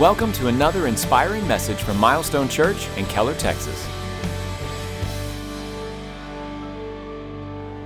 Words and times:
Welcome 0.00 0.32
to 0.32 0.48
another 0.48 0.86
inspiring 0.86 1.46
message 1.46 1.76
from 1.76 1.98
Milestone 1.98 2.48
Church 2.48 2.88
in 2.96 3.04
Keller, 3.06 3.34
Texas. 3.34 3.86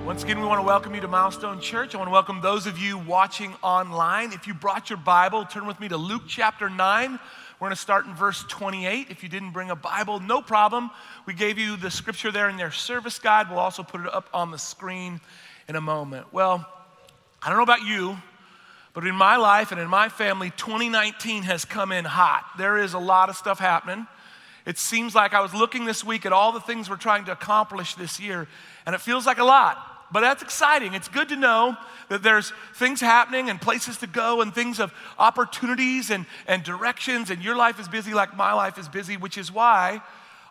Once 0.04 0.22
again, 0.22 0.40
we 0.40 0.46
want 0.46 0.60
to 0.60 0.66
welcome 0.66 0.94
you 0.94 1.00
to 1.00 1.08
Milestone 1.08 1.60
Church. 1.60 1.96
I 1.96 1.98
want 1.98 2.06
to 2.06 2.12
welcome 2.12 2.40
those 2.40 2.68
of 2.68 2.78
you 2.78 2.96
watching 2.96 3.54
online. 3.60 4.32
If 4.32 4.46
you 4.46 4.54
brought 4.54 4.88
your 4.88 4.98
Bible, 4.98 5.44
turn 5.46 5.66
with 5.66 5.80
me 5.80 5.88
to 5.88 5.96
Luke 5.96 6.22
chapter 6.28 6.70
9. 6.70 7.10
We're 7.12 7.18
going 7.58 7.70
to 7.70 7.76
start 7.76 8.06
in 8.06 8.14
verse 8.14 8.44
28. 8.44 9.08
If 9.10 9.24
you 9.24 9.28
didn't 9.28 9.50
bring 9.50 9.70
a 9.70 9.76
Bible, 9.76 10.20
no 10.20 10.40
problem. 10.40 10.92
We 11.26 11.34
gave 11.34 11.58
you 11.58 11.76
the 11.76 11.90
scripture 11.90 12.30
there 12.30 12.48
in 12.48 12.56
their 12.56 12.70
service 12.70 13.18
guide. 13.18 13.50
We'll 13.50 13.58
also 13.58 13.82
put 13.82 14.02
it 14.02 14.14
up 14.14 14.28
on 14.32 14.52
the 14.52 14.58
screen 14.58 15.20
in 15.68 15.74
a 15.74 15.80
moment. 15.80 16.32
Well, 16.32 16.64
I 17.42 17.48
don't 17.48 17.58
know 17.58 17.64
about 17.64 17.82
you, 17.82 18.16
but 18.96 19.06
in 19.06 19.14
my 19.14 19.36
life 19.36 19.72
and 19.72 19.80
in 19.80 19.88
my 19.88 20.08
family, 20.08 20.48
2019 20.56 21.42
has 21.42 21.66
come 21.66 21.92
in 21.92 22.06
hot. 22.06 22.46
There 22.56 22.78
is 22.78 22.94
a 22.94 22.98
lot 22.98 23.28
of 23.28 23.36
stuff 23.36 23.58
happening. 23.58 24.06
It 24.64 24.78
seems 24.78 25.14
like 25.14 25.34
I 25.34 25.42
was 25.42 25.52
looking 25.52 25.84
this 25.84 26.02
week 26.02 26.24
at 26.24 26.32
all 26.32 26.50
the 26.50 26.60
things 26.60 26.88
we're 26.88 26.96
trying 26.96 27.26
to 27.26 27.32
accomplish 27.32 27.94
this 27.94 28.18
year, 28.18 28.48
and 28.86 28.94
it 28.94 29.02
feels 29.02 29.26
like 29.26 29.36
a 29.36 29.44
lot. 29.44 29.76
But 30.10 30.20
that's 30.20 30.42
exciting. 30.42 30.94
It's 30.94 31.08
good 31.08 31.28
to 31.28 31.36
know 31.36 31.76
that 32.08 32.22
there's 32.22 32.54
things 32.76 33.02
happening 33.02 33.50
and 33.50 33.60
places 33.60 33.98
to 33.98 34.06
go 34.06 34.40
and 34.40 34.54
things 34.54 34.80
of 34.80 34.94
opportunities 35.18 36.08
and, 36.08 36.24
and 36.46 36.62
directions, 36.62 37.28
and 37.28 37.44
your 37.44 37.54
life 37.54 37.78
is 37.78 37.88
busy 37.88 38.14
like 38.14 38.34
my 38.34 38.54
life 38.54 38.78
is 38.78 38.88
busy, 38.88 39.18
which 39.18 39.36
is 39.36 39.52
why, 39.52 40.00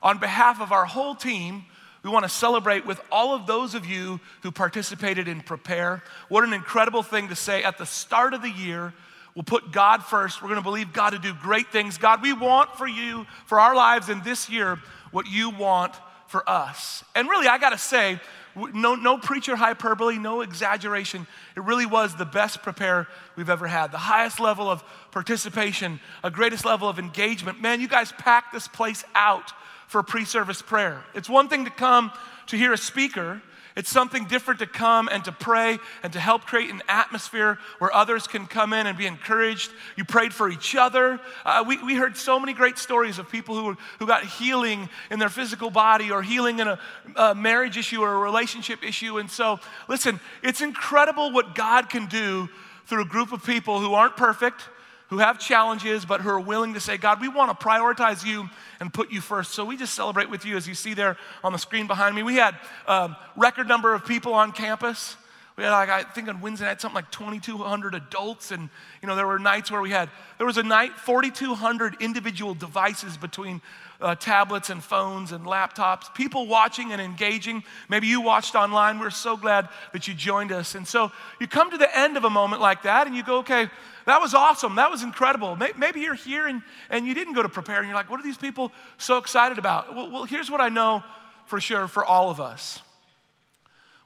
on 0.03 0.19
behalf 0.19 0.61
of 0.61 0.71
our 0.71 0.85
whole 0.85 1.15
team, 1.15 1.65
we 2.05 2.11
want 2.11 2.23
to 2.23 2.29
celebrate 2.29 2.85
with 2.85 3.01
all 3.11 3.33
of 3.33 3.47
those 3.47 3.73
of 3.73 3.87
you 3.87 4.19
who 4.43 4.51
participated 4.51 5.27
in 5.27 5.41
Prepare. 5.41 6.03
What 6.29 6.43
an 6.43 6.53
incredible 6.53 7.01
thing 7.01 7.29
to 7.29 7.35
say 7.35 7.63
at 7.63 7.79
the 7.79 7.85
start 7.87 8.35
of 8.35 8.43
the 8.43 8.49
year. 8.51 8.93
We'll 9.33 9.41
put 9.41 9.71
God 9.71 10.03
first. 10.03 10.39
We're 10.39 10.49
going 10.49 10.59
to 10.59 10.63
believe 10.63 10.93
God 10.93 11.09
to 11.09 11.17
do 11.17 11.33
great 11.33 11.71
things. 11.71 11.97
God, 11.97 12.21
we 12.21 12.31
want 12.31 12.77
for 12.77 12.85
you, 12.85 13.25
for 13.47 13.59
our 13.59 13.75
lives 13.75 14.09
in 14.09 14.21
this 14.21 14.51
year, 14.51 14.77
what 15.09 15.25
you 15.25 15.49
want 15.49 15.95
for 16.27 16.47
us. 16.47 17.03
And 17.15 17.27
really, 17.27 17.47
I 17.47 17.57
got 17.57 17.71
to 17.71 17.77
say, 17.79 18.19
no, 18.55 18.93
no 18.93 19.17
preacher 19.17 19.55
hyperbole, 19.55 20.19
no 20.19 20.41
exaggeration. 20.41 21.25
It 21.57 21.63
really 21.63 21.87
was 21.87 22.15
the 22.15 22.23
best 22.23 22.61
prepare 22.61 23.07
we've 23.35 23.49
ever 23.49 23.65
had. 23.65 23.91
The 23.91 23.97
highest 23.97 24.39
level 24.39 24.69
of 24.69 24.83
participation, 25.09 25.99
a 26.23 26.29
greatest 26.29 26.65
level 26.65 26.87
of 26.87 26.99
engagement. 26.99 27.61
Man, 27.61 27.81
you 27.81 27.87
guys 27.87 28.11
packed 28.11 28.53
this 28.53 28.67
place 28.67 29.03
out 29.15 29.53
for 29.87 30.03
pre 30.03 30.25
service 30.25 30.61
prayer. 30.61 31.03
It's 31.13 31.29
one 31.29 31.49
thing 31.49 31.65
to 31.65 31.71
come 31.71 32.11
to 32.47 32.57
hear 32.57 32.73
a 32.73 32.77
speaker, 32.77 33.41
it's 33.75 33.89
something 33.89 34.23
different 34.25 34.61
to 34.61 34.67
come 34.67 35.09
and 35.11 35.23
to 35.25 35.33
pray 35.33 35.79
and 36.01 36.13
to 36.13 36.19
help 36.19 36.45
create 36.45 36.69
an 36.69 36.81
atmosphere 36.87 37.59
where 37.79 37.93
others 37.93 38.25
can 38.25 38.47
come 38.47 38.71
in 38.71 38.87
and 38.87 38.97
be 38.97 39.05
encouraged. 39.05 39.69
You 39.97 40.05
prayed 40.05 40.33
for 40.33 40.49
each 40.49 40.77
other. 40.77 41.19
Uh, 41.43 41.63
we, 41.67 41.83
we 41.83 41.95
heard 41.95 42.15
so 42.15 42.39
many 42.39 42.53
great 42.53 42.77
stories 42.77 43.19
of 43.19 43.29
people 43.29 43.55
who, 43.55 43.77
who 43.99 44.07
got 44.07 44.23
healing 44.23 44.89
in 45.11 45.19
their 45.19 45.29
physical 45.29 45.69
body 45.69 46.09
or 46.09 46.23
healing 46.23 46.59
in 46.59 46.69
a, 46.69 46.79
a 47.17 47.35
marriage 47.35 47.75
issue 47.75 47.99
or 47.99 48.13
a 48.13 48.19
relationship 48.19 48.81
issue. 48.81 49.17
And 49.17 49.29
so, 49.29 49.59
listen, 49.89 50.21
it's 50.41 50.61
incredible 50.61 51.33
what 51.33 51.53
God 51.53 51.89
can 51.89 52.05
do 52.05 52.47
through 52.85 53.01
a 53.01 53.07
group 53.07 53.33
of 53.33 53.43
people 53.43 53.81
who 53.81 53.93
aren't 53.93 54.15
perfect, 54.15 54.69
who 55.09 55.19
have 55.19 55.39
challenges, 55.39 56.05
but 56.05 56.21
who 56.21 56.29
are 56.29 56.39
willing 56.39 56.73
to 56.73 56.79
say, 56.79 56.97
God, 56.97 57.21
we 57.21 57.27
want 57.27 57.57
to 57.57 57.65
prioritize 57.65 58.25
you 58.25 58.49
and 58.79 58.93
put 58.93 59.11
you 59.11 59.21
first. 59.21 59.51
So 59.51 59.63
we 59.63 59.77
just 59.77 59.93
celebrate 59.93 60.29
with 60.29 60.45
you 60.45 60.57
as 60.57 60.67
you 60.67 60.73
see 60.73 60.93
there 60.93 61.17
on 61.43 61.51
the 61.51 61.59
screen 61.59 61.87
behind 61.87 62.15
me. 62.15 62.23
We 62.23 62.35
had 62.35 62.55
a 62.87 62.91
um, 62.91 63.15
record 63.35 63.67
number 63.67 63.93
of 63.93 64.05
people 64.05 64.33
on 64.33 64.51
campus. 64.51 65.15
We 65.57 65.63
had 65.63 65.71
like, 65.71 65.89
I 65.89 66.03
think 66.03 66.27
on 66.27 66.41
Wednesday 66.41 66.65
night, 66.65 66.81
something 66.81 66.95
like 66.95 67.11
2,200 67.11 67.95
adults. 67.95 68.51
And, 68.51 68.69
you 69.01 69.07
know, 69.07 69.15
there 69.15 69.27
were 69.27 69.39
nights 69.39 69.71
where 69.71 69.81
we 69.81 69.91
had, 69.91 70.09
there 70.37 70.47
was 70.47 70.57
a 70.57 70.63
night, 70.63 70.91
4,200 70.97 72.01
individual 72.01 72.53
devices 72.55 73.15
between 73.15 73.61
uh, 74.01 74.15
tablets 74.15 74.69
and 74.69 74.83
phones 74.83 75.31
and 75.31 75.45
laptops, 75.45 76.13
people 76.13 76.47
watching 76.47 76.91
and 76.91 77.01
engaging. 77.01 77.63
Maybe 77.89 78.07
you 78.07 78.21
watched 78.21 78.55
online. 78.55 78.99
We're 78.99 79.09
so 79.09 79.37
glad 79.37 79.69
that 79.93 80.07
you 80.07 80.13
joined 80.13 80.51
us. 80.51 80.75
And 80.75 80.87
so 80.87 81.11
you 81.39 81.47
come 81.47 81.71
to 81.71 81.77
the 81.77 81.97
end 81.97 82.17
of 82.17 82.23
a 82.23 82.29
moment 82.29 82.61
like 82.61 82.83
that 82.83 83.07
and 83.07 83.15
you 83.15 83.23
go, 83.23 83.39
okay, 83.39 83.69
that 84.05 84.21
was 84.21 84.33
awesome. 84.33 84.75
That 84.75 84.91
was 84.91 85.03
incredible. 85.03 85.57
Maybe 85.77 86.01
you're 86.01 86.13
here 86.13 86.47
and, 86.47 86.61
and 86.89 87.07
you 87.07 87.13
didn't 87.13 87.33
go 87.33 87.41
to 87.41 87.49
prepare 87.49 87.79
and 87.79 87.87
you're 87.87 87.95
like, 87.95 88.09
what 88.09 88.19
are 88.19 88.23
these 88.23 88.37
people 88.37 88.71
so 88.97 89.17
excited 89.17 89.57
about? 89.57 89.95
Well, 89.95 90.11
well 90.11 90.23
here's 90.25 90.51
what 90.51 90.61
I 90.61 90.69
know 90.69 91.03
for 91.45 91.59
sure 91.61 91.87
for 91.87 92.03
all 92.03 92.29
of 92.29 92.39
us 92.39 92.81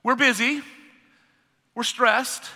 we're 0.02 0.16
busy, 0.16 0.62
we're 1.76 1.84
stressed, 1.84 2.50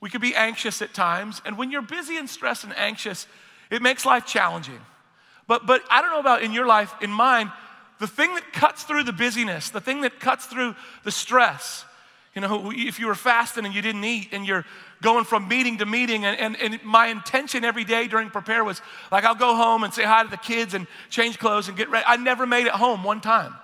we 0.00 0.08
could 0.08 0.22
be 0.22 0.34
anxious 0.34 0.80
at 0.82 0.94
times. 0.94 1.42
And 1.44 1.58
when 1.58 1.70
you're 1.70 1.82
busy 1.82 2.16
and 2.16 2.28
stressed 2.28 2.64
and 2.64 2.76
anxious, 2.76 3.26
it 3.70 3.82
makes 3.82 4.06
life 4.06 4.26
challenging. 4.26 4.80
But, 5.46 5.66
but 5.66 5.82
I 5.90 6.00
don't 6.00 6.10
know 6.10 6.20
about 6.20 6.42
in 6.42 6.52
your 6.52 6.66
life, 6.66 6.94
in 7.00 7.10
mine, 7.10 7.52
the 7.98 8.06
thing 8.06 8.34
that 8.34 8.52
cuts 8.52 8.82
through 8.82 9.04
the 9.04 9.12
busyness, 9.12 9.70
the 9.70 9.80
thing 9.80 10.00
that 10.02 10.20
cuts 10.20 10.46
through 10.46 10.74
the 11.04 11.10
stress, 11.10 11.84
you 12.34 12.40
know, 12.40 12.72
if 12.74 12.98
you 12.98 13.06
were 13.06 13.14
fasting 13.14 13.64
and 13.64 13.74
you 13.74 13.80
didn't 13.80 14.04
eat 14.04 14.28
and 14.32 14.46
you're 14.46 14.64
going 15.02 15.24
from 15.24 15.46
meeting 15.46 15.78
to 15.78 15.86
meeting, 15.86 16.24
and, 16.24 16.38
and, 16.38 16.56
and 16.60 16.82
my 16.82 17.06
intention 17.06 17.64
every 17.64 17.84
day 17.84 18.08
during 18.08 18.30
prepare 18.30 18.64
was 18.64 18.82
like, 19.12 19.24
I'll 19.24 19.34
go 19.36 19.54
home 19.54 19.84
and 19.84 19.94
say 19.94 20.02
hi 20.02 20.24
to 20.24 20.28
the 20.28 20.36
kids 20.36 20.74
and 20.74 20.86
change 21.10 21.38
clothes 21.38 21.68
and 21.68 21.76
get 21.76 21.90
ready. 21.90 22.04
I 22.08 22.16
never 22.16 22.46
made 22.46 22.66
it 22.66 22.72
home 22.72 23.04
one 23.04 23.20
time 23.20 23.54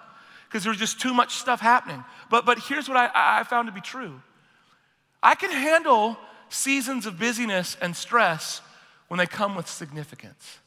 because 0.48 0.62
there 0.62 0.70
was 0.70 0.78
just 0.78 1.00
too 1.00 1.14
much 1.14 1.34
stuff 1.34 1.60
happening. 1.60 2.04
But, 2.30 2.46
but 2.46 2.60
here's 2.60 2.88
what 2.88 2.96
I, 2.96 3.10
I 3.14 3.42
found 3.44 3.66
to 3.66 3.72
be 3.72 3.80
true 3.80 4.20
I 5.22 5.34
can 5.34 5.50
handle 5.50 6.16
seasons 6.48 7.06
of 7.06 7.18
busyness 7.18 7.76
and 7.80 7.96
stress 7.96 8.60
when 9.08 9.18
they 9.18 9.26
come 9.26 9.56
with 9.56 9.68
significance. 9.68 10.59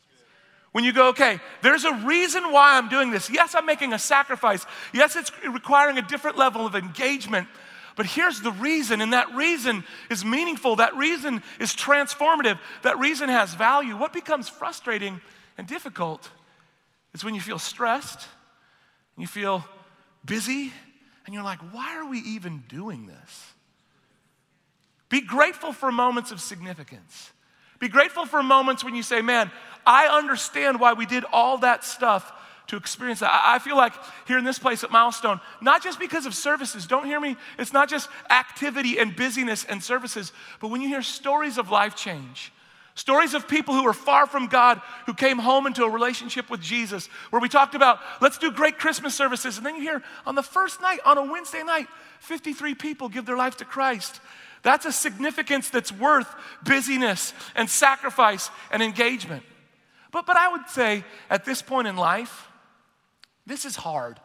When 0.73 0.83
you 0.83 0.91
go, 0.91 1.09
okay, 1.09 1.39
there's 1.61 1.85
a 1.85 1.93
reason 1.93 2.51
why 2.51 2.77
I'm 2.77 2.89
doing 2.89 3.11
this. 3.11 3.29
Yes, 3.29 3.55
I'm 3.55 3.65
making 3.65 3.93
a 3.93 3.99
sacrifice. 3.99 4.65
Yes, 4.91 5.15
it's 5.15 5.31
requiring 5.47 5.99
a 5.99 6.01
different 6.01 6.37
level 6.37 6.65
of 6.65 6.75
engagement. 6.75 7.47
But 7.95 8.07
here's 8.07 8.41
the 8.41 8.51
reason, 8.51 8.99
and 8.99 9.13
that 9.13 9.35
reason 9.35 9.83
is 10.09 10.25
meaningful. 10.25 10.77
That 10.77 10.95
reason 10.95 11.43
is 11.59 11.75
transformative. 11.75 12.57
That 12.81 12.97
reason 12.97 13.29
has 13.29 13.53
value. 13.53 13.95
What 13.95 14.13
becomes 14.13 14.49
frustrating 14.49 15.21
and 15.59 15.67
difficult 15.67 16.31
is 17.13 17.23
when 17.23 17.35
you 17.35 17.41
feel 17.41 17.59
stressed, 17.59 18.27
and 19.15 19.21
you 19.21 19.27
feel 19.27 19.63
busy, 20.25 20.73
and 21.27 21.35
you're 21.35 21.43
like, 21.43 21.59
why 21.71 21.95
are 21.97 22.09
we 22.09 22.17
even 22.17 22.63
doing 22.67 23.05
this? 23.05 23.53
Be 25.09 25.21
grateful 25.21 25.71
for 25.71 25.91
moments 25.91 26.31
of 26.31 26.41
significance. 26.41 27.31
Be 27.83 27.89
grateful 27.89 28.25
for 28.25 28.41
moments 28.41 28.81
when 28.81 28.95
you 28.95 29.03
say, 29.03 29.21
man, 29.21 29.51
I 29.85 30.07
understand 30.07 30.79
why 30.79 30.93
we 30.93 31.05
did 31.05 31.25
all 31.33 31.57
that 31.57 31.83
stuff 31.83 32.31
to 32.67 32.77
experience 32.77 33.19
that. 33.19 33.41
I 33.43 33.59
feel 33.59 33.75
like 33.75 33.91
here 34.25 34.37
in 34.37 34.45
this 34.45 34.57
place 34.57 34.85
at 34.85 34.89
Milestone, 34.89 35.41
not 35.59 35.83
just 35.83 35.99
because 35.99 36.25
of 36.25 36.33
services, 36.33 36.87
don't 36.87 37.05
hear 37.05 37.19
me, 37.19 37.35
it's 37.59 37.73
not 37.73 37.89
just 37.89 38.07
activity 38.29 38.99
and 38.99 39.13
busyness 39.13 39.65
and 39.65 39.83
services, 39.83 40.31
but 40.61 40.69
when 40.69 40.79
you 40.79 40.87
hear 40.87 41.01
stories 41.01 41.57
of 41.57 41.71
life 41.71 41.93
change, 41.93 42.53
stories 42.95 43.33
of 43.33 43.49
people 43.49 43.73
who 43.73 43.85
are 43.85 43.91
far 43.91 44.27
from 44.27 44.47
God 44.47 44.81
who 45.05 45.13
came 45.13 45.37
home 45.37 45.67
into 45.67 45.83
a 45.83 45.89
relationship 45.89 46.49
with 46.49 46.61
Jesus, 46.61 47.07
where 47.31 47.41
we 47.41 47.49
talked 47.49 47.75
about, 47.75 47.99
let's 48.21 48.37
do 48.37 48.49
great 48.49 48.77
Christmas 48.77 49.13
services. 49.13 49.57
And 49.57 49.65
then 49.65 49.75
you 49.75 49.81
hear 49.81 50.01
on 50.25 50.35
the 50.35 50.41
first 50.41 50.81
night, 50.81 50.99
on 51.03 51.17
a 51.17 51.29
Wednesday 51.29 51.63
night, 51.63 51.87
53 52.21 52.75
people 52.75 53.09
give 53.09 53.25
their 53.25 53.35
life 53.35 53.57
to 53.57 53.65
Christ. 53.65 54.21
That's 54.63 54.85
a 54.85 54.91
significance 54.91 55.69
that's 55.69 55.91
worth 55.91 56.33
busyness 56.63 57.33
and 57.55 57.69
sacrifice 57.69 58.49
and 58.71 58.81
engagement. 58.81 59.43
But, 60.11 60.25
but 60.25 60.37
I 60.37 60.47
would 60.47 60.69
say 60.69 61.03
at 61.29 61.43
this 61.43 61.61
point 61.61 61.87
in 61.87 61.97
life, 61.97 62.47
this 63.45 63.65
is 63.65 63.75
hard. 63.75 64.19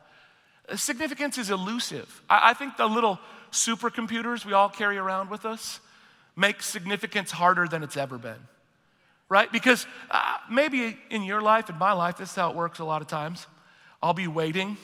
Significance 0.76 1.38
is 1.38 1.50
elusive. 1.50 2.22
I, 2.31 2.50
I 2.50 2.54
think 2.54 2.76
the 2.76 2.87
little 2.87 3.19
supercomputers 3.50 4.44
we 4.44 4.53
all 4.53 4.69
carry 4.69 4.97
around 4.97 5.31
with 5.31 5.44
us 5.44 5.81
make 6.37 6.62
significance 6.62 7.32
harder 7.32 7.66
than 7.66 7.82
it's 7.82 7.97
ever 7.97 8.16
been. 8.16 8.38
Right? 9.28 9.50
Because 9.50 9.87
uh, 10.11 10.37
maybe 10.50 10.96
in 11.11 11.23
your 11.25 11.43
life, 11.43 11.69
in 11.69 11.76
my 11.76 11.93
life, 11.93 12.17
this 12.19 12.31
is 12.31 12.37
how 12.37 12.50
it 12.50 12.56
works 12.56 12.79
a 12.79 12.84
lot 12.84 13.02
of 13.02 13.08
times. 13.08 13.46
I'll 14.02 14.14
be 14.14 14.29
waiting. 14.29 14.76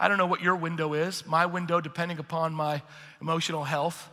I 0.00 0.08
don't 0.08 0.18
know 0.18 0.26
what 0.26 0.40
your 0.40 0.56
window 0.56 0.94
is. 0.94 1.26
My 1.26 1.46
window, 1.46 1.80
depending 1.80 2.18
upon 2.18 2.54
my 2.54 2.82
emotional 3.20 3.64
health, 3.64 4.08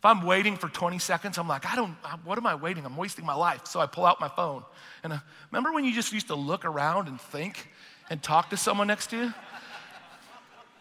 if 0.00 0.04
I'm 0.06 0.22
waiting 0.22 0.56
for 0.56 0.70
20 0.70 0.98
seconds, 0.98 1.36
I'm 1.36 1.46
like, 1.46 1.70
I 1.70 1.76
don't, 1.76 1.94
what 2.24 2.38
am 2.38 2.46
I 2.46 2.54
waiting? 2.54 2.86
I'm 2.86 2.96
wasting 2.96 3.26
my 3.26 3.34
life. 3.34 3.66
So 3.66 3.80
I 3.80 3.86
pull 3.86 4.06
out 4.06 4.18
my 4.18 4.28
phone. 4.28 4.64
And 5.02 5.12
uh, 5.12 5.18
remember 5.50 5.74
when 5.74 5.84
you 5.84 5.92
just 5.92 6.10
used 6.10 6.28
to 6.28 6.34
look 6.34 6.64
around 6.64 7.06
and 7.06 7.20
think 7.20 7.68
and 8.08 8.22
talk 8.22 8.48
to 8.48 8.56
someone 8.56 8.86
next 8.86 9.10
to 9.10 9.18
you? 9.18 9.34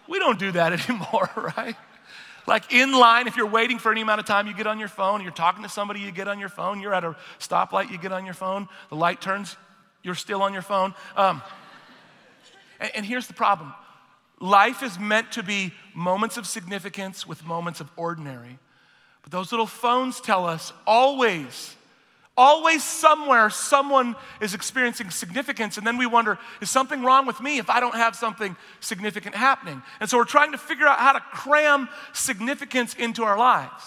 We 0.08 0.20
don't 0.20 0.40
do 0.40 0.54
that 0.54 0.72
anymore, 0.90 1.30
right? 1.58 1.76
Like 2.48 2.72
in 2.72 2.94
line, 2.94 3.28
if 3.28 3.36
you're 3.36 3.46
waiting 3.46 3.78
for 3.78 3.92
any 3.92 4.00
amount 4.00 4.22
of 4.22 4.26
time, 4.26 4.48
you 4.48 4.54
get 4.54 4.68
on 4.68 4.80
your 4.80 4.88
phone. 4.88 5.22
You're 5.22 5.34
talking 5.34 5.64
to 5.64 5.70
somebody, 5.70 6.00
you 6.00 6.12
get 6.12 6.30
on 6.30 6.40
your 6.40 6.48
phone. 6.48 6.80
You're 6.80 6.94
at 6.94 7.04
a 7.04 7.18
stoplight, 7.40 7.92
you 7.92 7.98
get 7.98 8.14
on 8.14 8.24
your 8.24 8.34
phone. 8.34 8.70
The 8.88 8.96
light 8.96 9.20
turns, 9.20 9.58
you're 10.02 10.16
still 10.16 10.42
on 10.42 10.54
your 10.54 10.62
phone. 10.62 10.94
Um, 11.18 11.42
and, 12.80 12.92
and 12.96 13.06
here's 13.06 13.28
the 13.28 13.34
problem 13.34 13.74
life 14.40 14.82
is 14.82 14.98
meant 14.98 15.34
to 15.34 15.44
be 15.44 15.74
moments 15.94 16.38
of 16.38 16.48
significance 16.48 17.28
with 17.28 17.46
moments 17.46 17.82
of 17.82 17.92
ordinary. 17.98 18.60
But 19.30 19.38
those 19.38 19.52
little 19.52 19.68
phones 19.68 20.20
tell 20.20 20.46
us 20.46 20.74
always, 20.88 21.76
Always 22.40 22.86
somewhere, 22.86 23.50
someone 23.50 24.16
is 24.40 24.54
experiencing 24.54 25.10
significance, 25.10 25.78
and 25.78 25.86
then 25.86 25.98
we 25.98 26.06
wonder, 26.06 26.40
is 26.62 26.70
something 26.70 27.04
wrong 27.04 27.26
with 27.26 27.42
me 27.42 27.58
if 27.58 27.70
I 27.70 27.82
don't 27.82 27.96
have 27.96 28.16
something 28.16 28.56
significant 28.80 29.36
happening? 29.36 29.82
And 30.00 30.10
so 30.10 30.18
we're 30.18 30.24
trying 30.24 30.54
to 30.54 30.58
figure 30.58 30.88
out 30.88 31.00
how 31.00 31.12
to 31.12 31.20
cram 31.20 31.90
significance 32.14 32.94
into 32.94 33.24
our 33.24 33.38
lives. 33.38 33.84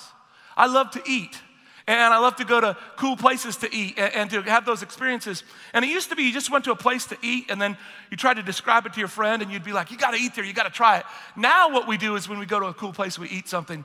I 0.54 0.66
love 0.66 0.90
to 0.90 1.02
eat. 1.06 1.40
And 1.86 2.12
I 2.12 2.18
love 2.18 2.36
to 2.36 2.44
go 2.44 2.60
to 2.60 2.76
cool 2.96 3.16
places 3.16 3.56
to 3.56 3.74
eat 3.74 3.94
and, 3.96 4.14
and, 4.14 4.30
to 4.30 4.42
have 4.42 4.66
those 4.66 4.82
experiences. 4.82 5.44
And 5.72 5.82
it 5.82 5.88
used 5.88 6.10
to 6.10 6.16
be 6.16 6.24
you 6.24 6.32
just 6.32 6.50
went 6.50 6.64
to 6.66 6.72
a 6.72 6.76
place 6.76 7.06
to 7.06 7.16
eat 7.22 7.50
and 7.50 7.60
then 7.60 7.78
you 8.10 8.18
tried 8.18 8.34
to 8.34 8.42
describe 8.42 8.84
it 8.84 8.92
to 8.92 8.98
your 9.00 9.08
friend 9.08 9.40
and 9.40 9.50
you'd 9.50 9.64
be 9.64 9.72
like, 9.72 9.90
you 9.90 9.96
gotta 9.96 10.18
eat 10.18 10.34
there, 10.34 10.44
you 10.44 10.52
gotta 10.52 10.70
try 10.70 10.98
it. 10.98 11.06
Now, 11.36 11.70
what 11.70 11.88
we 11.88 11.96
do 11.96 12.16
is 12.16 12.28
when 12.28 12.38
we 12.38 12.44
go 12.44 12.60
to 12.60 12.66
a 12.66 12.74
cool 12.74 12.92
place, 12.92 13.18
we 13.18 13.28
eat 13.30 13.48
something, 13.48 13.84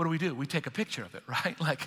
what 0.00 0.04
do 0.04 0.10
we 0.10 0.16
do? 0.16 0.34
We 0.34 0.46
take 0.46 0.66
a 0.66 0.70
picture 0.70 1.04
of 1.04 1.14
it, 1.14 1.22
right? 1.26 1.60
Like 1.60 1.82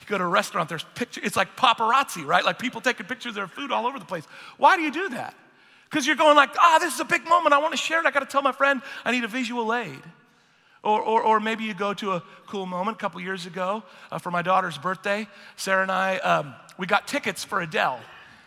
you 0.00 0.06
go 0.06 0.16
to 0.16 0.24
a 0.24 0.28
restaurant, 0.28 0.70
there's 0.70 0.86
picture, 0.94 1.20
it's 1.22 1.36
like 1.36 1.54
paparazzi, 1.54 2.24
right? 2.24 2.42
Like 2.42 2.58
people 2.58 2.80
taking 2.80 3.04
pictures 3.04 3.32
of 3.32 3.34
their 3.34 3.46
food 3.46 3.70
all 3.70 3.86
over 3.86 3.98
the 3.98 4.06
place. 4.06 4.24
Why 4.56 4.76
do 4.76 4.82
you 4.82 4.90
do 4.90 5.10
that? 5.10 5.34
Because 5.84 6.06
you're 6.06 6.16
going 6.16 6.34
like, 6.34 6.48
ah, 6.56 6.76
oh, 6.76 6.78
this 6.80 6.94
is 6.94 7.00
a 7.00 7.04
big 7.04 7.26
moment. 7.26 7.52
I 7.52 7.58
want 7.58 7.72
to 7.72 7.76
share 7.76 8.00
it. 8.00 8.06
I 8.06 8.10
got 8.10 8.20
to 8.20 8.26
tell 8.26 8.40
my 8.40 8.52
friend 8.52 8.80
I 9.04 9.12
need 9.12 9.22
a 9.22 9.28
visual 9.28 9.74
aid. 9.74 10.00
Or, 10.82 10.98
or, 11.02 11.22
or, 11.22 11.40
maybe 11.40 11.64
you 11.64 11.74
go 11.74 11.92
to 11.92 12.12
a 12.12 12.22
cool 12.46 12.64
moment 12.64 12.96
a 12.96 13.00
couple 13.00 13.20
years 13.20 13.44
ago 13.44 13.82
uh, 14.10 14.16
for 14.16 14.30
my 14.30 14.40
daughter's 14.40 14.78
birthday. 14.78 15.28
Sarah 15.56 15.82
and 15.82 15.92
I, 15.92 16.16
um, 16.18 16.54
we 16.78 16.86
got 16.86 17.06
tickets 17.06 17.44
for 17.44 17.60
Adele. 17.60 18.00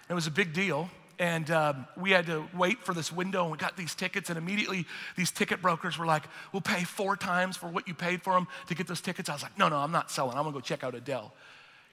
It 0.10 0.16
was 0.16 0.26
a 0.26 0.32
big 0.32 0.52
deal. 0.52 0.90
And 1.22 1.52
um, 1.52 1.86
we 1.96 2.10
had 2.10 2.26
to 2.26 2.48
wait 2.52 2.84
for 2.84 2.96
this 2.96 3.12
window, 3.12 3.44
and 3.44 3.52
we 3.52 3.58
got 3.60 3.78
these 3.78 3.94
tickets. 3.94 4.30
And 4.30 4.40
immediately, 4.40 4.88
these 5.16 5.30
ticket 5.30 5.62
brokers 5.62 6.00
were 6.00 6.08
like, 6.08 6.24
We'll 6.52 6.64
pay 6.64 6.84
four 6.84 7.16
times 7.16 7.56
for 7.56 7.68
what 7.68 7.88
you 7.88 7.94
paid 7.94 8.24
for 8.24 8.34
them 8.34 8.48
to 8.70 8.74
get 8.74 8.88
those 8.88 9.02
tickets. 9.02 9.30
I 9.30 9.34
was 9.34 9.44
like, 9.44 9.56
No, 9.56 9.70
no, 9.70 9.78
I'm 9.78 9.92
not 9.92 10.10
selling. 10.10 10.36
I'm 10.36 10.44
gonna 10.44 10.54
go 10.54 10.62
check 10.62 10.84
out 10.84 10.96
Adele. 10.96 11.32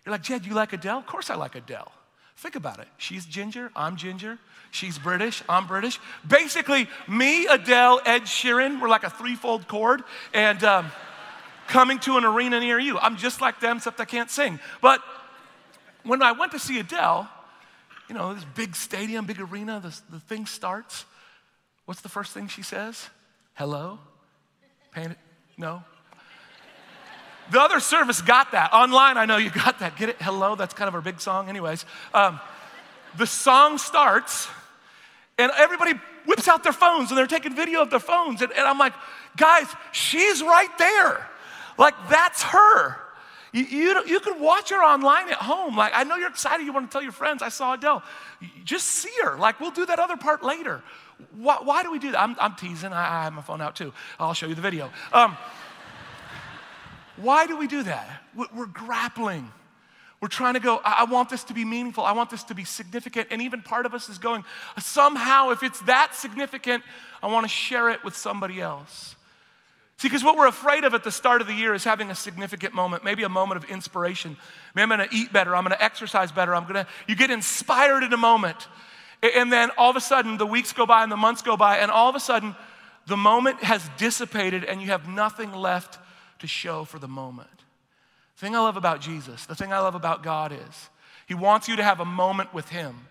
You're 0.06 0.12
like, 0.12 0.22
Jed, 0.22 0.46
you 0.46 0.54
like 0.54 0.72
Adele? 0.72 0.96
Of 0.96 1.04
course 1.04 1.28
I 1.28 1.34
like 1.34 1.56
Adele. 1.56 1.92
Think 2.36 2.56
about 2.56 2.78
it. 2.78 2.88
She's 2.96 3.26
ginger, 3.26 3.70
I'm 3.76 3.96
ginger. 3.96 4.38
She's 4.70 4.98
British, 4.98 5.42
I'm 5.46 5.66
British. 5.66 6.00
Basically, 6.26 6.88
me, 7.06 7.46
Adele, 7.48 8.00
Ed 8.06 8.22
Sheeran, 8.22 8.80
we're 8.80 8.88
like 8.88 9.04
a 9.04 9.10
threefold 9.10 9.68
chord, 9.68 10.04
and 10.32 10.64
um, 10.64 10.90
coming 11.66 11.98
to 11.98 12.16
an 12.16 12.24
arena 12.24 12.60
near 12.60 12.78
you. 12.78 12.98
I'm 12.98 13.18
just 13.18 13.42
like 13.42 13.60
them, 13.60 13.76
except 13.76 14.00
I 14.00 14.06
can't 14.06 14.30
sing. 14.30 14.58
But 14.80 15.02
when 16.04 16.22
I 16.22 16.32
went 16.32 16.52
to 16.52 16.58
see 16.58 16.78
Adele, 16.78 17.28
you 18.08 18.14
know, 18.14 18.34
this 18.34 18.44
big 18.54 18.74
stadium, 18.74 19.26
big 19.26 19.40
arena, 19.40 19.80
the, 19.80 19.98
the 20.10 20.20
thing 20.20 20.46
starts. 20.46 21.04
What's 21.84 22.00
the 22.00 22.08
first 22.08 22.32
thing 22.32 22.48
she 22.48 22.62
says? 22.62 23.08
Hello? 23.54 23.98
No? 25.56 25.82
The 27.50 27.60
other 27.60 27.80
service 27.80 28.20
got 28.20 28.52
that. 28.52 28.72
Online, 28.72 29.16
I 29.16 29.24
know 29.24 29.36
you 29.36 29.50
got 29.50 29.78
that. 29.78 29.96
Get 29.96 30.10
it? 30.10 30.16
Hello? 30.20 30.54
That's 30.54 30.74
kind 30.74 30.88
of 30.88 30.94
our 30.94 31.00
big 31.00 31.20
song, 31.20 31.48
anyways. 31.48 31.84
Um, 32.12 32.40
the 33.16 33.26
song 33.26 33.78
starts, 33.78 34.48
and 35.38 35.50
everybody 35.56 35.94
whips 36.26 36.46
out 36.46 36.62
their 36.62 36.74
phones 36.74 37.10
and 37.10 37.16
they're 37.16 37.26
taking 37.26 37.54
video 37.54 37.80
of 37.80 37.90
their 37.90 38.00
phones. 38.00 38.42
And, 38.42 38.52
and 38.52 38.66
I'm 38.66 38.78
like, 38.78 38.92
guys, 39.36 39.66
she's 39.92 40.42
right 40.42 40.76
there. 40.78 41.26
Like, 41.78 41.94
that's 42.10 42.42
her. 42.42 42.98
You, 43.52 43.64
you, 43.64 44.02
you 44.06 44.20
can 44.20 44.40
watch 44.40 44.70
her 44.70 44.82
online 44.82 45.28
at 45.30 45.38
home. 45.38 45.76
Like, 45.76 45.92
I 45.94 46.04
know 46.04 46.16
you're 46.16 46.28
excited. 46.28 46.64
You 46.64 46.72
want 46.72 46.90
to 46.90 46.92
tell 46.92 47.02
your 47.02 47.12
friends, 47.12 47.42
I 47.42 47.48
saw 47.48 47.74
Adele. 47.74 48.02
Just 48.64 48.86
see 48.86 49.12
her. 49.22 49.36
Like, 49.36 49.60
we'll 49.60 49.70
do 49.70 49.86
that 49.86 49.98
other 49.98 50.16
part 50.16 50.42
later. 50.42 50.82
Why, 51.36 51.58
why 51.62 51.82
do 51.82 51.90
we 51.90 51.98
do 51.98 52.12
that? 52.12 52.20
I'm, 52.20 52.36
I'm 52.38 52.54
teasing. 52.54 52.92
I, 52.92 53.20
I, 53.20 53.24
have 53.24 53.32
my 53.32 53.42
phone 53.42 53.60
out 53.60 53.74
too. 53.74 53.92
I'll 54.20 54.34
show 54.34 54.46
you 54.46 54.54
the 54.54 54.60
video. 54.60 54.90
Um, 55.12 55.36
why 57.16 57.46
do 57.46 57.56
we 57.56 57.66
do 57.66 57.82
that? 57.82 58.22
We're 58.54 58.66
grappling. 58.66 59.50
We're 60.20 60.28
trying 60.28 60.54
to 60.54 60.60
go, 60.60 60.80
I 60.84 61.04
want 61.04 61.30
this 61.30 61.44
to 61.44 61.54
be 61.54 61.64
meaningful. 61.64 62.04
I 62.04 62.12
want 62.12 62.30
this 62.30 62.42
to 62.44 62.54
be 62.54 62.64
significant. 62.64 63.28
And 63.30 63.40
even 63.40 63.62
part 63.62 63.86
of 63.86 63.94
us 63.94 64.08
is 64.08 64.18
going, 64.18 64.44
somehow, 64.78 65.50
if 65.50 65.62
it's 65.62 65.80
that 65.82 66.14
significant, 66.14 66.82
I 67.22 67.28
want 67.28 67.44
to 67.44 67.48
share 67.48 67.90
it 67.90 68.02
with 68.04 68.16
somebody 68.16 68.60
else. 68.60 69.14
See, 69.98 70.06
because 70.06 70.22
what 70.22 70.36
we're 70.36 70.46
afraid 70.46 70.84
of 70.84 70.94
at 70.94 71.02
the 71.02 71.10
start 71.10 71.40
of 71.40 71.48
the 71.48 71.54
year 71.54 71.74
is 71.74 71.82
having 71.82 72.08
a 72.08 72.14
significant 72.14 72.72
moment, 72.72 73.02
maybe 73.02 73.24
a 73.24 73.28
moment 73.28 73.62
of 73.62 73.68
inspiration. 73.68 74.36
Maybe 74.76 74.92
I'm 74.92 75.08
to 75.08 75.14
eat 75.14 75.32
better. 75.32 75.56
I'm 75.56 75.64
to 75.64 75.82
exercise 75.82 76.30
better. 76.30 76.54
I'm 76.54 76.72
to, 76.72 76.86
you 77.08 77.16
get 77.16 77.32
inspired 77.32 78.04
in 78.04 78.12
a 78.12 78.16
moment. 78.16 78.68
And 79.22 79.52
then 79.52 79.70
all 79.76 79.90
of 79.90 79.96
a 79.96 80.00
sudden, 80.00 80.38
the 80.38 80.46
weeks 80.46 80.72
go 80.72 80.86
by 80.86 81.02
and 81.02 81.10
the 81.10 81.16
months 81.16 81.42
go 81.42 81.56
by, 81.56 81.78
and 81.78 81.90
all 81.90 82.08
of 82.08 82.14
a 82.14 82.20
sudden, 82.20 82.54
the 83.08 83.16
moment 83.16 83.64
has 83.64 83.90
dissipated 83.96 84.62
and 84.62 84.80
you 84.80 84.88
have 84.88 85.08
nothing 85.08 85.52
left 85.52 85.98
to 86.38 86.46
show 86.46 86.84
for 86.84 87.00
the 87.00 87.08
moment. 87.08 87.50
The 88.36 88.46
thing 88.46 88.54
I 88.54 88.60
love 88.60 88.76
about 88.76 89.00
Jesus, 89.00 89.46
the 89.46 89.56
thing 89.56 89.72
I 89.72 89.80
love 89.80 89.96
about 89.96 90.22
God 90.22 90.52
is 90.52 90.90
He 91.26 91.34
wants 91.34 91.66
you 91.66 91.74
to 91.74 91.82
have 91.82 91.98
a 91.98 92.04
moment 92.04 92.54
with 92.54 92.68
Him. 92.68 93.08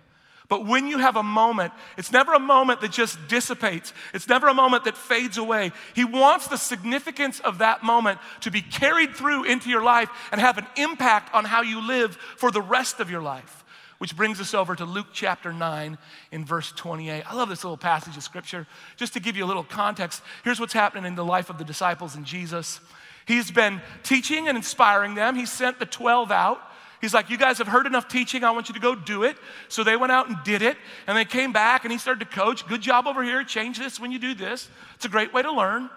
But 0.49 0.65
when 0.65 0.87
you 0.87 0.97
have 0.97 1.17
a 1.17 1.23
moment, 1.23 1.73
it's 1.97 2.11
never 2.11 2.33
a 2.33 2.39
moment 2.39 2.79
that 2.81 2.91
just 2.91 3.27
dissipates. 3.27 3.93
It's 4.13 4.29
never 4.29 4.47
a 4.47 4.53
moment 4.53 4.85
that 4.85 4.95
fades 4.95 5.37
away. 5.37 5.73
He 5.93 6.05
wants 6.05 6.47
the 6.47 6.57
significance 6.57 7.41
of 7.41 7.57
that 7.57 7.83
moment 7.83 8.19
to 8.41 8.51
be 8.51 8.61
carried 8.61 9.13
through 9.15 9.43
into 9.43 9.69
your 9.69 9.83
life 9.83 10.09
and 10.31 10.39
have 10.39 10.57
an 10.57 10.67
impact 10.77 11.33
on 11.33 11.43
how 11.43 11.63
you 11.63 11.85
live 11.85 12.15
for 12.37 12.49
the 12.49 12.61
rest 12.61 13.01
of 13.01 13.11
your 13.11 13.21
life. 13.21 13.65
Which 13.97 14.15
brings 14.15 14.39
us 14.39 14.53
over 14.53 14.75
to 14.75 14.85
Luke 14.85 15.07
chapter 15.11 15.51
9 15.51 15.97
in 16.31 16.45
verse 16.45 16.71
28. 16.71 17.23
I 17.23 17.33
love 17.33 17.49
this 17.49 17.63
little 17.63 17.77
passage 17.77 18.15
of 18.15 18.23
scripture. 18.23 18.67
Just 18.95 19.13
to 19.13 19.19
give 19.19 19.35
you 19.35 19.43
a 19.43 19.47
little 19.47 19.63
context, 19.63 20.21
here's 20.43 20.59
what's 20.59 20.73
happening 20.73 21.05
in 21.05 21.15
the 21.15 21.25
life 21.25 21.49
of 21.49 21.57
the 21.57 21.65
disciples 21.65 22.15
and 22.15 22.23
Jesus. 22.23 22.79
He's 23.25 23.51
been 23.51 23.81
teaching 24.03 24.47
and 24.47 24.55
inspiring 24.55 25.15
them. 25.15 25.35
He 25.35 25.45
sent 25.45 25.79
the 25.79 25.85
12 25.85 26.31
out. 26.31 26.61
He's 27.01 27.13
like, 27.13 27.29
You 27.29 27.37
guys 27.37 27.57
have 27.57 27.67
heard 27.67 27.85
enough 27.85 28.07
teaching. 28.07 28.43
I 28.43 28.51
want 28.51 28.69
you 28.69 28.73
to 28.73 28.79
go 28.79 28.95
do 28.95 29.23
it. 29.23 29.37
So 29.67 29.83
they 29.83 29.95
went 29.95 30.11
out 30.11 30.27
and 30.27 30.37
did 30.43 30.61
it. 30.61 30.77
And 31.05 31.17
they 31.17 31.25
came 31.25 31.53
back 31.53 31.85
and 31.85 31.91
he 31.91 31.97
started 31.97 32.19
to 32.19 32.35
coach. 32.35 32.67
Good 32.67 32.81
job 32.81 33.07
over 33.07 33.23
here. 33.23 33.43
Change 33.43 33.79
this 33.79 33.99
when 33.99 34.11
you 34.11 34.19
do 34.19 34.33
this. 34.33 34.69
It's 34.95 35.05
a 35.05 35.09
great 35.09 35.33
way 35.33 35.41
to 35.41 35.51
learn. 35.51 35.89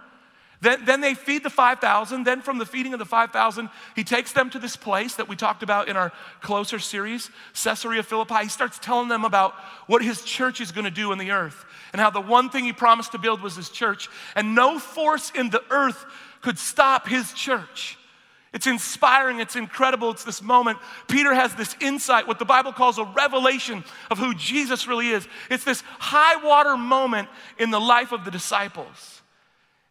Then, 0.62 0.84
then 0.84 1.00
they 1.00 1.14
feed 1.14 1.42
the 1.42 1.50
5,000. 1.50 2.24
Then, 2.24 2.42
from 2.42 2.58
the 2.58 2.66
feeding 2.66 2.92
of 2.92 2.98
the 2.98 3.06
5,000, 3.06 3.70
he 3.96 4.04
takes 4.04 4.32
them 4.32 4.50
to 4.50 4.58
this 4.58 4.76
place 4.76 5.14
that 5.14 5.26
we 5.26 5.34
talked 5.34 5.62
about 5.62 5.88
in 5.88 5.96
our 5.96 6.12
closer 6.42 6.78
series, 6.78 7.30
Caesarea 7.54 8.02
Philippi. 8.02 8.42
He 8.42 8.48
starts 8.48 8.78
telling 8.78 9.08
them 9.08 9.24
about 9.24 9.54
what 9.86 10.02
his 10.02 10.22
church 10.22 10.60
is 10.60 10.70
going 10.70 10.84
to 10.84 10.90
do 10.90 11.12
in 11.12 11.18
the 11.18 11.30
earth 11.30 11.64
and 11.92 12.00
how 12.00 12.10
the 12.10 12.20
one 12.20 12.50
thing 12.50 12.64
he 12.64 12.72
promised 12.72 13.12
to 13.12 13.18
build 13.18 13.40
was 13.40 13.56
his 13.56 13.70
church. 13.70 14.08
And 14.36 14.54
no 14.54 14.78
force 14.78 15.32
in 15.34 15.48
the 15.48 15.62
earth 15.70 16.04
could 16.42 16.58
stop 16.58 17.08
his 17.08 17.32
church. 17.32 17.96
It's 18.52 18.66
inspiring, 18.66 19.38
it's 19.38 19.54
incredible. 19.54 20.10
It's 20.10 20.24
this 20.24 20.42
moment. 20.42 20.78
Peter 21.06 21.32
has 21.32 21.54
this 21.54 21.76
insight, 21.80 22.26
what 22.26 22.40
the 22.40 22.44
Bible 22.44 22.72
calls 22.72 22.98
a 22.98 23.04
revelation 23.04 23.84
of 24.10 24.18
who 24.18 24.34
Jesus 24.34 24.88
really 24.88 25.10
is. 25.10 25.26
It's 25.50 25.62
this 25.62 25.82
high 26.00 26.44
water 26.44 26.76
moment 26.76 27.28
in 27.58 27.70
the 27.70 27.80
life 27.80 28.10
of 28.10 28.24
the 28.24 28.30
disciples. 28.30 29.22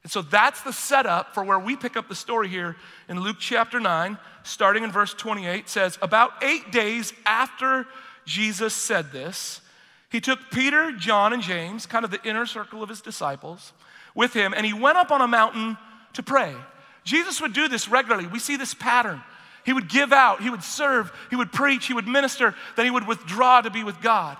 And 0.04 0.12
so 0.12 0.22
that's 0.22 0.62
the 0.62 0.74
setup 0.74 1.34
for 1.34 1.44
where 1.44 1.60
we 1.60 1.76
pick 1.76 1.96
up 1.96 2.10
the 2.10 2.16
story 2.16 2.50
here 2.50 2.76
in 3.08 3.20
Luke 3.20 3.38
chapter 3.40 3.80
9, 3.80 4.18
starting 4.44 4.84
in 4.84 4.92
verse 4.92 5.14
28. 5.14 5.70
says, 5.70 5.98
About 6.02 6.32
eight 6.44 6.72
days 6.72 7.14
after 7.26 7.86
Jesus 8.26 8.74
said 8.74 9.12
this, 9.12 9.62
he 10.10 10.20
took 10.20 10.40
Peter, 10.52 10.92
John, 10.92 11.34
and 11.34 11.42
James, 11.42 11.86
kind 11.86 12.04
of 12.04 12.12
the 12.12 12.24
inner 12.28 12.46
circle 12.46 12.82
of 12.82 12.90
his 12.90 13.02
disciples, 13.02 13.74
with 14.16 14.34
him, 14.34 14.54
and 14.56 14.66
he 14.66 14.74
went 14.74 14.98
up 14.98 15.12
on 15.12 15.22
a 15.22 15.28
mountain 15.28 15.78
to 16.14 16.24
pray. 16.24 16.56
Jesus 17.04 17.42
would 17.42 17.54
do 17.54 17.68
this 17.68 17.88
regularly. 17.88 18.28
We 18.28 18.40
see 18.40 18.58
this 18.58 18.74
pattern. 18.74 19.22
He 19.66 19.74
would 19.74 19.90
give 19.90 20.14
out, 20.14 20.42
he 20.42 20.50
would 20.50 20.64
serve, 20.64 21.12
he 21.30 21.36
would 21.36 21.52
preach, 21.52 21.86
he 21.86 21.94
would 21.94 22.08
minister, 22.08 22.56
then 22.76 22.86
he 22.86 22.92
would 22.92 23.06
withdraw 23.06 23.62
to 23.62 23.70
be 23.70 23.84
with 23.84 24.02
God. 24.02 24.38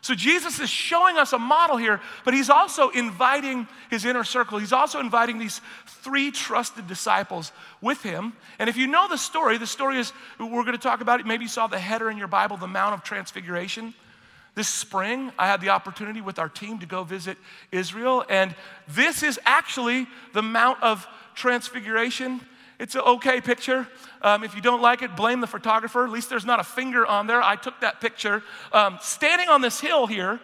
So 0.00 0.14
Jesus 0.14 0.60
is 0.60 0.68
showing 0.68 1.16
us 1.16 1.32
a 1.32 1.38
model 1.38 1.78
here, 1.78 1.98
but 2.26 2.34
he's 2.34 2.50
also 2.50 2.90
inviting 2.90 3.66
his 3.88 4.04
inner 4.04 4.22
circle. 4.22 4.58
He's 4.58 4.72
also 4.72 5.00
inviting 5.00 5.38
these 5.38 5.62
three 5.86 6.30
trusted 6.30 6.86
disciples 6.86 7.52
with 7.80 8.02
him. 8.02 8.34
And 8.58 8.68
if 8.68 8.76
you 8.76 8.86
know 8.86 9.08
the 9.08 9.16
story, 9.16 9.56
the 9.56 9.66
story 9.66 9.98
is 9.98 10.12
we're 10.38 10.64
going 10.64 10.72
to 10.72 10.78
talk 10.78 11.00
about 11.00 11.20
it. 11.20 11.26
Maybe 11.26 11.44
you 11.44 11.48
saw 11.48 11.68
the 11.68 11.78
header 11.78 12.10
in 12.10 12.18
your 12.18 12.28
Bible, 12.28 12.58
the 12.58 12.66
Mount 12.66 12.92
of 12.92 13.02
Transfiguration. 13.02 13.94
This 14.54 14.68
spring, 14.68 15.32
I 15.36 15.48
had 15.48 15.60
the 15.60 15.70
opportunity 15.70 16.20
with 16.20 16.38
our 16.38 16.48
team 16.48 16.78
to 16.78 16.86
go 16.86 17.02
visit 17.02 17.36
Israel, 17.72 18.24
and 18.28 18.54
this 18.86 19.24
is 19.24 19.40
actually 19.44 20.06
the 20.32 20.42
Mount 20.42 20.80
of 20.82 21.06
Transfiguration. 21.34 22.40
It's 22.78 22.94
an 22.94 23.00
okay 23.00 23.40
picture. 23.40 23.88
Um, 24.22 24.44
if 24.44 24.54
you 24.54 24.60
don't 24.60 24.80
like 24.80 25.02
it, 25.02 25.16
blame 25.16 25.40
the 25.40 25.48
photographer. 25.48 26.04
At 26.04 26.10
least 26.10 26.30
there's 26.30 26.44
not 26.44 26.60
a 26.60 26.64
finger 26.64 27.04
on 27.04 27.26
there. 27.26 27.42
I 27.42 27.56
took 27.56 27.80
that 27.80 28.00
picture. 28.00 28.44
Um, 28.72 28.98
standing 29.00 29.48
on 29.48 29.60
this 29.60 29.80
hill 29.80 30.06
here, 30.06 30.38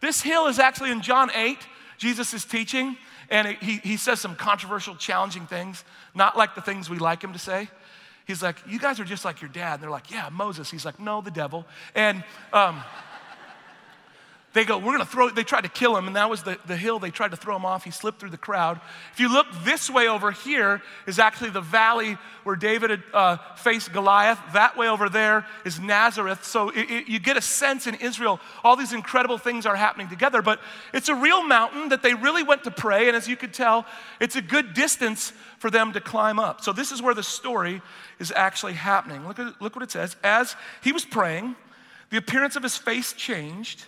this 0.00 0.20
hill 0.20 0.46
is 0.46 0.58
actually 0.58 0.90
in 0.90 1.00
John 1.00 1.30
8. 1.34 1.58
Jesus 1.96 2.34
is 2.34 2.44
teaching, 2.44 2.98
and 3.30 3.48
he, 3.48 3.78
he 3.78 3.96
says 3.96 4.20
some 4.20 4.36
controversial, 4.36 4.94
challenging 4.94 5.46
things, 5.46 5.84
not 6.14 6.36
like 6.36 6.54
the 6.54 6.60
things 6.60 6.90
we 6.90 6.98
like 6.98 7.22
him 7.24 7.32
to 7.32 7.38
say. 7.38 7.70
He's 8.26 8.42
like, 8.42 8.56
You 8.68 8.78
guys 8.78 9.00
are 9.00 9.04
just 9.04 9.24
like 9.24 9.40
your 9.40 9.50
dad. 9.50 9.74
And 9.74 9.82
they're 9.82 9.90
like, 9.90 10.10
Yeah, 10.10 10.28
Moses. 10.30 10.70
He's 10.70 10.84
like, 10.84 11.00
No, 11.00 11.22
the 11.22 11.30
devil. 11.30 11.64
And. 11.94 12.22
Um, 12.52 12.82
they 14.54 14.64
go, 14.64 14.78
We're 14.78 14.92
gonna 14.92 15.04
throw, 15.04 15.28
they 15.30 15.42
tried 15.42 15.62
to 15.62 15.68
kill 15.68 15.96
him, 15.96 16.06
and 16.06 16.14
that 16.16 16.30
was 16.30 16.44
the, 16.44 16.58
the 16.66 16.76
hill 16.76 17.00
they 17.00 17.10
tried 17.10 17.32
to 17.32 17.36
throw 17.36 17.56
him 17.56 17.66
off. 17.66 17.84
He 17.84 17.90
slipped 17.90 18.20
through 18.20 18.30
the 18.30 18.38
crowd. 18.38 18.80
If 19.12 19.20
you 19.20 19.30
look 19.30 19.46
this 19.64 19.90
way 19.90 20.08
over 20.08 20.30
here, 20.30 20.80
is 21.06 21.18
actually 21.18 21.50
the 21.50 21.60
valley 21.60 22.16
where 22.44 22.54
David 22.54 22.90
had 22.90 23.02
uh, 23.12 23.36
faced 23.56 23.92
Goliath. 23.92 24.38
That 24.52 24.76
way 24.76 24.88
over 24.88 25.08
there 25.08 25.44
is 25.64 25.80
Nazareth. 25.80 26.44
So 26.44 26.70
it, 26.70 26.88
it, 26.88 27.08
you 27.08 27.18
get 27.18 27.36
a 27.36 27.40
sense 27.40 27.88
in 27.88 27.96
Israel, 27.96 28.38
all 28.62 28.76
these 28.76 28.92
incredible 28.92 29.38
things 29.38 29.66
are 29.66 29.74
happening 29.74 30.08
together, 30.08 30.40
but 30.40 30.60
it's 30.92 31.08
a 31.08 31.14
real 31.14 31.42
mountain 31.42 31.88
that 31.88 32.02
they 32.02 32.14
really 32.14 32.44
went 32.44 32.62
to 32.64 32.70
pray, 32.70 33.08
and 33.08 33.16
as 33.16 33.28
you 33.28 33.36
could 33.36 33.52
tell, 33.52 33.84
it's 34.20 34.36
a 34.36 34.42
good 34.42 34.72
distance 34.72 35.32
for 35.58 35.68
them 35.68 35.92
to 35.94 36.00
climb 36.00 36.38
up. 36.38 36.60
So 36.60 36.72
this 36.72 36.92
is 36.92 37.02
where 37.02 37.14
the 37.14 37.24
story 37.24 37.82
is 38.20 38.32
actually 38.36 38.74
happening. 38.74 39.26
Look, 39.26 39.40
at, 39.40 39.60
look 39.60 39.74
what 39.74 39.82
it 39.82 39.90
says. 39.90 40.14
As 40.22 40.54
he 40.80 40.92
was 40.92 41.04
praying, 41.04 41.56
the 42.10 42.18
appearance 42.18 42.54
of 42.54 42.62
his 42.62 42.76
face 42.76 43.12
changed 43.14 43.86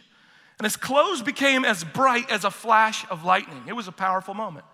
and 0.59 0.65
his 0.65 0.77
clothes 0.77 1.23
became 1.23 1.65
as 1.65 1.85
bright 1.85 2.31
as 2.31 2.45
a 2.45 2.51
flash 2.51 3.05
of 3.11 3.25
lightning. 3.25 3.63
It 3.67 3.75
was 3.75 3.89
a 3.89 3.93
powerful 3.93 4.35
moment. 4.35 4.65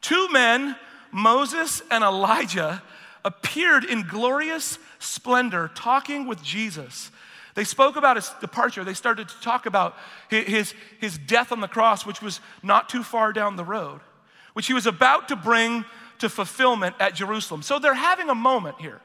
Two 0.00 0.28
men, 0.30 0.76
Moses 1.12 1.82
and 1.90 2.04
Elijah, 2.04 2.82
appeared 3.24 3.84
in 3.84 4.02
glorious 4.02 4.78
splendor 4.98 5.70
talking 5.74 6.26
with 6.26 6.42
Jesus. 6.42 7.10
They 7.54 7.64
spoke 7.64 7.96
about 7.96 8.16
his 8.16 8.30
departure. 8.40 8.84
They 8.84 8.94
started 8.94 9.28
to 9.28 9.40
talk 9.40 9.66
about 9.66 9.96
his, 10.28 10.74
his 11.00 11.18
death 11.18 11.52
on 11.52 11.60
the 11.60 11.68
cross, 11.68 12.06
which 12.06 12.22
was 12.22 12.40
not 12.62 12.88
too 12.88 13.02
far 13.02 13.32
down 13.32 13.56
the 13.56 13.64
road, 13.64 14.00
which 14.52 14.66
he 14.66 14.74
was 14.74 14.86
about 14.86 15.28
to 15.28 15.36
bring 15.36 15.84
to 16.18 16.28
fulfillment 16.28 16.94
at 17.00 17.14
Jerusalem. 17.14 17.62
So 17.62 17.78
they're 17.78 17.94
having 17.94 18.28
a 18.28 18.34
moment 18.34 18.80
here. 18.80 19.00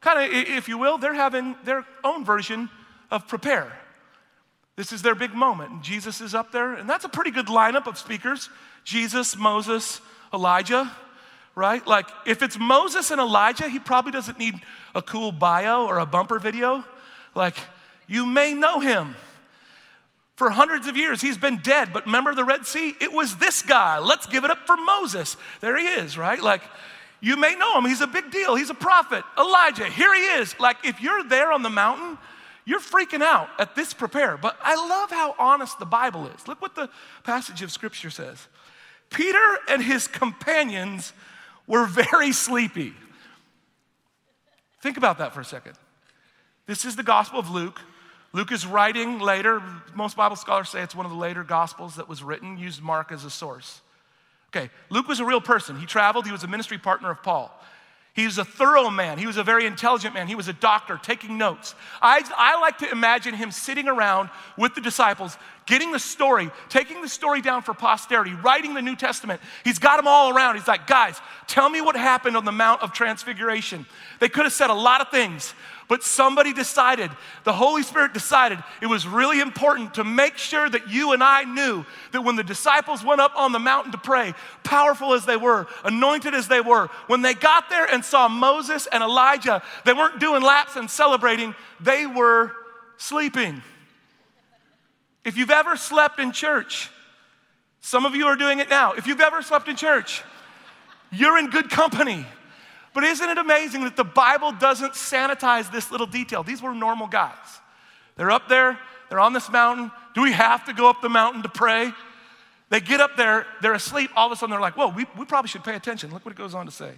Kind 0.00 0.20
of, 0.20 0.36
if 0.36 0.68
you 0.68 0.78
will, 0.78 0.98
they're 0.98 1.14
having 1.14 1.56
their 1.64 1.84
own 2.02 2.24
version 2.24 2.70
of 3.10 3.28
prepare. 3.28 3.72
This 4.76 4.92
is 4.92 5.02
their 5.02 5.14
big 5.14 5.34
moment. 5.34 5.70
And 5.70 5.82
Jesus 5.82 6.20
is 6.20 6.34
up 6.34 6.52
there, 6.52 6.74
and 6.74 6.88
that's 6.88 7.04
a 7.04 7.08
pretty 7.08 7.30
good 7.30 7.46
lineup 7.46 7.86
of 7.86 7.98
speakers 7.98 8.48
Jesus, 8.84 9.36
Moses, 9.36 10.00
Elijah, 10.32 10.90
right? 11.54 11.86
Like, 11.86 12.06
if 12.26 12.42
it's 12.42 12.58
Moses 12.58 13.10
and 13.10 13.20
Elijah, 13.20 13.68
he 13.68 13.78
probably 13.78 14.12
doesn't 14.12 14.38
need 14.38 14.54
a 14.94 15.00
cool 15.00 15.32
bio 15.32 15.86
or 15.86 15.98
a 15.98 16.06
bumper 16.06 16.38
video. 16.38 16.84
Like, 17.34 17.56
you 18.06 18.26
may 18.26 18.52
know 18.52 18.80
him. 18.80 19.16
For 20.36 20.50
hundreds 20.50 20.88
of 20.88 20.96
years, 20.96 21.20
he's 21.20 21.38
been 21.38 21.58
dead, 21.58 21.90
but 21.92 22.06
remember 22.06 22.34
the 22.34 22.44
Red 22.44 22.66
Sea? 22.66 22.92
It 23.00 23.12
was 23.12 23.36
this 23.36 23.62
guy. 23.62 24.00
Let's 24.00 24.26
give 24.26 24.44
it 24.44 24.50
up 24.50 24.66
for 24.66 24.76
Moses. 24.76 25.36
There 25.60 25.78
he 25.78 25.86
is, 25.86 26.18
right? 26.18 26.42
Like, 26.42 26.62
you 27.20 27.36
may 27.36 27.54
know 27.54 27.78
him. 27.78 27.84
He's 27.84 28.00
a 28.00 28.06
big 28.06 28.32
deal. 28.32 28.56
He's 28.56 28.68
a 28.68 28.74
prophet. 28.74 29.24
Elijah, 29.38 29.86
here 29.86 30.12
he 30.14 30.20
is. 30.40 30.58
Like, 30.58 30.78
if 30.84 31.00
you're 31.00 31.22
there 31.22 31.52
on 31.52 31.62
the 31.62 31.70
mountain, 31.70 32.18
you're 32.64 32.80
freaking 32.80 33.22
out 33.22 33.48
at 33.58 33.74
this 33.74 33.92
prepare. 33.92 34.36
But 34.36 34.56
I 34.62 34.74
love 34.74 35.10
how 35.10 35.34
honest 35.38 35.78
the 35.78 35.86
Bible 35.86 36.26
is. 36.26 36.48
Look 36.48 36.62
what 36.62 36.74
the 36.74 36.88
passage 37.22 37.62
of 37.62 37.70
Scripture 37.70 38.10
says 38.10 38.48
Peter 39.10 39.58
and 39.68 39.82
his 39.82 40.08
companions 40.08 41.12
were 41.66 41.86
very 41.86 42.32
sleepy. 42.32 42.94
Think 44.82 44.96
about 44.96 45.18
that 45.18 45.32
for 45.32 45.40
a 45.40 45.44
second. 45.44 45.74
This 46.66 46.84
is 46.84 46.96
the 46.96 47.02
Gospel 47.02 47.38
of 47.38 47.50
Luke. 47.50 47.80
Luke 48.32 48.50
is 48.52 48.66
writing 48.66 49.18
later. 49.18 49.62
Most 49.94 50.16
Bible 50.16 50.36
scholars 50.36 50.68
say 50.68 50.82
it's 50.82 50.94
one 50.94 51.06
of 51.06 51.12
the 51.12 51.18
later 51.18 51.44
Gospels 51.44 51.96
that 51.96 52.08
was 52.08 52.22
written, 52.22 52.58
used 52.58 52.82
Mark 52.82 53.12
as 53.12 53.24
a 53.24 53.30
source. 53.30 53.80
Okay, 54.54 54.70
Luke 54.90 55.08
was 55.08 55.20
a 55.20 55.24
real 55.24 55.40
person. 55.40 55.78
He 55.78 55.86
traveled, 55.86 56.26
he 56.26 56.32
was 56.32 56.44
a 56.44 56.48
ministry 56.48 56.78
partner 56.78 57.10
of 57.10 57.22
Paul. 57.22 57.50
He 58.14 58.26
was 58.26 58.38
a 58.38 58.44
thorough 58.44 58.90
man. 58.90 59.18
He 59.18 59.26
was 59.26 59.38
a 59.38 59.42
very 59.42 59.66
intelligent 59.66 60.14
man. 60.14 60.28
He 60.28 60.36
was 60.36 60.46
a 60.46 60.52
doctor 60.52 61.00
taking 61.02 61.36
notes. 61.36 61.74
I, 62.00 62.22
I 62.36 62.60
like 62.60 62.78
to 62.78 62.90
imagine 62.90 63.34
him 63.34 63.50
sitting 63.50 63.88
around 63.88 64.30
with 64.56 64.76
the 64.76 64.80
disciples, 64.80 65.36
getting 65.66 65.90
the 65.90 65.98
story, 65.98 66.48
taking 66.68 67.02
the 67.02 67.08
story 67.08 67.42
down 67.42 67.62
for 67.62 67.74
posterity, 67.74 68.32
writing 68.34 68.72
the 68.72 68.82
New 68.82 68.94
Testament. 68.94 69.40
He's 69.64 69.80
got 69.80 69.96
them 69.96 70.06
all 70.06 70.32
around. 70.32 70.54
He's 70.54 70.68
like, 70.68 70.86
guys, 70.86 71.20
tell 71.48 71.68
me 71.68 71.80
what 71.80 71.96
happened 71.96 72.36
on 72.36 72.44
the 72.44 72.52
Mount 72.52 72.82
of 72.82 72.92
Transfiguration. 72.92 73.84
They 74.20 74.28
could 74.28 74.44
have 74.44 74.52
said 74.52 74.70
a 74.70 74.74
lot 74.74 75.00
of 75.00 75.10
things, 75.10 75.52
but 75.88 76.02
somebody 76.02 76.52
decided, 76.52 77.10
the 77.44 77.52
Holy 77.52 77.82
Spirit 77.82 78.14
decided 78.14 78.58
it 78.80 78.86
was 78.86 79.06
really 79.06 79.40
important 79.40 79.94
to 79.94 80.04
make 80.04 80.38
sure 80.38 80.68
that 80.68 80.88
you 80.88 81.12
and 81.12 81.22
I 81.22 81.44
knew 81.44 81.84
that 82.12 82.22
when 82.22 82.36
the 82.36 82.42
disciples 82.42 83.04
went 83.04 83.20
up 83.20 83.32
on 83.36 83.52
the 83.52 83.58
mountain 83.58 83.92
to 83.92 83.98
pray, 83.98 84.34
powerful 84.62 85.12
as 85.12 85.26
they 85.26 85.36
were, 85.36 85.66
anointed 85.84 86.34
as 86.34 86.48
they 86.48 86.60
were, 86.60 86.88
when 87.06 87.22
they 87.22 87.34
got 87.34 87.68
there 87.68 87.84
and 87.84 88.04
saw 88.04 88.28
Moses 88.28 88.86
and 88.90 89.02
Elijah, 89.02 89.62
they 89.84 89.92
weren't 89.92 90.20
doing 90.20 90.42
laps 90.42 90.76
and 90.76 90.90
celebrating, 90.90 91.54
they 91.80 92.06
were 92.06 92.52
sleeping. 92.96 93.62
If 95.24 95.36
you've 95.36 95.50
ever 95.50 95.76
slept 95.76 96.18
in 96.18 96.32
church, 96.32 96.90
some 97.80 98.06
of 98.06 98.14
you 98.14 98.26
are 98.26 98.36
doing 98.36 98.60
it 98.60 98.70
now. 98.70 98.92
If 98.92 99.06
you've 99.06 99.20
ever 99.20 99.42
slept 99.42 99.68
in 99.68 99.76
church, 99.76 100.22
you're 101.12 101.38
in 101.38 101.50
good 101.50 101.68
company. 101.68 102.26
But 102.94 103.04
isn't 103.04 103.28
it 103.28 103.38
amazing 103.38 103.84
that 103.84 103.96
the 103.96 104.04
Bible 104.04 104.52
doesn't 104.52 104.92
sanitize 104.92 105.70
this 105.70 105.90
little 105.90 106.06
detail? 106.06 106.42
These 106.44 106.62
were 106.62 106.72
normal 106.72 107.08
guys. 107.08 107.34
They're 108.16 108.30
up 108.30 108.48
there, 108.48 108.78
they're 109.10 109.20
on 109.20 109.32
this 109.32 109.50
mountain. 109.50 109.90
Do 110.14 110.22
we 110.22 110.32
have 110.32 110.64
to 110.66 110.72
go 110.72 110.88
up 110.88 111.02
the 111.02 111.08
mountain 111.08 111.42
to 111.42 111.48
pray? 111.48 111.92
They 112.70 112.80
get 112.80 113.00
up 113.00 113.16
there, 113.16 113.46
they're 113.60 113.74
asleep. 113.74 114.10
All 114.16 114.26
of 114.26 114.32
a 114.32 114.36
sudden, 114.36 114.52
they're 114.52 114.60
like, 114.60 114.76
whoa, 114.76 114.88
we, 114.88 115.06
we 115.18 115.24
probably 115.24 115.48
should 115.48 115.64
pay 115.64 115.74
attention. 115.74 116.12
Look 116.12 116.24
what 116.24 116.32
it 116.32 116.38
goes 116.38 116.54
on 116.54 116.66
to 116.66 116.72
say. 116.72 116.92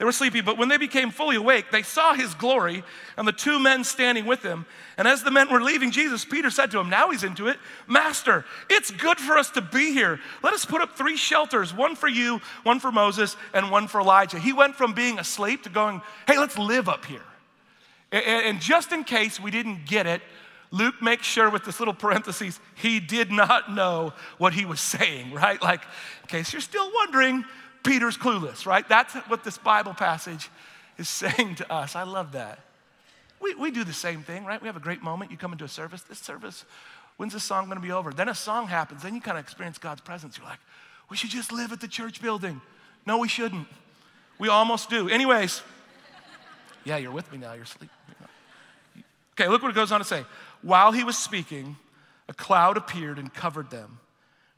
They 0.00 0.06
were 0.06 0.12
sleepy, 0.12 0.40
but 0.40 0.56
when 0.56 0.70
they 0.70 0.78
became 0.78 1.10
fully 1.10 1.36
awake, 1.36 1.66
they 1.70 1.82
saw 1.82 2.14
his 2.14 2.32
glory 2.32 2.82
and 3.18 3.28
the 3.28 3.32
two 3.32 3.58
men 3.58 3.84
standing 3.84 4.24
with 4.24 4.42
him. 4.42 4.64
And 4.96 5.06
as 5.06 5.22
the 5.22 5.30
men 5.30 5.52
were 5.52 5.60
leaving 5.60 5.90
Jesus, 5.90 6.24
Peter 6.24 6.48
said 6.48 6.70
to 6.70 6.80
him, 6.80 6.88
Now 6.88 7.10
he's 7.10 7.22
into 7.22 7.48
it, 7.48 7.58
Master, 7.86 8.46
it's 8.70 8.90
good 8.90 9.18
for 9.18 9.36
us 9.36 9.50
to 9.50 9.60
be 9.60 9.92
here. 9.92 10.18
Let 10.42 10.54
us 10.54 10.64
put 10.64 10.80
up 10.80 10.96
three 10.96 11.18
shelters 11.18 11.74
one 11.74 11.96
for 11.96 12.08
you, 12.08 12.40
one 12.62 12.80
for 12.80 12.90
Moses, 12.90 13.36
and 13.52 13.70
one 13.70 13.88
for 13.88 14.00
Elijah. 14.00 14.38
He 14.38 14.54
went 14.54 14.74
from 14.74 14.94
being 14.94 15.18
asleep 15.18 15.64
to 15.64 15.68
going, 15.68 16.00
Hey, 16.26 16.38
let's 16.38 16.56
live 16.56 16.88
up 16.88 17.04
here. 17.04 17.20
And 18.10 18.58
just 18.58 18.92
in 18.92 19.04
case 19.04 19.38
we 19.38 19.50
didn't 19.50 19.84
get 19.84 20.06
it, 20.06 20.22
Luke 20.70 21.02
makes 21.02 21.26
sure 21.26 21.50
with 21.50 21.64
this 21.64 21.78
little 21.78 21.92
parenthesis, 21.92 22.58
he 22.74 23.00
did 23.00 23.30
not 23.30 23.70
know 23.74 24.14
what 24.38 24.54
he 24.54 24.64
was 24.64 24.80
saying, 24.80 25.32
right? 25.34 25.60
Like, 25.60 25.82
in 26.22 26.28
case 26.28 26.54
you're 26.54 26.62
still 26.62 26.90
wondering, 26.94 27.44
Peter's 27.82 28.16
clueless, 28.16 28.66
right? 28.66 28.86
That's 28.88 29.14
what 29.14 29.44
this 29.44 29.58
Bible 29.58 29.94
passage 29.94 30.50
is 30.98 31.08
saying 31.08 31.56
to 31.56 31.72
us. 31.72 31.96
I 31.96 32.02
love 32.02 32.32
that. 32.32 32.60
We, 33.40 33.54
we 33.54 33.70
do 33.70 33.84
the 33.84 33.92
same 33.92 34.22
thing, 34.22 34.44
right? 34.44 34.60
We 34.60 34.66
have 34.66 34.76
a 34.76 34.80
great 34.80 35.02
moment. 35.02 35.30
You 35.30 35.36
come 35.36 35.52
into 35.52 35.64
a 35.64 35.68
service. 35.68 36.02
This 36.02 36.18
service, 36.18 36.64
when's 37.16 37.32
this 37.32 37.42
song 37.42 37.66
going 37.66 37.78
to 37.78 37.82
be 37.82 37.92
over? 37.92 38.12
Then 38.12 38.28
a 38.28 38.34
song 38.34 38.66
happens. 38.66 39.02
Then 39.02 39.14
you 39.14 39.20
kind 39.20 39.38
of 39.38 39.44
experience 39.44 39.78
God's 39.78 40.02
presence. 40.02 40.36
You're 40.36 40.46
like, 40.46 40.58
we 41.08 41.16
should 41.16 41.30
just 41.30 41.50
live 41.50 41.72
at 41.72 41.80
the 41.80 41.88
church 41.88 42.20
building. 42.20 42.60
No, 43.06 43.18
we 43.18 43.28
shouldn't. 43.28 43.66
We 44.38 44.48
almost 44.48 44.90
do. 44.90 45.08
Anyways, 45.08 45.62
yeah, 46.84 46.98
you're 46.98 47.12
with 47.12 47.30
me 47.32 47.38
now. 47.38 47.54
You're 47.54 47.64
asleep. 47.64 47.90
Okay, 49.32 49.48
look 49.48 49.62
what 49.62 49.70
it 49.70 49.74
goes 49.74 49.90
on 49.90 50.00
to 50.00 50.04
say. 50.04 50.24
While 50.60 50.92
he 50.92 51.02
was 51.02 51.16
speaking, 51.16 51.76
a 52.28 52.34
cloud 52.34 52.76
appeared 52.76 53.18
and 53.18 53.32
covered 53.32 53.70
them. 53.70 54.00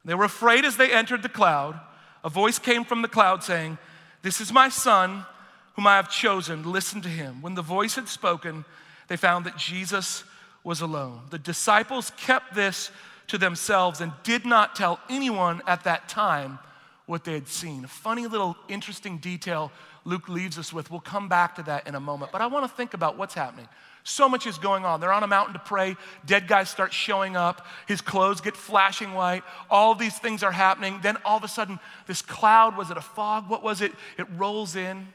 They 0.04 0.14
were 0.14 0.24
afraid 0.24 0.64
as 0.64 0.76
they 0.76 0.92
entered 0.92 1.22
the 1.22 1.28
cloud 1.28 1.78
a 2.24 2.30
voice 2.30 2.58
came 2.58 2.84
from 2.84 3.02
the 3.02 3.08
cloud 3.08 3.42
saying, 3.42 3.78
This 4.22 4.40
is 4.40 4.52
my 4.52 4.68
son 4.68 5.26
whom 5.74 5.86
I 5.86 5.96
have 5.96 6.10
chosen. 6.10 6.70
Listen 6.70 7.00
to 7.02 7.08
him. 7.08 7.42
When 7.42 7.54
the 7.54 7.62
voice 7.62 7.94
had 7.94 8.08
spoken, 8.08 8.64
they 9.08 9.16
found 9.16 9.46
that 9.46 9.56
Jesus 9.56 10.24
was 10.64 10.80
alone. 10.80 11.22
The 11.30 11.38
disciples 11.38 12.12
kept 12.16 12.54
this 12.54 12.90
to 13.28 13.38
themselves 13.38 14.00
and 14.00 14.12
did 14.22 14.44
not 14.44 14.76
tell 14.76 15.00
anyone 15.08 15.62
at 15.66 15.84
that 15.84 16.08
time 16.08 16.58
what 17.06 17.24
they 17.24 17.34
had 17.34 17.48
seen. 17.48 17.84
A 17.84 17.88
funny 17.88 18.26
little 18.26 18.56
interesting 18.68 19.18
detail 19.18 19.72
Luke 20.04 20.28
leaves 20.28 20.58
us 20.58 20.72
with. 20.72 20.90
We'll 20.90 21.00
come 21.00 21.28
back 21.28 21.56
to 21.56 21.62
that 21.64 21.86
in 21.86 21.94
a 21.94 22.00
moment. 22.00 22.32
But 22.32 22.40
I 22.40 22.46
want 22.46 22.64
to 22.64 22.76
think 22.76 22.94
about 22.94 23.16
what's 23.16 23.34
happening. 23.34 23.68
So 24.04 24.28
much 24.28 24.46
is 24.46 24.58
going 24.58 24.84
on. 24.84 25.00
They're 25.00 25.12
on 25.12 25.22
a 25.22 25.28
mountain 25.28 25.54
to 25.54 25.60
pray. 25.60 25.96
Dead 26.26 26.48
guys 26.48 26.68
start 26.68 26.92
showing 26.92 27.36
up. 27.36 27.66
His 27.86 28.00
clothes 28.00 28.40
get 28.40 28.56
flashing 28.56 29.14
white. 29.14 29.44
All 29.70 29.94
these 29.94 30.18
things 30.18 30.42
are 30.42 30.50
happening. 30.50 30.98
Then 31.02 31.16
all 31.24 31.36
of 31.36 31.44
a 31.44 31.48
sudden, 31.48 31.78
this 32.06 32.20
cloud 32.20 32.76
was 32.76 32.90
it 32.90 32.96
a 32.96 33.02
fog? 33.02 33.48
What 33.48 33.62
was 33.62 33.80
it? 33.80 33.92
It 34.18 34.26
rolls 34.36 34.74
in. 34.74 35.06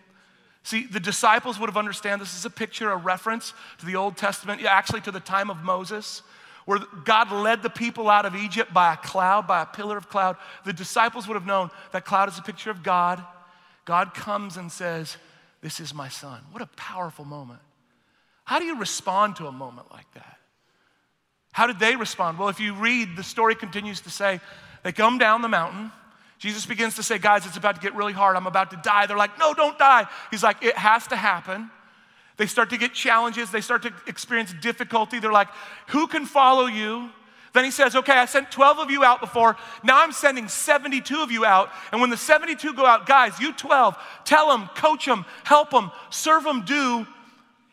See, 0.63 0.85
the 0.85 0.99
disciples 0.99 1.59
would 1.59 1.69
have 1.69 1.77
understand 1.77 2.21
this 2.21 2.37
is 2.37 2.45
a 2.45 2.49
picture, 2.49 2.91
a 2.91 2.97
reference 2.97 3.53
to 3.79 3.85
the 3.85 3.95
Old 3.95 4.17
Testament, 4.17 4.63
actually 4.65 5.01
to 5.01 5.11
the 5.11 5.19
time 5.19 5.49
of 5.49 5.63
Moses, 5.63 6.23
where 6.67 6.79
God 7.05 7.31
led 7.31 7.63
the 7.63 7.69
people 7.69 8.09
out 8.09 8.25
of 8.25 8.35
Egypt 8.35 8.73
by 8.73 8.93
a 8.93 8.97
cloud, 8.97 9.47
by 9.47 9.61
a 9.61 9.65
pillar 9.65 9.95
of 9.95 10.09
cloud. 10.09 10.35
The 10.65 10.73
disciples 10.73 11.25
would 11.25 11.35
have 11.35 11.45
known 11.45 11.71
that 11.93 12.03
cloud 12.03 12.27
is 12.27 12.37
a 12.37 12.41
picture 12.41 12.69
of 12.69 12.83
God. 12.83 13.23
God 13.85 14.13
comes 14.13 14.57
and 14.57 14.69
says, 14.69 15.15
This 15.61 15.79
is 15.79 15.93
my 15.93 16.09
son. 16.09 16.41
What 16.51 16.61
a 16.61 16.67
powerful 16.75 17.23
moment. 17.23 17.61
How 18.43 18.59
do 18.59 18.65
you 18.65 18.77
respond 18.77 19.37
to 19.37 19.47
a 19.47 19.51
moment 19.51 19.89
like 19.93 20.13
that? 20.15 20.39
How 21.53 21.67
did 21.67 21.79
they 21.79 21.95
respond? 21.95 22.37
Well, 22.37 22.49
if 22.49 22.59
you 22.59 22.73
read, 22.73 23.15
the 23.15 23.23
story 23.23 23.55
continues 23.55 24.01
to 24.01 24.09
say 24.09 24.41
they 24.83 24.91
come 24.91 25.17
down 25.17 25.41
the 25.41 25.47
mountain. 25.47 25.89
Jesus 26.37 26.65
begins 26.65 26.95
to 26.97 27.03
say, 27.03 27.17
Guys, 27.17 27.45
it's 27.45 27.55
about 27.55 27.75
to 27.75 27.81
get 27.81 27.95
really 27.95 28.11
hard. 28.11 28.35
I'm 28.35 28.45
about 28.45 28.71
to 28.71 28.81
die. 28.83 29.05
They're 29.05 29.15
like, 29.15 29.39
No, 29.39 29.53
don't 29.53 29.79
die. 29.79 30.05
He's 30.31 30.43
like, 30.43 30.61
It 30.61 30.75
has 30.75 31.07
to 31.07 31.15
happen. 31.15 31.71
They 32.37 32.45
start 32.45 32.69
to 32.69 32.77
get 32.77 32.93
challenges. 32.93 33.51
They 33.51 33.61
start 33.61 33.81
to 33.83 33.93
experience 34.05 34.53
difficulty. 34.53 35.19
They're 35.19 35.31
like, 35.31 35.49
Who 35.87 36.07
can 36.07 36.25
follow 36.25 36.67
you? 36.67 37.09
Then 37.53 37.63
he 37.65 37.71
says, 37.71 37.95
Okay, 37.95 38.13
I 38.13 38.25
sent 38.25 38.51
12 38.51 38.79
of 38.79 38.91
you 38.91 39.03
out 39.03 39.19
before. 39.19 39.57
Now 39.83 40.03
I'm 40.03 40.11
sending 40.11 40.47
72 40.47 41.15
of 41.21 41.31
you 41.31 41.43
out. 41.45 41.69
And 41.91 41.99
when 41.99 42.11
the 42.11 42.17
72 42.17 42.73
go 42.73 42.85
out, 42.85 43.07
guys, 43.07 43.39
you 43.39 43.53
12, 43.53 43.97
tell 44.25 44.49
them, 44.49 44.69
coach 44.75 45.05
them, 45.05 45.25
help 45.43 45.71
them, 45.71 45.91
serve 46.11 46.43
them, 46.43 46.63
do 46.63 47.07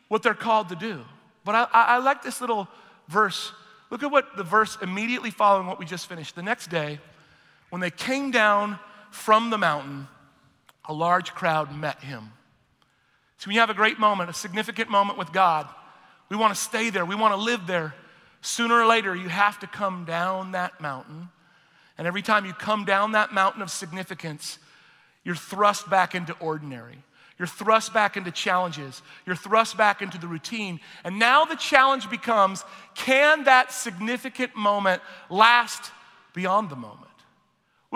what 0.09 0.23
they're 0.23 0.35
called 0.35 0.71
to 0.71 0.77
do. 0.77 1.03
But 1.45 1.55
I, 1.55 1.67
I, 1.73 1.99
like 1.99 2.23
this 2.23 2.41
little 2.41 2.69
verse. 3.09 3.53
Look 3.91 4.03
at 4.03 4.11
what 4.11 4.37
the 4.37 4.43
verse 4.43 4.79
immediately 4.81 5.31
following 5.31 5.67
what 5.67 5.79
we 5.79 5.85
just 5.85 6.07
finished. 6.07 6.35
The 6.35 6.43
next 6.43 6.71
day, 6.71 6.99
when 7.69 7.81
they 7.81 7.91
came 7.91 8.31
down 8.31 8.79
from 9.11 9.51
the 9.51 9.59
mountain, 9.59 10.09
a 10.87 10.95
large 10.95 11.35
crowd 11.35 11.77
met 11.77 12.01
him. 12.01 12.31
So 13.39 13.49
when 13.49 13.55
you 13.55 13.61
have 13.61 13.71
a 13.71 13.75
great 13.75 13.99
moment, 13.99 14.31
a 14.31 14.35
significant 14.35 14.91
moment 14.91 15.19
with 15.19 15.33
God, 15.33 15.69
we 16.29 16.37
want 16.37 16.55
to 16.55 16.61
stay 16.61 16.91
there, 16.91 17.05
we 17.05 17.15
want 17.15 17.35
to 17.35 17.41
live 17.41 17.67
there. 17.67 17.95
Sooner 18.41 18.75
or 18.75 18.87
later, 18.87 19.15
you 19.15 19.29
have 19.29 19.59
to 19.61 19.67
come 19.67 20.05
down 20.05 20.53
that 20.53 20.81
mountain. 20.81 21.29
And 21.97 22.07
every 22.07 22.23
time 22.23 22.45
you 22.45 22.53
come 22.53 22.85
down 22.85 23.13
that 23.13 23.33
mountain 23.33 23.63
of 23.63 23.71
significance, 23.71 24.59
you're 25.25 25.35
thrust 25.35 25.89
back 25.89 26.15
into 26.15 26.35
ordinary. 26.41 26.99
You're 27.39 27.49
thrust 27.49 27.93
back 27.93 28.17
into 28.17 28.31
challenges. 28.31 29.03
You're 29.27 29.37
thrust 29.37 29.77
back 29.77 30.03
into 30.03 30.19
the 30.19 30.29
routine. 30.29 30.81
And 31.03 31.19
now 31.19 31.45
the 31.45 31.57
challenge 31.57 32.09
becomes 32.09 32.65
can 32.95 33.45
that 33.45 33.73
significant 33.73 34.55
moment 34.55 35.03
last 35.31 35.91
beyond 36.33 36.71
the 36.71 36.77
moment? 36.77 37.14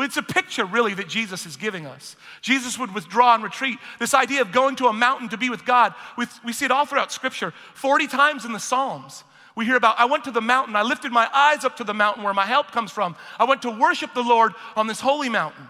It's 0.04 0.16
a 0.16 0.22
picture, 0.22 0.64
really, 0.64 0.94
that 0.94 1.08
Jesus 1.08 1.44
is 1.44 1.56
giving 1.56 1.86
us. 1.86 2.14
Jesus 2.40 2.78
would 2.78 2.94
withdraw 2.94 3.34
and 3.34 3.42
retreat. 3.42 3.78
This 3.98 4.14
idea 4.14 4.42
of 4.42 4.52
going 4.52 4.76
to 4.76 4.86
a 4.86 4.92
mountain 4.92 5.28
to 5.30 5.36
be 5.36 5.50
with 5.50 5.64
God, 5.64 5.92
we, 6.16 6.26
we 6.44 6.52
see 6.52 6.64
it 6.64 6.70
all 6.70 6.86
throughout 6.86 7.10
Scripture. 7.10 7.52
40 7.74 8.06
times 8.06 8.44
in 8.44 8.52
the 8.52 8.60
Psalms, 8.60 9.24
we 9.56 9.64
hear 9.64 9.76
about 9.76 9.98
I 9.98 10.04
went 10.04 10.22
to 10.24 10.30
the 10.30 10.40
mountain, 10.40 10.76
I 10.76 10.82
lifted 10.82 11.10
my 11.10 11.28
eyes 11.34 11.64
up 11.64 11.76
to 11.78 11.84
the 11.84 11.94
mountain 11.94 12.22
where 12.22 12.32
my 12.32 12.46
help 12.46 12.70
comes 12.70 12.92
from. 12.92 13.16
I 13.40 13.44
went 13.44 13.62
to 13.62 13.70
worship 13.70 14.14
the 14.14 14.22
Lord 14.22 14.52
on 14.76 14.86
this 14.86 15.00
holy 15.00 15.28
mountain. 15.28 15.68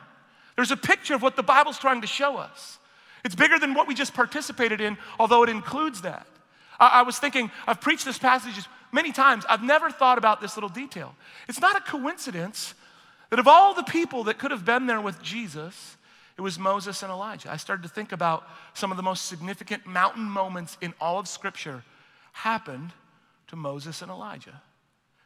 There's 0.56 0.70
a 0.70 0.76
picture 0.76 1.14
of 1.14 1.22
what 1.22 1.36
the 1.36 1.42
Bible's 1.42 1.78
trying 1.78 2.02
to 2.02 2.06
show 2.06 2.36
us. 2.36 2.78
It's 3.24 3.34
bigger 3.34 3.58
than 3.58 3.72
what 3.72 3.88
we 3.88 3.94
just 3.94 4.12
participated 4.12 4.80
in, 4.80 4.98
although 5.18 5.42
it 5.42 5.48
includes 5.48 6.02
that. 6.02 6.26
I, 6.78 6.88
I 6.88 7.02
was 7.02 7.18
thinking, 7.18 7.50
I've 7.66 7.80
preached 7.80 8.04
this 8.04 8.18
passage 8.18 8.66
many 8.92 9.12
times. 9.12 9.46
I've 9.48 9.62
never 9.62 9.90
thought 9.90 10.18
about 10.18 10.40
this 10.40 10.56
little 10.56 10.68
detail. 10.68 11.14
It's 11.48 11.60
not 11.60 11.76
a 11.76 11.80
coincidence 11.80 12.74
that 13.30 13.38
of 13.38 13.48
all 13.48 13.74
the 13.74 13.82
people 13.82 14.24
that 14.24 14.38
could 14.38 14.50
have 14.50 14.64
been 14.64 14.86
there 14.86 15.00
with 15.00 15.22
Jesus, 15.22 15.96
it 16.36 16.40
was 16.40 16.58
Moses 16.58 17.02
and 17.02 17.10
Elijah. 17.10 17.50
I 17.50 17.56
started 17.56 17.82
to 17.82 17.88
think 17.88 18.12
about 18.12 18.44
some 18.74 18.90
of 18.90 18.96
the 18.96 19.02
most 19.02 19.26
significant 19.26 19.86
mountain 19.86 20.24
moments 20.24 20.78
in 20.80 20.94
all 21.00 21.18
of 21.18 21.28
Scripture 21.28 21.82
happened 22.32 22.92
to 23.48 23.56
Moses 23.56 24.02
and 24.02 24.10
Elijah. 24.10 24.62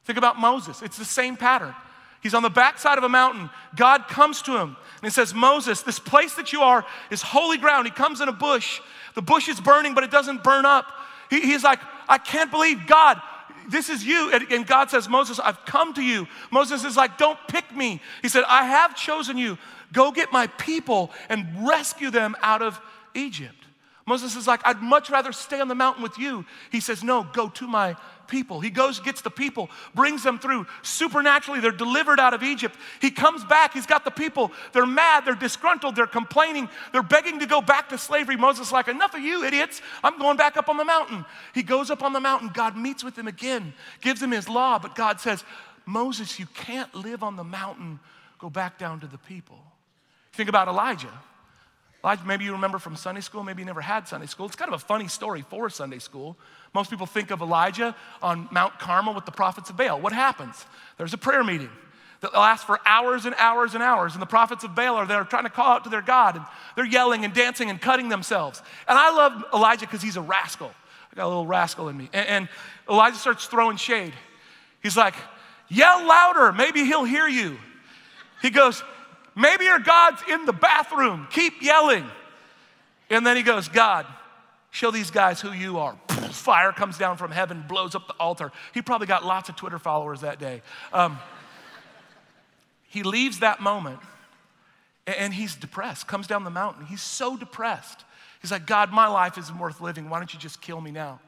Think 0.04 0.18
about 0.18 0.38
Moses, 0.40 0.82
it's 0.82 0.98
the 0.98 1.04
same 1.04 1.36
pattern. 1.36 1.74
He's 2.22 2.34
on 2.34 2.44
the 2.44 2.50
backside 2.50 2.98
of 2.98 3.04
a 3.04 3.08
mountain. 3.08 3.50
God 3.74 4.06
comes 4.06 4.42
to 4.42 4.52
him 4.52 4.68
and 4.68 5.02
he 5.02 5.10
says, 5.10 5.34
Moses, 5.34 5.82
this 5.82 5.98
place 5.98 6.36
that 6.36 6.52
you 6.52 6.60
are 6.60 6.86
is 7.10 7.20
holy 7.20 7.58
ground. 7.58 7.86
He 7.86 7.90
comes 7.90 8.20
in 8.20 8.28
a 8.28 8.32
bush. 8.32 8.80
The 9.16 9.22
bush 9.22 9.48
is 9.48 9.60
burning, 9.60 9.94
but 9.94 10.04
it 10.04 10.12
doesn't 10.12 10.44
burn 10.44 10.64
up. 10.64 10.86
He, 11.30 11.40
he's 11.40 11.64
like, 11.64 11.80
I 12.08 12.18
can't 12.18 12.50
believe 12.50 12.86
God, 12.86 13.20
this 13.68 13.88
is 13.88 14.04
you. 14.04 14.32
And, 14.50 14.66
God 14.66 14.90
says, 14.90 15.08
Moses, 15.08 15.38
I've 15.38 15.64
come 15.64 15.94
to 15.94 16.02
you. 16.02 16.26
Moses 16.50 16.84
is 16.84 16.96
like, 16.96 17.18
Don't 17.18 17.38
pick 17.48 17.74
me. 17.74 18.00
He 18.22 18.28
said, 18.28 18.44
I 18.48 18.64
have 18.64 18.96
chosen 18.96 19.36
you. 19.36 19.58
Go 19.92 20.10
get 20.10 20.32
my 20.32 20.46
people 20.46 21.10
and 21.28 21.46
rescue 21.66 22.10
them 22.10 22.34
out 22.42 22.62
of 22.62 22.80
Egypt. 23.14 23.54
Moses 24.06 24.36
is 24.36 24.46
like, 24.46 24.60
I'd 24.64 24.82
much 24.82 25.10
rather 25.10 25.32
stay 25.32 25.60
on 25.60 25.68
the 25.68 25.74
mountain 25.74 26.02
with 26.02 26.18
you. 26.18 26.44
He 26.70 26.80
says, 26.80 27.04
No, 27.04 27.26
go 27.32 27.48
to 27.50 27.66
my 27.66 27.96
people. 28.32 28.60
He 28.60 28.70
goes, 28.70 28.98
gets 28.98 29.20
the 29.20 29.30
people, 29.30 29.70
brings 29.94 30.22
them 30.22 30.38
through. 30.38 30.66
Supernaturally, 30.80 31.60
they're 31.60 31.70
delivered 31.70 32.18
out 32.18 32.32
of 32.32 32.42
Egypt. 32.42 32.74
He 33.00 33.10
comes 33.10 33.44
back, 33.44 33.74
he's 33.74 33.86
got 33.86 34.04
the 34.04 34.10
people. 34.10 34.50
They're 34.72 34.86
mad, 34.86 35.24
they're 35.26 35.34
disgruntled, 35.34 35.94
they're 35.94 36.06
complaining, 36.06 36.68
they're 36.92 37.02
begging 37.02 37.38
to 37.40 37.46
go 37.46 37.60
back 37.60 37.90
to 37.90 37.98
slavery. 37.98 38.36
Moses 38.36 38.72
like, 38.72 38.88
enough 38.88 39.14
of 39.14 39.20
you 39.20 39.44
idiots. 39.44 39.82
I'm 40.02 40.18
going 40.18 40.38
back 40.38 40.56
up 40.56 40.70
on 40.70 40.78
the 40.78 40.84
mountain. 40.84 41.26
He 41.54 41.62
goes 41.62 41.90
up 41.90 42.02
on 42.02 42.14
the 42.14 42.20
mountain. 42.20 42.50
God 42.52 42.74
meets 42.76 43.04
with 43.04 43.16
him 43.16 43.28
again, 43.28 43.74
gives 44.00 44.22
him 44.22 44.30
his 44.30 44.48
law, 44.48 44.78
but 44.78 44.94
God 44.94 45.20
says, 45.20 45.44
Moses, 45.84 46.40
you 46.40 46.46
can't 46.54 46.92
live 46.94 47.22
on 47.22 47.36
the 47.36 47.44
mountain. 47.44 48.00
Go 48.38 48.48
back 48.48 48.78
down 48.78 49.00
to 49.00 49.06
the 49.06 49.18
people. 49.18 49.58
Think 50.32 50.48
about 50.48 50.68
Elijah. 50.68 51.12
Elijah, 52.02 52.24
maybe 52.24 52.44
you 52.44 52.52
remember 52.52 52.78
from 52.78 52.96
Sunday 52.96 53.20
school, 53.20 53.44
maybe 53.44 53.62
you 53.62 53.66
never 53.66 53.80
had 53.80 54.08
Sunday 54.08 54.26
school. 54.26 54.46
It's 54.46 54.56
kind 54.56 54.72
of 54.72 54.80
a 54.80 54.84
funny 54.84 55.06
story 55.06 55.44
for 55.48 55.70
Sunday 55.70 56.00
school. 56.00 56.36
Most 56.74 56.90
people 56.90 57.06
think 57.06 57.30
of 57.30 57.42
Elijah 57.42 57.94
on 58.22 58.48
Mount 58.50 58.78
Carmel 58.78 59.14
with 59.14 59.26
the 59.26 59.32
prophets 59.32 59.68
of 59.70 59.76
Baal. 59.76 60.00
What 60.00 60.12
happens? 60.12 60.64
There's 60.96 61.12
a 61.12 61.18
prayer 61.18 61.44
meeting 61.44 61.70
that 62.20 62.32
lasts 62.32 62.64
for 62.64 62.80
hours 62.86 63.26
and 63.26 63.34
hours 63.36 63.74
and 63.74 63.82
hours, 63.82 64.14
and 64.14 64.22
the 64.22 64.26
prophets 64.26 64.64
of 64.64 64.74
Baal 64.74 64.94
are 64.94 65.06
there 65.06 65.24
trying 65.24 65.42
to 65.44 65.50
call 65.50 65.72
out 65.72 65.84
to 65.84 65.90
their 65.90 66.02
God, 66.02 66.36
and 66.36 66.44
they're 66.76 66.86
yelling 66.86 67.24
and 67.24 67.34
dancing 67.34 67.68
and 67.68 67.80
cutting 67.80 68.08
themselves. 68.08 68.62
And 68.88 68.96
I 68.96 69.12
love 69.14 69.44
Elijah 69.52 69.86
because 69.86 70.02
he's 70.02 70.16
a 70.16 70.22
rascal. 70.22 70.72
I 71.12 71.16
got 71.16 71.26
a 71.26 71.28
little 71.28 71.46
rascal 71.46 71.88
in 71.88 71.96
me. 71.96 72.08
And, 72.12 72.28
and 72.28 72.48
Elijah 72.88 73.16
starts 73.16 73.46
throwing 73.46 73.76
shade. 73.76 74.14
He's 74.82 74.96
like, 74.96 75.14
Yell 75.68 76.06
louder, 76.06 76.52
maybe 76.52 76.84
he'll 76.84 77.04
hear 77.04 77.26
you. 77.26 77.58
He 78.40 78.50
goes, 78.50 78.82
Maybe 79.34 79.64
your 79.64 79.78
God's 79.78 80.22
in 80.30 80.44
the 80.44 80.52
bathroom. 80.52 81.26
Keep 81.30 81.62
yelling. 81.62 82.04
And 83.10 83.26
then 83.26 83.36
he 83.36 83.42
goes, 83.42 83.68
God, 83.68 84.06
show 84.70 84.90
these 84.90 85.10
guys 85.10 85.40
who 85.40 85.52
you 85.52 85.78
are. 85.78 85.96
Fire 86.32 86.72
comes 86.72 86.98
down 86.98 87.16
from 87.16 87.30
heaven, 87.30 87.64
blows 87.68 87.94
up 87.94 88.06
the 88.06 88.14
altar. 88.14 88.52
He 88.74 88.82
probably 88.82 89.06
got 89.06 89.24
lots 89.24 89.48
of 89.48 89.56
Twitter 89.56 89.78
followers 89.78 90.22
that 90.22 90.38
day. 90.38 90.62
Um, 90.92 91.18
he 92.88 93.02
leaves 93.02 93.40
that 93.40 93.60
moment 93.60 94.00
and 95.06 95.32
he's 95.32 95.54
depressed, 95.56 96.06
comes 96.06 96.26
down 96.26 96.44
the 96.44 96.50
mountain. 96.50 96.86
He's 96.86 97.02
so 97.02 97.36
depressed. 97.36 98.04
He's 98.40 98.50
like, 98.50 98.66
God, 98.66 98.92
my 98.92 99.06
life 99.06 99.38
isn't 99.38 99.58
worth 99.58 99.80
living. 99.80 100.10
Why 100.10 100.18
don't 100.18 100.32
you 100.32 100.38
just 100.38 100.60
kill 100.60 100.80
me 100.80 100.90
now? 100.90 101.20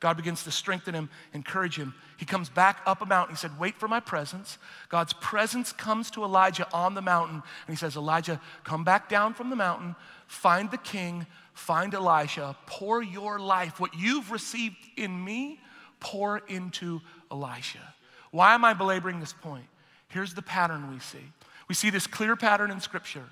God 0.00 0.16
begins 0.16 0.44
to 0.44 0.50
strengthen 0.50 0.94
him, 0.94 1.10
encourage 1.34 1.76
him. 1.76 1.94
He 2.16 2.24
comes 2.24 2.48
back 2.48 2.80
up 2.86 3.02
a 3.02 3.06
mountain. 3.06 3.36
He 3.36 3.38
said, 3.38 3.58
Wait 3.58 3.76
for 3.76 3.86
my 3.86 4.00
presence. 4.00 4.56
God's 4.88 5.12
presence 5.12 5.72
comes 5.72 6.10
to 6.12 6.24
Elijah 6.24 6.66
on 6.72 6.94
the 6.94 7.02
mountain. 7.02 7.42
And 7.66 7.76
he 7.76 7.76
says, 7.76 7.96
Elijah, 7.96 8.40
come 8.64 8.82
back 8.82 9.10
down 9.10 9.34
from 9.34 9.50
the 9.50 9.56
mountain, 9.56 9.94
find 10.26 10.70
the 10.70 10.78
king, 10.78 11.26
find 11.52 11.94
Elisha, 11.94 12.56
pour 12.66 13.02
your 13.02 13.38
life. 13.38 13.80
What 13.80 13.94
you've 13.94 14.30
received 14.30 14.76
in 14.96 15.24
me, 15.24 15.60
pour 16.00 16.38
into 16.48 17.00
Elisha. 17.30 17.94
Why 18.30 18.54
am 18.54 18.64
I 18.64 18.74
belaboring 18.74 19.20
this 19.20 19.32
point? 19.32 19.66
Here's 20.08 20.34
the 20.34 20.42
pattern 20.42 20.90
we 20.90 20.98
see. 20.98 21.32
We 21.68 21.74
see 21.74 21.90
this 21.90 22.06
clear 22.06 22.36
pattern 22.36 22.70
in 22.70 22.80
Scripture. 22.80 23.24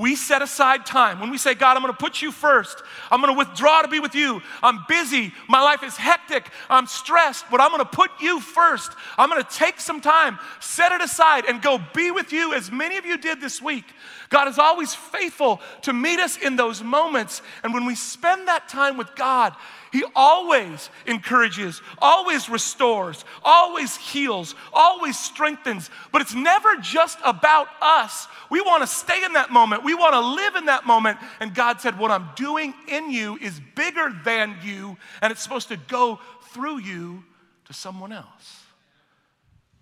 We 0.00 0.16
set 0.16 0.40
aside 0.40 0.86
time. 0.86 1.20
When 1.20 1.28
we 1.28 1.36
say, 1.36 1.52
God, 1.52 1.76
I'm 1.76 1.82
going 1.82 1.92
to 1.92 1.98
put 1.98 2.22
you 2.22 2.32
first, 2.32 2.82
I'm 3.10 3.20
going 3.20 3.34
to 3.34 3.38
withdraw 3.38 3.82
to 3.82 3.88
be 3.88 4.00
with 4.00 4.14
you. 4.14 4.40
I'm 4.62 4.86
busy. 4.88 5.34
My 5.46 5.60
life 5.60 5.82
is 5.82 5.94
hectic. 5.94 6.48
I'm 6.70 6.86
stressed, 6.86 7.44
but 7.50 7.60
I'm 7.60 7.70
going 7.70 7.84
to 7.84 7.84
put 7.84 8.10
you 8.18 8.40
first. 8.40 8.92
I'm 9.18 9.28
going 9.28 9.42
to 9.42 9.50
take 9.50 9.78
some 9.78 10.00
time, 10.00 10.38
set 10.58 10.90
it 10.92 11.02
aside, 11.02 11.44
and 11.44 11.60
go 11.60 11.78
be 11.92 12.10
with 12.10 12.32
you 12.32 12.54
as 12.54 12.72
many 12.72 12.96
of 12.96 13.04
you 13.04 13.18
did 13.18 13.42
this 13.42 13.60
week. 13.60 13.84
God 14.30 14.48
is 14.48 14.58
always 14.58 14.94
faithful 14.94 15.60
to 15.82 15.92
meet 15.92 16.18
us 16.18 16.38
in 16.38 16.56
those 16.56 16.82
moments. 16.82 17.42
And 17.62 17.74
when 17.74 17.84
we 17.84 17.94
spend 17.94 18.48
that 18.48 18.70
time 18.70 18.96
with 18.96 19.14
God, 19.14 19.54
He 19.92 20.04
always 20.14 20.88
encourages, 21.06 21.82
always 21.98 22.48
restores, 22.48 23.24
always 23.44 23.96
heals, 23.96 24.54
always 24.72 25.18
strengthens. 25.18 25.90
But 26.12 26.22
it's 26.22 26.34
never 26.34 26.76
just 26.76 27.18
about 27.24 27.66
us. 27.82 28.28
We 28.50 28.60
want 28.60 28.82
to 28.82 28.86
stay 28.86 29.24
in 29.24 29.32
that 29.32 29.50
moment, 29.50 29.84
we 29.84 29.94
want 29.94 30.14
to 30.14 30.20
live 30.20 30.54
in 30.54 30.66
that 30.66 30.86
moment. 30.86 31.18
And 31.40 31.54
God 31.54 31.80
said, 31.80 31.98
What 31.98 32.10
I'm 32.10 32.28
doing 32.36 32.72
in 32.86 33.10
you 33.10 33.36
is 33.40 33.60
bigger 33.74 34.14
than 34.24 34.56
you, 34.62 34.96
and 35.22 35.32
it's 35.32 35.42
supposed 35.42 35.68
to 35.68 35.76
go 35.76 36.20
through 36.52 36.78
you 36.78 37.24
to 37.66 37.72
someone 37.72 38.12
else. 38.12 38.62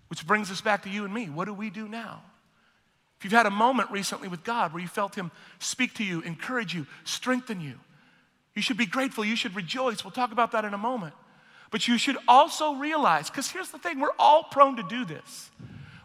Which 0.07 0.25
brings 0.25 0.49
us 0.49 0.61
back 0.61 0.83
to 0.83 0.89
you 0.89 1.05
and 1.05 1.13
me. 1.13 1.29
What 1.29 1.45
do 1.45 1.53
we 1.53 1.69
do 1.69 1.87
now? 1.87 2.23
If 3.19 3.25
you've 3.25 3.33
had 3.33 3.45
a 3.45 3.51
moment 3.51 3.91
recently 3.91 4.27
with 4.27 4.43
God 4.43 4.73
where 4.73 4.81
you 4.81 4.87
felt 4.87 5.13
Him 5.13 5.29
speak 5.59 5.93
to 5.95 6.03
you, 6.03 6.21
encourage 6.21 6.73
you, 6.73 6.87
strengthen 7.03 7.61
you, 7.61 7.75
you 8.55 8.61
should 8.61 8.77
be 8.77 8.85
grateful. 8.85 9.23
You 9.23 9.35
should 9.35 9.55
rejoice. 9.55 10.03
We'll 10.03 10.11
talk 10.11 10.31
about 10.31 10.51
that 10.51 10.65
in 10.65 10.73
a 10.73 10.77
moment. 10.77 11.13
But 11.71 11.87
you 11.87 11.97
should 11.97 12.17
also 12.27 12.73
realize, 12.73 13.29
because 13.29 13.49
here's 13.49 13.69
the 13.69 13.77
thing 13.77 13.99
we're 13.99 14.09
all 14.17 14.43
prone 14.43 14.75
to 14.77 14.83
do 14.83 15.05
this. 15.05 15.51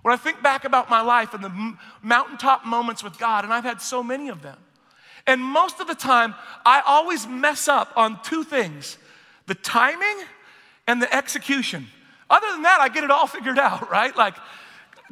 When 0.02 0.12
I 0.12 0.18
think 0.18 0.42
back 0.42 0.64
about 0.66 0.90
my 0.90 1.00
life 1.00 1.32
and 1.32 1.42
the 1.42 1.76
mountaintop 2.02 2.66
moments 2.66 3.02
with 3.02 3.18
God, 3.18 3.44
and 3.44 3.52
I've 3.52 3.64
had 3.64 3.80
so 3.80 4.02
many 4.02 4.28
of 4.28 4.42
them, 4.42 4.58
and 5.26 5.40
most 5.40 5.80
of 5.80 5.86
the 5.86 5.94
time, 5.94 6.34
I 6.66 6.82
always 6.84 7.26
mess 7.26 7.68
up 7.68 7.92
on 7.96 8.22
two 8.22 8.44
things 8.44 8.98
the 9.46 9.54
timing 9.54 10.24
and 10.86 11.00
the 11.00 11.14
execution. 11.14 11.86
Other 12.30 12.50
than 12.52 12.62
that, 12.62 12.78
I 12.80 12.88
get 12.88 13.04
it 13.04 13.10
all 13.10 13.26
figured 13.26 13.58
out, 13.58 13.90
right? 13.90 14.14
Like, 14.16 14.34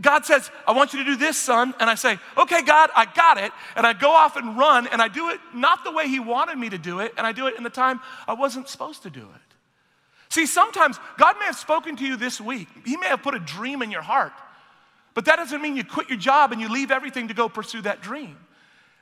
God 0.01 0.25
says, 0.25 0.51
I 0.67 0.73
want 0.73 0.95
you 0.95 1.01
to 1.01 1.05
do 1.05 1.17
this, 1.17 1.37
son. 1.37 1.75
And 1.79 1.91
I 1.91 1.95
say, 1.97 2.19
okay, 2.39 2.63
God, 2.63 2.91
I 2.97 3.05
got 3.05 3.37
it. 3.37 3.53
And 3.77 3.87
I 3.87 3.93
go 3.93 4.11
off 4.11 4.37
and 4.37 4.57
run, 4.59 4.87
and 4.87 5.03
I 5.03 5.09
do 5.09 5.29
it 5.29 5.41
not 5.55 5.85
the 5.85 5.93
way 5.93 6.09
He 6.09 6.19
wanted 6.19 6.57
me 6.57 6.71
to 6.71 6.79
do 6.79 7.01
it, 7.01 7.13
and 7.19 7.27
I 7.27 7.33
do 7.33 7.47
it 7.47 7.57
in 7.57 7.63
the 7.63 7.71
time 7.71 8.01
I 8.27 8.33
wasn't 8.33 8.69
supposed 8.69 9.03
to 9.03 9.11
do 9.11 9.21
it. 9.21 9.55
See, 10.31 10.47
sometimes 10.47 10.99
God 11.19 11.37
may 11.39 11.45
have 11.45 11.57
spoken 11.57 11.95
to 11.97 12.07
you 12.07 12.17
this 12.17 12.41
week, 12.41 12.69
He 12.87 12.97
may 12.97 13.09
have 13.09 13.23
put 13.23 13.35
a 13.35 13.39
dream 13.39 13.83
in 13.83 13.91
your 13.91 14.03
heart, 14.03 14.33
but 15.13 15.27
that 15.27 15.37
doesn't 15.37 15.61
mean 15.61 15.77
you 15.77 15.85
quit 15.85 16.09
your 16.09 16.19
job 16.19 16.53
and 16.53 16.61
you 16.61 16.71
leave 16.71 16.91
everything 16.91 17.29
to 17.29 17.35
go 17.35 17.51
pursue 17.51 17.83
that 17.83 18.01
dream. 18.01 18.39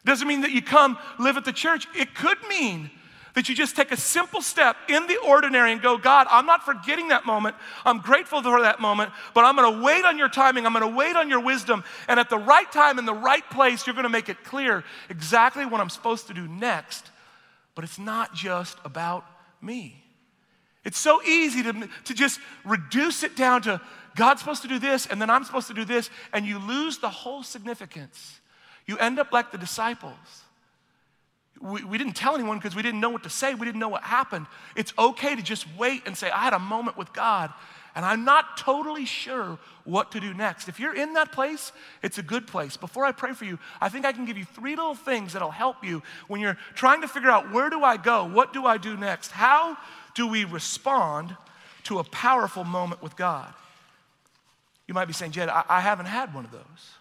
It 0.03 0.07
doesn't 0.07 0.26
mean 0.26 0.40
that 0.40 0.50
you 0.50 0.61
come 0.61 0.98
live 1.20 1.37
at 1.37 1.44
the 1.44 1.53
church. 1.53 1.87
It 1.94 2.16
could 2.16 2.38
mean 2.48 2.90
that 3.35 3.49
you 3.49 3.55
just 3.55 3.77
take 3.77 3.93
a 3.93 3.97
simple 3.97 4.43
step 4.43 4.77
in 4.88 5.07
the 5.07 5.16
ordinary 5.19 5.73
and 5.73 5.81
go, 5.81 5.97
God, 5.97 6.27
I'm 6.31 6.47
not 6.47 6.64
forgetting 6.64 7.09
that 7.09 7.27
moment. 7.27 7.57
I'm 7.85 7.99
grateful 7.99 8.43
for 8.43 8.61
that 8.62 8.81
moment, 8.81 9.12
but 9.35 9.45
I'm 9.45 9.57
to 9.57 9.83
wait 9.83 10.05
on 10.05 10.19
your 10.19 10.29
timing. 10.29 10.66
I'm 10.66 10.73
to 10.75 10.97
wait 10.97 11.16
on 11.16 11.29
your 11.29 11.40
wisdom. 11.40 11.85
And 12.09 12.19
at 12.19 12.31
the 12.31 12.38
right 12.38 12.71
time, 12.73 12.99
in 12.99 13.05
the 13.05 13.14
right 13.14 13.49
place, 13.51 13.87
you're 13.87 13.95
to 14.03 14.09
make 14.09 14.29
it 14.29 14.43
clear 14.45 14.85
exactly 15.09 15.64
what 15.64 15.81
I'm 15.81 15.90
supposed 15.90 16.27
to 16.29 16.35
do 16.35 16.49
next. 16.49 17.11
But 17.75 17.85
it's 17.85 17.99
not 17.99 18.35
just 18.35 18.79
about 18.85 19.25
me. 19.62 20.03
It's 20.85 20.99
so 20.99 21.23
easy 21.23 21.62
to, 21.62 21.88
to 22.05 22.14
just 22.14 22.40
reduce 22.64 23.23
it 23.23 23.37
down 23.37 23.62
to 23.62 23.81
God's 24.16 24.40
supposed 24.40 24.62
to 24.62 24.69
do 24.69 24.79
this, 24.79 25.07
and 25.07 25.23
then 25.23 25.31
I'm 25.31 25.45
supposed 25.45 25.69
to 25.69 25.75
do 25.75 25.85
this, 25.85 26.11
and 26.33 26.45
you 26.45 26.59
lose 26.59 26.99
the 26.99 27.09
whole 27.09 27.43
significance. 27.43 28.40
You 28.87 28.99
end 28.99 29.19
up 29.19 29.33
like 29.33 29.53
the 29.53 29.59
disciples. 29.59 30.12
We, 31.61 31.85
we 31.85 31.99
didn't 31.99 32.14
tell 32.14 32.35
anyone 32.35 32.59
because 32.59 32.75
we 32.75 32.83
didn't 32.83 33.01
know 33.01 33.11
what 33.11 33.23
to 33.25 33.31
say. 33.31 33.55
We 33.55 33.66
didn't 33.66 33.81
know 33.81 33.88
what 33.88 34.03
happened. 34.03 34.46
It's 34.77 34.92
okay 34.99 35.37
to 35.37 35.42
just 35.42 35.66
wait 35.77 36.03
and 36.07 36.16
say, 36.16 36.31
I 36.31 36.38
had 36.38 36.55
a 36.55 36.59
moment 36.59 36.96
with 36.96 37.12
God, 37.12 37.53
and 37.94 38.05
I'm 38.05 38.25
not 38.25 38.57
totally 38.57 39.05
sure 39.05 39.59
what 39.85 40.12
to 40.12 40.20
do 40.20 40.33
next. 40.33 40.68
If 40.68 40.81
you're 40.81 40.94
in 40.94 41.14
that 41.14 41.33
place, 41.33 41.73
it's 42.03 42.18
a 42.18 42.23
good 42.23 42.46
place. 42.46 42.77
Before 42.77 43.05
I 43.05 43.12
pray 43.12 43.33
for 43.35 43.44
you, 43.44 43.59
I 43.81 43.88
think 43.88 44.07
I 44.07 44.12
can 44.12 44.25
give 44.25 44.38
you 44.38 44.44
three 44.44 44.77
little 44.77 44.94
things 44.94 45.33
that'll 45.33 45.51
help 45.51 45.85
you 45.85 46.03
when 46.29 46.40
you're 46.40 46.57
trying 46.75 47.03
to 47.03 47.09
figure 47.09 47.31
out 47.31 47.53
where 47.53 47.68
do 47.68 47.83
I 47.83 47.96
go? 47.96 48.25
What 48.25 48.53
do 48.53 48.64
I 48.64 48.79
do 48.79 48.96
next? 48.96 49.33
How 49.33 49.77
do 50.14 50.27
we 50.27 50.44
respond 50.44 51.37
to 51.85 51.99
a 51.99 52.05
powerful 52.05 52.64
moment 52.64 53.03
with 53.03 53.16
God? 53.16 53.53
You 54.87 54.94
might 54.94 55.07
be 55.07 55.12
saying, 55.12 55.33
Jed, 55.33 55.49
I, 55.49 55.64
I 55.68 55.81
haven't 55.81 56.07
had 56.07 56.33
one 56.35 56.44
of 56.44 56.53
those. 56.53 57.00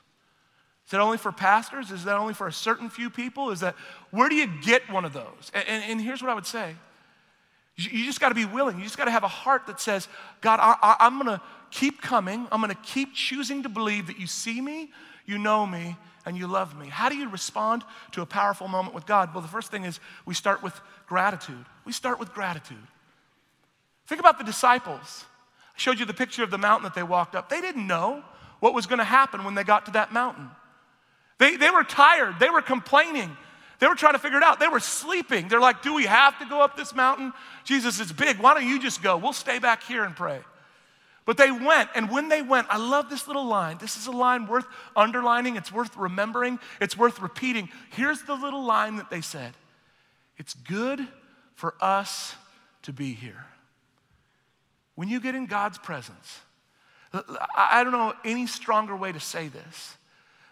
Is 0.89 0.91
that 0.93 1.01
only 1.01 1.19
for 1.19 1.31
pastors? 1.31 1.91
Is 1.91 2.05
that 2.05 2.15
only 2.15 2.33
for 2.33 2.47
a 2.47 2.51
certain 2.51 2.89
few 2.89 3.11
people? 3.11 3.51
Is 3.51 3.59
that, 3.59 3.75
where 4.09 4.27
do 4.27 4.33
you 4.33 4.47
get 4.47 4.89
one 4.89 5.05
of 5.05 5.13
those? 5.13 5.51
And, 5.53 5.63
and, 5.67 5.83
and 5.83 6.01
here's 6.01 6.19
what 6.19 6.31
I 6.31 6.33
would 6.33 6.47
say 6.47 6.73
you, 7.75 7.91
you 7.91 8.05
just 8.05 8.19
got 8.19 8.29
to 8.29 8.35
be 8.35 8.45
willing. 8.45 8.79
You 8.79 8.85
just 8.85 8.97
got 8.97 9.05
to 9.05 9.11
have 9.11 9.21
a 9.21 9.27
heart 9.27 9.67
that 9.67 9.79
says, 9.79 10.07
God, 10.41 10.59
I, 10.59 10.75
I, 10.81 10.95
I'm 11.01 11.21
going 11.21 11.37
to 11.37 11.39
keep 11.69 12.01
coming. 12.01 12.47
I'm 12.51 12.59
going 12.59 12.73
to 12.73 12.81
keep 12.81 13.13
choosing 13.13 13.61
to 13.61 13.69
believe 13.69 14.07
that 14.07 14.17
you 14.17 14.25
see 14.25 14.61
me, 14.61 14.89
you 15.27 15.37
know 15.37 15.63
me, 15.67 15.95
and 16.25 16.35
you 16.35 16.47
love 16.47 16.75
me. 16.75 16.87
How 16.87 17.07
do 17.07 17.15
you 17.15 17.29
respond 17.29 17.83
to 18.13 18.23
a 18.23 18.25
powerful 18.25 18.67
moment 18.67 18.95
with 18.95 19.05
God? 19.05 19.31
Well, 19.31 19.43
the 19.43 19.47
first 19.47 19.69
thing 19.69 19.83
is 19.83 19.99
we 20.25 20.33
start 20.33 20.63
with 20.63 20.73
gratitude. 21.05 21.65
We 21.85 21.91
start 21.91 22.19
with 22.19 22.33
gratitude. 22.33 22.77
Think 24.07 24.21
about 24.21 24.39
the 24.39 24.43
disciples. 24.43 25.25
I 25.75 25.77
showed 25.77 25.99
you 25.99 26.07
the 26.07 26.15
picture 26.15 26.41
of 26.41 26.49
the 26.49 26.57
mountain 26.57 26.85
that 26.85 26.95
they 26.95 27.03
walked 27.03 27.35
up. 27.35 27.47
They 27.47 27.61
didn't 27.61 27.85
know 27.85 28.23
what 28.59 28.73
was 28.73 28.87
going 28.87 28.97
to 28.97 29.05
happen 29.05 29.43
when 29.43 29.53
they 29.53 29.63
got 29.63 29.85
to 29.85 29.91
that 29.91 30.11
mountain. 30.11 30.49
They, 31.39 31.55
they 31.55 31.71
were 31.71 31.83
tired, 31.83 32.35
they 32.39 32.49
were 32.49 32.61
complaining. 32.61 33.35
They 33.79 33.87
were 33.87 33.95
trying 33.95 34.13
to 34.13 34.19
figure 34.19 34.37
it 34.37 34.43
out. 34.43 34.59
They 34.59 34.67
were 34.67 34.81
sleeping. 34.81 35.47
They're 35.47 35.61
like, 35.61 35.81
Do 35.81 35.93
we 35.93 36.05
have 36.05 36.37
to 36.39 36.45
go 36.45 36.61
up 36.61 36.75
this 36.75 36.93
mountain? 36.93 37.31
Jesus, 37.63 37.99
it's 37.99 38.11
big. 38.11 38.37
Why 38.37 38.53
don't 38.53 38.67
you 38.67 38.79
just 38.79 39.01
go? 39.01 39.15
We'll 39.17 39.33
stay 39.33 39.57
back 39.57 39.83
here 39.83 40.03
and 40.03 40.15
pray. 40.15 40.41
But 41.25 41.37
they 41.37 41.51
went, 41.51 41.91
and 41.93 42.09
when 42.09 42.27
they 42.27 42.41
went, 42.41 42.65
I 42.71 42.77
love 42.77 43.07
this 43.07 43.27
little 43.27 43.45
line. 43.45 43.77
This 43.79 43.97
is 43.97 44.07
a 44.07 44.11
line 44.11 44.47
worth 44.47 44.65
underlining, 44.95 45.57
it's 45.57 45.71
worth 45.71 45.95
remembering, 45.95 46.57
it's 46.81 46.97
worth 46.97 47.21
repeating. 47.21 47.69
Here's 47.91 48.23
the 48.23 48.33
little 48.33 48.63
line 48.63 48.95
that 48.95 49.09
they 49.09 49.21
said 49.21 49.53
It's 50.37 50.55
good 50.55 51.07
for 51.53 51.75
us 51.79 52.35
to 52.81 52.91
be 52.91 53.13
here. 53.13 53.45
When 54.95 55.07
you 55.07 55.19
get 55.19 55.35
in 55.35 55.45
God's 55.45 55.77
presence, 55.77 56.39
I 57.55 57.83
don't 57.83 57.93
know 57.93 58.13
any 58.25 58.47
stronger 58.47 58.95
way 58.95 59.11
to 59.11 59.19
say 59.19 59.49
this, 59.49 59.97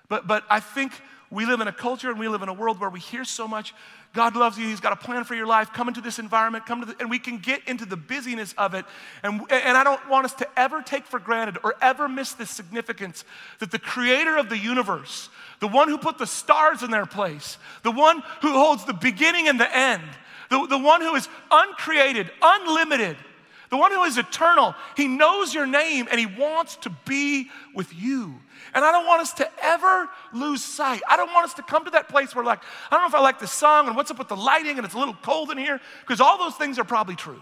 but, 0.10 0.28
but 0.28 0.43
I 0.50 0.60
think 0.60 0.93
we 1.30 1.46
live 1.46 1.60
in 1.60 1.67
a 1.67 1.74
culture 1.74 2.10
and 2.10 2.20
we 2.20 2.28
live 2.28 2.41
in 2.41 2.50
a 2.50 2.54
world 2.54 2.80
where 2.80 2.89
we 2.89 3.00
hear 3.00 3.26
so 3.26 3.48
much 3.48 3.74
God 4.13 4.36
loves 4.36 4.58
you, 4.58 4.67
He's 4.67 4.80
got 4.80 4.93
a 4.93 4.96
plan 4.96 5.24
for 5.26 5.36
your 5.36 5.46
life. 5.46 5.72
Come 5.74 5.88
into 5.88 6.02
this 6.02 6.17
environment, 6.17 6.65
come 6.65 6.80
to 6.82 6.88
the, 6.88 6.96
and 7.00 7.10
we 7.10 7.20
can 7.20 7.38
get 7.38 7.62
into 7.67 7.86
the 7.86 7.98
busyness 7.98 8.54
of 8.58 8.74
it. 8.74 8.84
And, 9.22 9.41
and 9.52 9.78
I 9.78 9.84
don't 9.84 10.10
want 10.10 10.26
us 10.26 10.34
to 10.36 10.48
ever 10.58 10.82
take 10.82 11.06
for 11.06 11.20
granted 11.20 11.60
or 11.63 11.76
ever 11.82 12.10
miss 12.10 12.34
the 12.34 12.46
significance 12.46 13.24
that 13.60 13.70
the 13.70 13.78
creator 13.78 14.38
of 14.38 14.50
the 14.50 14.58
universe, 14.58 15.30
the 15.60 15.67
one 15.67 15.88
who 15.88 15.98
put 15.98 16.17
the 16.17 16.26
stars 16.26 16.82
in 16.82 16.89
their 16.89 17.06
place, 17.06 17.60
the 17.84 17.91
one 17.91 18.24
who 18.41 18.54
holds 18.54 18.86
the 18.86 18.93
beginning 18.93 19.48
and 19.48 19.60
the 19.60 19.78
end, 19.78 20.04
the, 20.50 20.65
the 20.67 20.80
one 20.80 21.02
who 21.02 21.13
is 21.13 21.30
uncreated, 21.52 22.32
unlimited, 22.41 23.17
the 23.70 23.78
one 23.78 23.91
who 23.91 24.04
is 24.04 24.17
eternal, 24.17 24.74
he 24.96 25.08
knows 25.08 25.54
your 25.54 25.67
name 25.67 26.08
and 26.10 26.20
he 26.20 26.26
wants 26.26 26.78
to 26.78 26.89
be 27.06 27.52
with 27.76 27.93
you. 27.93 28.39
And 28.73 28.84
I 28.84 28.91
don't 28.91 29.06
want 29.06 29.21
us 29.21 29.34
to 29.34 29.49
ever 29.63 30.10
lose 30.34 30.63
sight. 30.63 31.01
I 31.08 31.17
don't 31.17 31.34
want 31.34 31.45
us 31.45 31.53
to 31.56 31.63
come 31.63 31.86
to 31.86 31.91
that 31.91 32.10
place 32.10 32.36
where, 32.36 32.43
like, 32.43 32.60
I 32.91 32.95
don't 32.95 33.01
know 33.01 33.08
if 33.08 33.15
I 33.15 33.21
like 33.21 33.39
the 33.39 33.47
song 33.47 33.88
and 33.88 33.95
what's 33.95 34.12
up 34.12 34.19
with 34.19 34.27
the 34.27 34.36
lighting 34.36 34.77
and 34.77 34.86
it's 34.86 34.95
a 34.95 34.99
little 34.99 35.17
cold 35.21 35.51
in 35.51 35.58
here, 35.58 35.80
because 36.01 36.21
all 36.21 36.38
those 36.38 36.56
things 36.56 36.77
are 36.80 36.84
probably 36.84 37.15
true. 37.15 37.41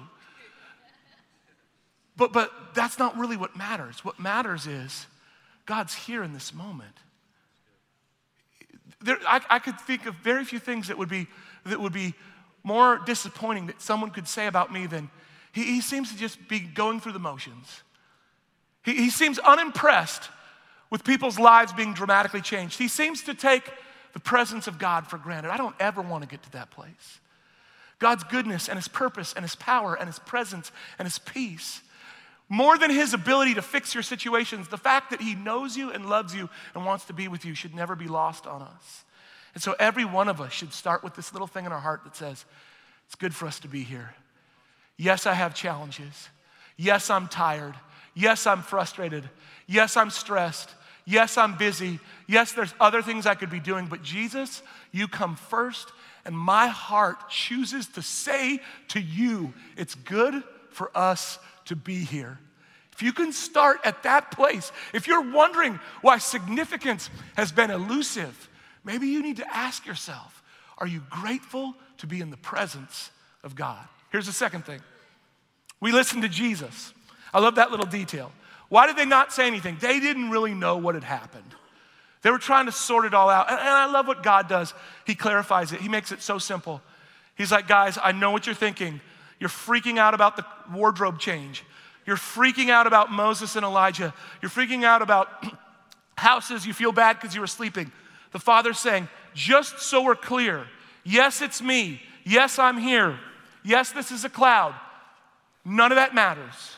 But, 2.17 2.31
but 2.31 2.51
that's 2.73 2.97
not 2.97 3.17
really 3.17 3.37
what 3.37 3.55
matters. 3.57 4.05
What 4.05 4.19
matters 4.19 4.67
is 4.67 5.07
God's 5.65 5.93
here 5.93 6.23
in 6.23 6.33
this 6.33 6.53
moment. 6.53 6.95
There, 9.01 9.17
I, 9.27 9.41
I 9.49 9.59
could 9.59 9.79
think 9.81 10.05
of 10.05 10.15
very 10.15 10.45
few 10.45 10.59
things 10.59 10.87
that 10.87 10.97
would 10.97 11.09
be, 11.09 11.27
that 11.65 11.79
would 11.79 11.93
be 11.93 12.13
more 12.63 12.99
disappointing 13.05 13.67
that 13.67 13.81
someone 13.81 14.11
could 14.11 14.27
say 14.27 14.47
about 14.47 14.71
me 14.71 14.87
than 14.87 15.09
he, 15.51 15.63
he 15.63 15.81
seems 15.81 16.11
to 16.11 16.17
just 16.17 16.47
be 16.47 16.59
going 16.59 16.99
through 16.99 17.11
the 17.11 17.19
motions. 17.19 17.83
He, 18.83 18.95
he 18.95 19.09
seems 19.09 19.37
unimpressed 19.39 20.29
with 20.89 21.03
people's 21.03 21.39
lives 21.39 21.73
being 21.73 21.93
dramatically 21.93 22.41
changed. 22.41 22.77
He 22.77 22.87
seems 22.87 23.23
to 23.23 23.33
take 23.33 23.71
the 24.13 24.19
presence 24.19 24.67
of 24.67 24.79
God 24.79 25.07
for 25.07 25.17
granted. 25.17 25.51
I 25.51 25.57
don't 25.57 25.75
ever 25.79 26.01
want 26.01 26.23
to 26.23 26.29
get 26.29 26.43
to 26.43 26.51
that 26.53 26.71
place. 26.71 27.19
God's 27.99 28.23
goodness 28.23 28.69
and 28.69 28.77
His 28.77 28.87
purpose 28.87 29.33
and 29.33 29.43
His 29.43 29.55
power 29.55 29.95
and 29.95 30.07
His 30.07 30.19
presence 30.19 30.71
and 30.99 31.05
His 31.05 31.19
peace. 31.19 31.81
More 32.47 32.77
than 32.77 32.91
His 32.91 33.13
ability 33.13 33.55
to 33.55 33.61
fix 33.61 33.93
your 33.93 34.03
situations, 34.03 34.67
the 34.67 34.77
fact 34.77 35.09
that 35.09 35.21
He 35.21 35.35
knows 35.35 35.75
you 35.75 35.91
and 35.91 36.07
loves 36.07 36.35
you 36.35 36.49
and 36.73 36.85
wants 36.85 37.05
to 37.05 37.13
be 37.13 37.27
with 37.27 37.45
you 37.45 37.55
should 37.55 37.73
never 37.73 37.95
be 37.95 38.07
lost 38.07 38.45
on 38.45 38.61
us. 38.61 39.03
And 39.53 39.63
so 39.63 39.75
every 39.79 40.05
one 40.05 40.27
of 40.27 40.41
us 40.41 40.51
should 40.51 40.73
start 40.73 41.03
with 41.03 41.15
this 41.15 41.33
little 41.33 41.47
thing 41.47 41.65
in 41.65 41.71
our 41.71 41.79
heart 41.79 42.03
that 42.03 42.15
says, 42.15 42.45
it's 43.05 43.15
good 43.15 43.33
for 43.33 43.47
us 43.47 43.59
to 43.61 43.67
be 43.67 43.83
here. 43.83 44.13
Yes, 44.97 45.25
I 45.25 45.33
have 45.33 45.55
challenges. 45.55 46.29
Yes, 46.77 47.09
I'm 47.09 47.27
tired. 47.27 47.75
Yes, 48.15 48.47
I'm 48.47 48.63
frustrated. 48.63 49.29
Yes, 49.67 49.97
I'm 49.97 50.09
stressed. 50.09 50.73
Yes, 51.05 51.37
I'm 51.37 51.55
busy. 51.57 51.99
Yes, 52.27 52.53
there's 52.53 52.73
other 52.79 53.01
things 53.01 53.27
I 53.27 53.35
could 53.35 53.51
be 53.51 53.59
doing, 53.59 53.85
but 53.85 54.01
Jesus, 54.01 54.63
you 54.91 55.07
come 55.07 55.35
first, 55.35 55.91
and 56.25 56.35
my 56.35 56.67
heart 56.67 57.29
chooses 57.29 57.87
to 57.89 58.01
say 58.01 58.59
to 58.89 58.99
you, 58.99 59.53
it's 59.77 59.93
good 59.93 60.43
for 60.71 60.89
us 60.95 61.37
to 61.65 61.75
be 61.75 62.03
here. 62.03 62.39
If 62.91 63.03
you 63.03 63.11
can 63.11 63.33
start 63.33 63.81
at 63.83 64.03
that 64.03 64.31
place, 64.31 64.71
if 64.93 65.05
you're 65.05 65.31
wondering 65.31 65.79
why 66.01 66.17
significance 66.17 67.09
has 67.35 67.51
been 67.51 67.69
elusive, 67.69 68.49
maybe 68.83 69.07
you 69.07 69.21
need 69.21 69.37
to 69.37 69.55
ask 69.55 69.85
yourself, 69.85 70.41
are 70.77 70.87
you 70.87 71.03
grateful 71.09 71.75
to 71.97 72.07
be 72.07 72.21
in 72.21 72.31
the 72.31 72.37
presence 72.37 73.11
of 73.43 73.53
God? 73.53 73.85
Here's 74.11 74.25
the 74.25 74.33
second 74.33 74.65
thing 74.65 74.79
we 75.81 75.91
listen 75.91 76.21
to 76.21 76.29
Jesus. 76.29 76.93
I 77.35 77.39
love 77.39 77.55
that 77.55 77.69
little 77.69 77.85
detail. 77.85 78.31
Why 78.69 78.87
did 78.87 78.95
they 78.95 79.05
not 79.05 79.33
say 79.33 79.45
anything? 79.45 79.75
They 79.81 79.99
didn't 79.99 80.29
really 80.29 80.53
know 80.53 80.77
what 80.77 80.95
had 80.95 81.03
happened. 81.03 81.53
They 82.21 82.31
were 82.31 82.39
trying 82.39 82.67
to 82.67 82.71
sort 82.71 83.03
it 83.03 83.13
all 83.13 83.29
out. 83.29 83.51
And, 83.51 83.59
I 83.59 83.91
love 83.91 84.07
what 84.07 84.23
God 84.23 84.47
does. 84.47 84.73
He 85.05 85.15
clarifies 85.15 85.73
it, 85.73 85.81
He 85.81 85.89
makes 85.89 86.13
it 86.13 86.21
so 86.21 86.39
simple. 86.39 86.81
He's 87.35 87.51
like, 87.51 87.67
guys, 87.67 87.99
I 88.01 88.13
know 88.13 88.31
what 88.31 88.45
you're 88.45 88.55
thinking. 88.55 89.01
You're 89.37 89.49
freaking 89.49 89.97
out 89.97 90.13
about 90.13 90.37
the 90.37 90.45
wardrobe 90.73 91.19
change. 91.19 91.65
You're 92.05 92.15
freaking 92.15 92.69
out 92.69 92.87
about 92.87 93.11
Moses 93.11 93.57
and 93.57 93.65
Elijah. 93.65 94.13
You're 94.41 94.49
freaking 94.49 94.85
out 94.85 95.01
about 95.01 95.27
houses. 96.17 96.65
You 96.65 96.71
feel 96.71 96.93
bad 96.93 97.19
because 97.19 97.35
you 97.35 97.41
were 97.41 97.47
sleeping. 97.47 97.91
The 98.31 98.39
Father's 98.39 98.79
saying, 98.79 99.09
just 99.33 99.79
so 99.79 100.03
we're 100.03 100.15
clear, 100.15 100.67
yes, 101.03 101.41
it's 101.41 101.61
me. 101.61 102.01
Yes, 102.23 102.57
I'm 102.57 102.77
here. 102.77 103.19
Yes, 103.65 103.91
this 103.91 104.09
is 104.11 104.23
a 104.23 104.29
cloud. 104.29 104.73
None 105.65 105.91
of 105.91 105.97
that 105.97 106.15
matters. 106.15 106.74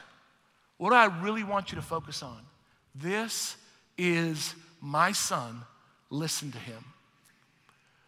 What 0.77 0.93
I 0.93 1.05
really 1.21 1.43
want 1.43 1.71
you 1.71 1.75
to 1.75 1.81
focus 1.81 2.21
on 2.23 2.37
this 2.95 3.57
is 3.97 4.55
my 4.81 5.11
son. 5.11 5.63
Listen 6.09 6.51
to 6.51 6.57
him. 6.57 6.83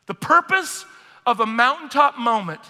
The 0.07 0.13
purpose 0.13 0.85
of 1.25 1.39
a 1.39 1.45
mountaintop 1.45 2.17
moment 2.17 2.61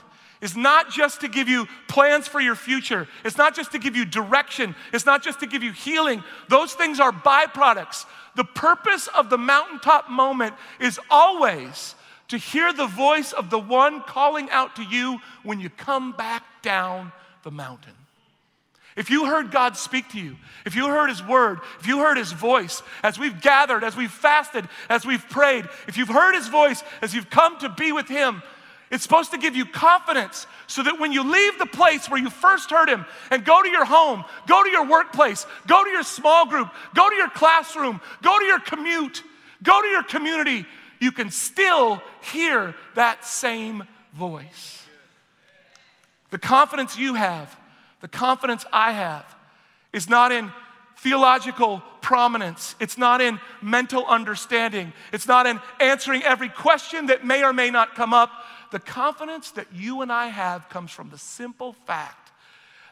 is 0.41 0.55
not 0.55 0.89
just 0.89 1.21
to 1.21 1.27
give 1.27 1.49
you 1.49 1.67
plans 1.87 2.27
for 2.27 2.39
your 2.39 2.55
future. 2.55 3.07
It's 3.25 3.37
not 3.37 3.55
just 3.55 3.71
to 3.73 3.79
give 3.79 3.95
you 3.95 4.05
direction. 4.05 4.75
It's 4.93 5.05
not 5.05 5.21
just 5.21 5.39
to 5.41 5.47
give 5.47 5.63
you 5.63 5.71
healing. 5.71 6.23
Those 6.47 6.73
things 6.73 6.99
are 6.99 7.11
byproducts. 7.11 8.05
The 8.35 8.45
purpose 8.45 9.07
of 9.07 9.29
the 9.29 9.37
mountaintop 9.37 10.09
moment 10.09 10.55
is 10.79 10.99
always 11.09 11.95
to 12.29 12.37
hear 12.37 12.71
the 12.71 12.87
voice 12.87 13.33
of 13.33 13.49
the 13.49 13.59
one 13.59 14.01
calling 14.03 14.49
out 14.49 14.75
to 14.77 14.83
you 14.83 15.19
when 15.43 15.59
you 15.59 15.69
come 15.69 16.13
back 16.13 16.43
down 16.61 17.11
the 17.43 17.51
mountain. 17.51 17.98
If 18.99 19.09
you 19.09 19.25
heard 19.27 19.49
God 19.49 19.77
speak 19.77 20.09
to 20.09 20.19
you, 20.19 20.35
if 20.65 20.75
you 20.75 20.85
heard 20.87 21.07
His 21.07 21.23
word, 21.23 21.61
if 21.79 21.87
you 21.87 21.99
heard 21.99 22.17
His 22.17 22.33
voice 22.33 22.83
as 23.01 23.17
we've 23.17 23.39
gathered, 23.39 23.81
as 23.81 23.95
we've 23.95 24.11
fasted, 24.11 24.67
as 24.89 25.05
we've 25.05 25.25
prayed, 25.29 25.69
if 25.87 25.95
you've 25.95 26.09
heard 26.09 26.35
His 26.35 26.49
voice 26.49 26.83
as 27.01 27.13
you've 27.13 27.29
come 27.29 27.57
to 27.59 27.69
be 27.69 27.93
with 27.93 28.09
Him, 28.09 28.43
it's 28.91 29.01
supposed 29.01 29.31
to 29.31 29.37
give 29.37 29.55
you 29.55 29.65
confidence 29.65 30.47
so 30.67 30.83
that 30.83 30.99
when 30.99 31.13
you 31.13 31.23
leave 31.23 31.57
the 31.57 31.65
place 31.65 32.09
where 32.09 32.19
you 32.19 32.29
first 32.29 32.71
heard 32.71 32.89
Him 32.89 33.05
and 33.31 33.45
go 33.45 33.63
to 33.63 33.69
your 33.69 33.85
home, 33.85 34.25
go 34.47 34.61
to 34.65 34.69
your 34.69 34.85
workplace, 34.85 35.45
go 35.65 35.81
to 35.81 35.89
your 35.89 36.03
small 36.03 36.45
group, 36.45 36.67
go 36.93 37.09
to 37.09 37.15
your 37.15 37.29
classroom, 37.29 38.01
go 38.21 38.37
to 38.37 38.45
your 38.45 38.59
commute, 38.59 39.23
go 39.63 39.81
to 39.81 39.87
your 39.87 40.03
community, 40.03 40.65
you 40.99 41.13
can 41.13 41.31
still 41.31 42.01
hear 42.33 42.75
that 42.95 43.23
same 43.23 43.85
voice. 44.13 44.83
The 46.31 46.37
confidence 46.37 46.97
you 46.97 47.13
have 47.13 47.55
the 48.01 48.07
confidence 48.07 48.65
I 48.71 48.91
have 48.93 49.25
is 49.93 50.09
not 50.09 50.31
in 50.31 50.51
theological 50.97 51.81
prominence. 52.01 52.75
It's 52.79 52.97
not 52.97 53.21
in 53.21 53.39
mental 53.61 54.05
understanding. 54.05 54.93
It's 55.13 55.27
not 55.27 55.47
in 55.47 55.59
answering 55.79 56.23
every 56.23 56.49
question 56.49 57.07
that 57.07 57.25
may 57.25 57.43
or 57.43 57.53
may 57.53 57.69
not 57.69 57.95
come 57.95 58.13
up. 58.13 58.31
The 58.71 58.79
confidence 58.79 59.51
that 59.51 59.67
you 59.73 60.01
and 60.01 60.11
I 60.11 60.27
have 60.27 60.69
comes 60.69 60.91
from 60.91 61.09
the 61.09 61.17
simple 61.17 61.73
fact 61.85 62.31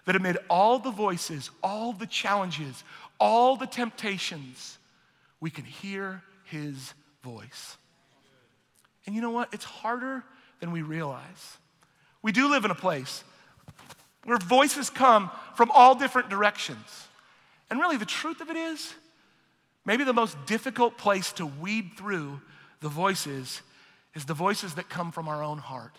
that 0.06 0.16
amid 0.16 0.38
all 0.50 0.80
the 0.80 0.92
voices, 0.92 1.52
all 1.62 1.94
the 1.94 2.08
challenges, 2.08 2.84
all 3.20 3.58
the 3.58 3.68
temptations, 3.68 4.78
we 5.40 5.50
can 5.50 5.66
hear 5.66 6.24
his 6.46 6.94
voice. 7.24 7.78
And 9.06 9.16
you 9.16 9.22
know 9.22 9.32
what? 9.32 9.54
It's 9.54 9.66
harder 9.66 10.24
than 10.60 10.72
we 10.72 10.82
realize. 10.82 11.58
We 12.22 12.32
do 12.32 12.50
live 12.50 12.66
in 12.66 12.72
a 12.72 12.76
place 12.76 13.24
where 14.28 14.38
voices 14.38 14.90
come 14.90 15.32
from 15.56 15.72
all 15.72 15.96
different 15.96 16.28
directions. 16.28 17.08
And 17.70 17.80
really, 17.80 17.96
the 17.96 18.06
truth 18.06 18.42
of 18.42 18.50
it 18.50 18.58
is, 18.58 18.94
maybe 19.86 20.04
the 20.04 20.12
most 20.12 20.36
difficult 20.46 20.98
place 20.98 21.32
to 21.34 21.46
weed 21.46 21.92
through 21.98 22.42
the 22.82 22.90
voices 22.90 23.62
is 24.16 24.26
the 24.26 24.34
voices 24.34 24.76
that 24.76 24.90
come 24.90 25.14
from 25.14 25.30
our 25.30 25.42
own 25.42 25.60
heart. 25.60 25.96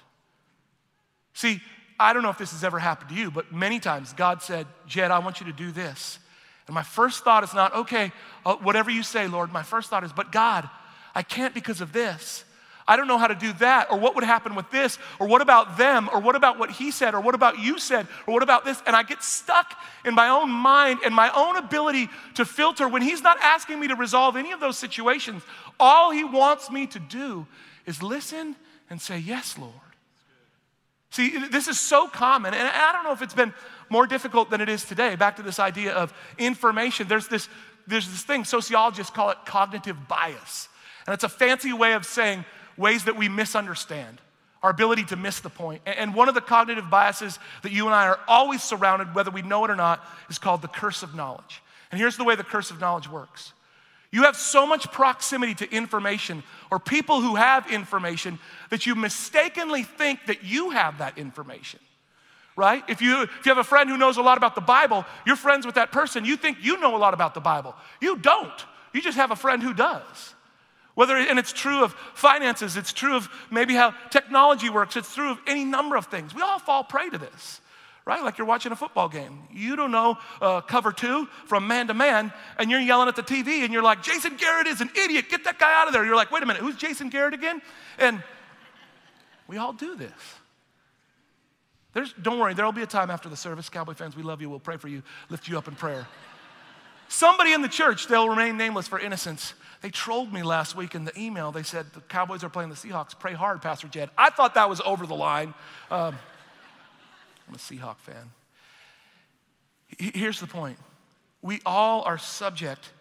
See, 1.32 1.62
I 1.98 2.12
don't 2.12 2.22
know 2.22 2.28
if 2.28 2.36
this 2.36 2.52
has 2.52 2.64
ever 2.64 2.78
happened 2.78 3.08
to 3.08 3.16
you, 3.16 3.30
but 3.30 3.50
many 3.50 3.80
times 3.80 4.12
God 4.12 4.42
said, 4.42 4.66
Jed, 4.86 5.10
I 5.10 5.20
want 5.20 5.40
you 5.40 5.46
to 5.46 5.52
do 5.52 5.72
this. 5.72 6.18
And 6.66 6.74
my 6.74 6.82
first 6.82 7.24
thought 7.24 7.44
is 7.44 7.54
not, 7.54 7.74
okay, 7.74 8.12
uh, 8.44 8.56
whatever 8.56 8.90
you 8.90 9.02
say, 9.02 9.26
Lord. 9.26 9.50
My 9.54 9.62
first 9.62 9.88
thought 9.88 10.04
is, 10.04 10.12
but 10.12 10.32
God, 10.32 10.68
I 11.14 11.22
can't 11.22 11.54
because 11.54 11.80
of 11.80 11.94
this. 11.94 12.44
I 12.88 12.96
don't 12.96 13.06
know 13.06 13.18
how 13.18 13.26
to 13.26 13.34
do 13.34 13.52
that, 13.54 13.92
or 13.92 13.98
what 13.98 14.14
would 14.14 14.24
happen 14.24 14.54
with 14.54 14.70
this, 14.70 14.98
or 15.20 15.28
what 15.28 15.42
about 15.42 15.76
them, 15.76 16.08
or 16.10 16.20
what 16.20 16.34
about 16.34 16.58
what 16.58 16.70
he 16.70 16.90
said, 16.90 17.14
or 17.14 17.20
what 17.20 17.34
about 17.34 17.58
you 17.58 17.78
said, 17.78 18.08
or 18.26 18.32
what 18.32 18.42
about 18.42 18.64
this? 18.64 18.82
And 18.86 18.96
I 18.96 19.02
get 19.02 19.22
stuck 19.22 19.78
in 20.06 20.14
my 20.14 20.28
own 20.28 20.50
mind 20.50 21.00
and 21.04 21.14
my 21.14 21.30
own 21.36 21.56
ability 21.56 22.08
to 22.34 22.46
filter 22.46 22.88
when 22.88 23.02
he's 23.02 23.22
not 23.22 23.38
asking 23.42 23.78
me 23.78 23.88
to 23.88 23.94
resolve 23.94 24.36
any 24.36 24.52
of 24.52 24.60
those 24.60 24.78
situations. 24.78 25.42
All 25.78 26.10
he 26.10 26.24
wants 26.24 26.70
me 26.70 26.86
to 26.86 26.98
do 26.98 27.46
is 27.84 28.02
listen 28.02 28.56
and 28.88 29.00
say, 29.00 29.18
Yes, 29.18 29.58
Lord. 29.58 29.72
See, 31.10 31.36
this 31.48 31.68
is 31.68 31.78
so 31.78 32.08
common, 32.08 32.54
and 32.54 32.68
I 32.68 32.92
don't 32.92 33.04
know 33.04 33.12
if 33.12 33.22
it's 33.22 33.34
been 33.34 33.54
more 33.90 34.06
difficult 34.06 34.50
than 34.50 34.60
it 34.60 34.68
is 34.68 34.84
today. 34.84 35.14
Back 35.14 35.36
to 35.36 35.42
this 35.42 35.58
idea 35.58 35.92
of 35.92 36.12
information. 36.38 37.08
There's 37.08 37.28
this, 37.28 37.48
there's 37.86 38.08
this 38.08 38.22
thing, 38.22 38.44
sociologists 38.44 39.12
call 39.12 39.30
it 39.30 39.38
cognitive 39.44 40.08
bias. 40.08 40.68
And 41.06 41.14
it's 41.14 41.24
a 41.24 41.28
fancy 41.28 41.72
way 41.72 41.94
of 41.94 42.04
saying 42.04 42.44
ways 42.78 43.04
that 43.04 43.16
we 43.16 43.28
misunderstand, 43.28 44.20
our 44.62 44.70
ability 44.70 45.04
to 45.04 45.16
miss 45.16 45.40
the 45.40 45.50
point. 45.50 45.82
And 45.86 46.14
one 46.14 46.28
of 46.28 46.34
the 46.34 46.40
cognitive 46.40 46.88
biases 46.88 47.38
that 47.62 47.72
you 47.72 47.86
and 47.86 47.94
I 47.94 48.06
are 48.06 48.20
always 48.26 48.62
surrounded, 48.62 49.14
whether 49.14 49.30
we 49.30 49.42
know 49.42 49.64
it 49.64 49.70
or 49.70 49.76
not, 49.76 50.04
is 50.30 50.38
called 50.38 50.62
the 50.62 50.68
curse 50.68 51.02
of 51.02 51.14
knowledge. 51.14 51.62
And 51.90 52.00
here's 52.00 52.16
the 52.16 52.24
way 52.24 52.36
the 52.36 52.44
curse 52.44 52.70
of 52.70 52.80
knowledge 52.80 53.08
works. 53.08 53.52
You 54.10 54.22
have 54.22 54.36
so 54.36 54.66
much 54.66 54.90
proximity 54.90 55.54
to 55.56 55.70
information 55.70 56.42
or 56.70 56.78
people 56.78 57.20
who 57.20 57.34
have 57.34 57.70
information 57.70 58.38
that 58.70 58.86
you 58.86 58.94
mistakenly 58.94 59.82
think 59.82 60.20
that 60.26 60.44
you 60.44 60.70
have 60.70 60.98
that 60.98 61.18
information. 61.18 61.80
Right? 62.56 62.82
If 62.88 63.00
you, 63.00 63.22
if 63.22 63.46
you 63.46 63.50
have 63.50 63.58
a 63.58 63.64
friend 63.64 63.88
who 63.88 63.96
knows 63.96 64.16
a 64.16 64.22
lot 64.22 64.36
about 64.36 64.56
the 64.56 64.60
Bible, 64.60 65.04
you're 65.24 65.36
friends 65.36 65.64
with 65.64 65.76
that 65.76 65.92
person, 65.92 66.24
you 66.24 66.36
think 66.36 66.58
you 66.60 66.80
know 66.80 66.96
a 66.96 66.98
lot 66.98 67.14
about 67.14 67.34
the 67.34 67.40
Bible. 67.40 67.76
You 68.00 68.16
don't. 68.16 68.64
You 68.92 69.00
just 69.00 69.16
have 69.16 69.30
a 69.30 69.36
friend 69.36 69.62
who 69.62 69.72
does. 69.72 70.34
Whether, 70.98 71.16
and 71.16 71.38
it's 71.38 71.52
true 71.52 71.84
of 71.84 71.92
finances, 71.92 72.76
it's 72.76 72.92
true 72.92 73.14
of 73.14 73.28
maybe 73.52 73.72
how 73.72 73.94
technology 74.10 74.68
works, 74.68 74.96
it's 74.96 75.14
true 75.14 75.30
of 75.30 75.38
any 75.46 75.64
number 75.64 75.94
of 75.94 76.06
things. 76.06 76.34
We 76.34 76.42
all 76.42 76.58
fall 76.58 76.82
prey 76.82 77.08
to 77.08 77.16
this, 77.16 77.60
right? 78.04 78.20
Like 78.20 78.36
you're 78.36 78.48
watching 78.48 78.72
a 78.72 78.76
football 78.76 79.08
game. 79.08 79.44
You 79.52 79.76
don't 79.76 79.92
know 79.92 80.18
uh, 80.42 80.60
cover 80.62 80.90
two 80.90 81.26
from 81.46 81.68
man 81.68 81.86
to 81.86 81.94
man, 81.94 82.32
and 82.58 82.68
you're 82.68 82.80
yelling 82.80 83.06
at 83.06 83.14
the 83.14 83.22
TV, 83.22 83.62
and 83.62 83.72
you're 83.72 83.80
like, 83.80 84.02
Jason 84.02 84.36
Garrett 84.36 84.66
is 84.66 84.80
an 84.80 84.90
idiot, 85.00 85.26
get 85.28 85.44
that 85.44 85.60
guy 85.60 85.72
out 85.80 85.86
of 85.86 85.92
there. 85.92 86.04
You're 86.04 86.16
like, 86.16 86.32
wait 86.32 86.42
a 86.42 86.46
minute, 86.46 86.62
who's 86.62 86.74
Jason 86.74 87.10
Garrett 87.10 87.32
again? 87.32 87.62
And 88.00 88.20
we 89.46 89.56
all 89.56 89.72
do 89.72 89.94
this. 89.94 90.10
There's, 91.92 92.12
don't 92.14 92.40
worry, 92.40 92.54
there'll 92.54 92.72
be 92.72 92.82
a 92.82 92.86
time 92.86 93.08
after 93.08 93.28
the 93.28 93.36
service. 93.36 93.68
Cowboy 93.68 93.94
fans, 93.94 94.16
we 94.16 94.24
love 94.24 94.40
you. 94.40 94.50
We'll 94.50 94.58
pray 94.58 94.78
for 94.78 94.88
you, 94.88 95.04
lift 95.30 95.46
you 95.46 95.58
up 95.58 95.68
in 95.68 95.76
prayer. 95.76 96.08
Somebody 97.06 97.52
in 97.52 97.62
the 97.62 97.68
church, 97.68 98.08
they'll 98.08 98.28
remain 98.28 98.56
nameless 98.56 98.88
for 98.88 98.98
innocence, 98.98 99.54
they 99.80 99.90
trolled 99.90 100.32
me 100.32 100.42
last 100.42 100.76
week 100.76 100.94
in 100.94 101.04
the 101.04 101.18
email. 101.18 101.52
They 101.52 101.62
said, 101.62 101.86
The 101.94 102.00
Cowboys 102.00 102.42
are 102.42 102.48
playing 102.48 102.70
the 102.70 102.76
Seahawks. 102.76 103.18
Pray 103.18 103.34
hard, 103.34 103.62
Pastor 103.62 103.88
Jed. 103.88 104.10
I 104.18 104.30
thought 104.30 104.54
that 104.54 104.68
was 104.68 104.80
over 104.80 105.06
the 105.06 105.14
line. 105.14 105.54
Um, 105.90 106.16
I'm 107.48 107.54
a 107.54 107.58
Seahawk 107.58 107.98
fan. 107.98 108.30
Here's 109.98 110.40
the 110.40 110.46
point 110.46 110.78
we 111.40 111.60
all 111.64 112.02
are 112.02 112.18
subject 112.18 112.92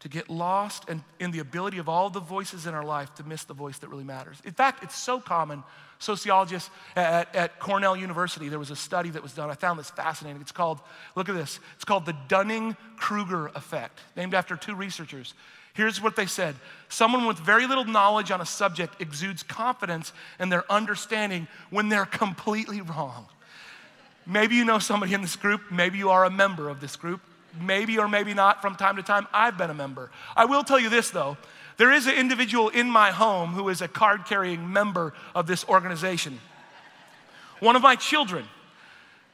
to 0.00 0.08
get 0.10 0.28
lost 0.28 0.84
and 0.88 1.02
in 1.18 1.30
the 1.30 1.38
ability 1.38 1.78
of 1.78 1.88
all 1.88 2.10
the 2.10 2.20
voices 2.20 2.66
in 2.66 2.74
our 2.74 2.84
life 2.84 3.14
to 3.14 3.24
miss 3.24 3.44
the 3.44 3.54
voice 3.54 3.78
that 3.78 3.88
really 3.88 4.04
matters. 4.04 4.36
In 4.44 4.52
fact, 4.52 4.82
it's 4.82 4.96
so 4.96 5.18
common. 5.18 5.64
Sociologists 5.98 6.68
at, 6.94 7.34
at 7.34 7.58
Cornell 7.58 7.96
University, 7.96 8.50
there 8.50 8.58
was 8.58 8.70
a 8.70 8.76
study 8.76 9.08
that 9.10 9.22
was 9.22 9.32
done. 9.32 9.48
I 9.48 9.54
found 9.54 9.78
this 9.78 9.90
fascinating. 9.90 10.42
It's 10.42 10.52
called, 10.52 10.80
look 11.16 11.30
at 11.30 11.34
this, 11.34 11.58
it's 11.76 11.86
called 11.86 12.04
the 12.04 12.14
Dunning 12.28 12.76
Kruger 12.98 13.46
effect, 13.54 14.00
named 14.14 14.34
after 14.34 14.56
two 14.56 14.74
researchers. 14.74 15.32
Here's 15.74 16.00
what 16.00 16.16
they 16.16 16.26
said 16.26 16.54
Someone 16.88 17.26
with 17.26 17.38
very 17.38 17.66
little 17.66 17.84
knowledge 17.84 18.30
on 18.30 18.40
a 18.40 18.46
subject 18.46 19.00
exudes 19.00 19.42
confidence 19.42 20.12
in 20.40 20.48
their 20.48 20.70
understanding 20.72 21.48
when 21.70 21.88
they're 21.88 22.06
completely 22.06 22.80
wrong. 22.80 23.26
Maybe 24.26 24.54
you 24.54 24.64
know 24.64 24.78
somebody 24.78 25.12
in 25.12 25.20
this 25.20 25.36
group, 25.36 25.60
maybe 25.70 25.98
you 25.98 26.08
are 26.08 26.24
a 26.24 26.30
member 26.30 26.70
of 26.70 26.80
this 26.80 26.96
group, 26.96 27.20
maybe 27.60 27.98
or 27.98 28.08
maybe 28.08 28.32
not 28.32 28.62
from 28.62 28.74
time 28.74 28.96
to 28.96 29.02
time. 29.02 29.26
I've 29.34 29.58
been 29.58 29.68
a 29.68 29.74
member. 29.74 30.10
I 30.34 30.46
will 30.46 30.64
tell 30.64 30.78
you 30.78 30.88
this 30.88 31.10
though 31.10 31.36
there 31.76 31.92
is 31.92 32.06
an 32.06 32.14
individual 32.14 32.68
in 32.68 32.88
my 32.88 33.10
home 33.10 33.50
who 33.50 33.68
is 33.68 33.82
a 33.82 33.88
card 33.88 34.26
carrying 34.26 34.72
member 34.72 35.12
of 35.34 35.46
this 35.46 35.64
organization. 35.68 36.38
One 37.58 37.76
of 37.76 37.82
my 37.82 37.96
children. 37.96 38.44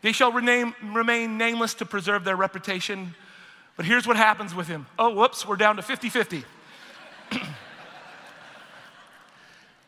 They 0.02 0.12
shall 0.12 0.32
rename, 0.32 0.74
remain 0.82 1.36
nameless 1.36 1.74
to 1.74 1.84
preserve 1.84 2.24
their 2.24 2.36
reputation 2.36 3.14
but 3.80 3.86
here's 3.86 4.06
what 4.06 4.18
happens 4.18 4.54
with 4.54 4.68
him. 4.68 4.84
Oh, 4.98 5.08
whoops, 5.14 5.48
we're 5.48 5.56
down 5.56 5.76
to 5.76 5.82
50 5.82 6.10
50. 6.10 6.44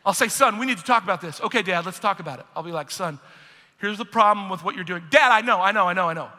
I'll 0.07 0.15
say, 0.15 0.29
son, 0.29 0.57
we 0.57 0.65
need 0.65 0.79
to 0.79 0.83
talk 0.83 1.05
about 1.05 1.21
this. 1.21 1.43
Okay, 1.43 1.61
dad, 1.61 1.85
let's 1.85 1.99
talk 1.99 2.19
about 2.19 2.39
it. 2.39 2.47
I'll 2.57 2.63
be 2.63 2.73
like, 2.73 2.91
son, 2.91 3.19
here's 3.83 3.99
the 3.99 4.07
problem 4.07 4.49
with 4.49 4.65
what 4.65 4.77
you're 4.77 4.85
doing. 4.85 5.03
Dad, 5.11 5.31
I 5.31 5.43
know, 5.43 5.61
I 5.61 5.73
know, 5.73 5.89
I 5.89 5.93
know, 5.93 6.09
I 6.09 6.15
know. 6.15 6.31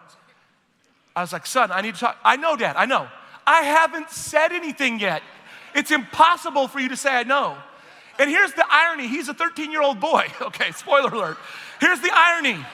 I 1.16 1.22
was 1.22 1.32
like, 1.32 1.46
son, 1.46 1.72
I 1.72 1.82
need 1.82 1.94
to 1.94 2.00
talk. 2.00 2.18
I 2.24 2.38
know, 2.38 2.56
dad, 2.56 2.76
I 2.76 2.88
know. 2.88 3.08
I 3.46 3.62
haven't 3.62 4.10
said 4.10 4.52
anything 4.52 5.00
yet. 5.00 5.22
It's 5.76 5.92
impossible 5.92 6.68
for 6.68 6.80
you 6.80 6.90
to 6.90 6.98
say 6.98 7.12
I 7.12 7.22
know. 7.22 7.56
And 8.18 8.32
here's 8.32 8.54
the 8.54 8.66
irony 8.68 9.08
he's 9.08 9.30
a 9.30 9.36
13 9.36 9.72
year 9.72 9.84
old 9.84 10.00
boy. 10.00 10.26
Okay, 10.42 10.72
spoiler 10.72 11.14
alert. 11.14 11.38
Here's 11.80 12.00
the 12.00 12.10
irony. 12.12 12.66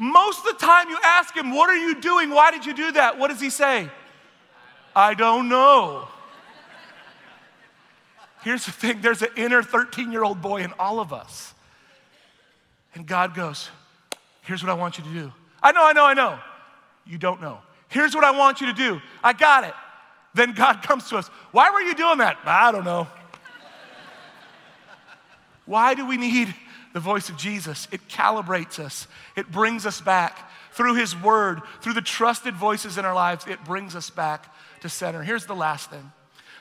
Most 0.00 0.38
of 0.38 0.46
the 0.46 0.66
time, 0.66 0.88
you 0.88 0.96
ask 1.04 1.36
him, 1.36 1.54
What 1.54 1.68
are 1.68 1.76
you 1.76 2.00
doing? 2.00 2.30
Why 2.30 2.50
did 2.50 2.64
you 2.64 2.72
do 2.72 2.92
that? 2.92 3.18
What 3.18 3.28
does 3.28 3.40
he 3.40 3.50
say? 3.50 3.88
I 4.96 5.12
don't 5.12 5.50
know. 5.50 6.08
Here's 8.42 8.64
the 8.64 8.72
thing 8.72 9.02
there's 9.02 9.20
an 9.20 9.28
inner 9.36 9.62
13 9.62 10.10
year 10.10 10.24
old 10.24 10.40
boy 10.40 10.62
in 10.62 10.72
all 10.78 11.00
of 11.00 11.12
us. 11.12 11.52
And 12.94 13.06
God 13.06 13.34
goes, 13.34 13.68
Here's 14.40 14.62
what 14.62 14.70
I 14.70 14.74
want 14.74 14.96
you 14.96 15.04
to 15.04 15.12
do. 15.12 15.32
I 15.62 15.72
know, 15.72 15.84
I 15.84 15.92
know, 15.92 16.06
I 16.06 16.14
know. 16.14 16.38
You 17.04 17.18
don't 17.18 17.42
know. 17.42 17.58
Here's 17.88 18.14
what 18.14 18.24
I 18.24 18.30
want 18.30 18.62
you 18.62 18.68
to 18.68 18.72
do. 18.72 19.02
I 19.22 19.34
got 19.34 19.64
it. 19.64 19.74
Then 20.32 20.54
God 20.54 20.82
comes 20.82 21.10
to 21.10 21.18
us. 21.18 21.28
Why 21.52 21.70
were 21.70 21.82
you 21.82 21.94
doing 21.94 22.18
that? 22.18 22.38
I 22.46 22.72
don't 22.72 22.84
know. 22.84 23.06
Why 25.66 25.92
do 25.92 26.06
we 26.06 26.16
need 26.16 26.54
the 26.92 27.00
voice 27.00 27.28
of 27.28 27.36
Jesus. 27.36 27.88
It 27.90 28.08
calibrates 28.08 28.78
us, 28.78 29.06
it 29.36 29.50
brings 29.50 29.86
us 29.86 30.00
back. 30.00 30.50
Through 30.72 30.94
His 30.94 31.20
Word, 31.20 31.62
through 31.82 31.94
the 31.94 32.00
trusted 32.00 32.54
voices 32.54 32.96
in 32.96 33.04
our 33.04 33.14
lives, 33.14 33.44
it 33.48 33.64
brings 33.64 33.96
us 33.96 34.08
back 34.08 34.54
to 34.82 34.88
center. 34.88 35.20
Here's 35.22 35.46
the 35.46 35.54
last 35.54 35.90
thing 35.90 36.12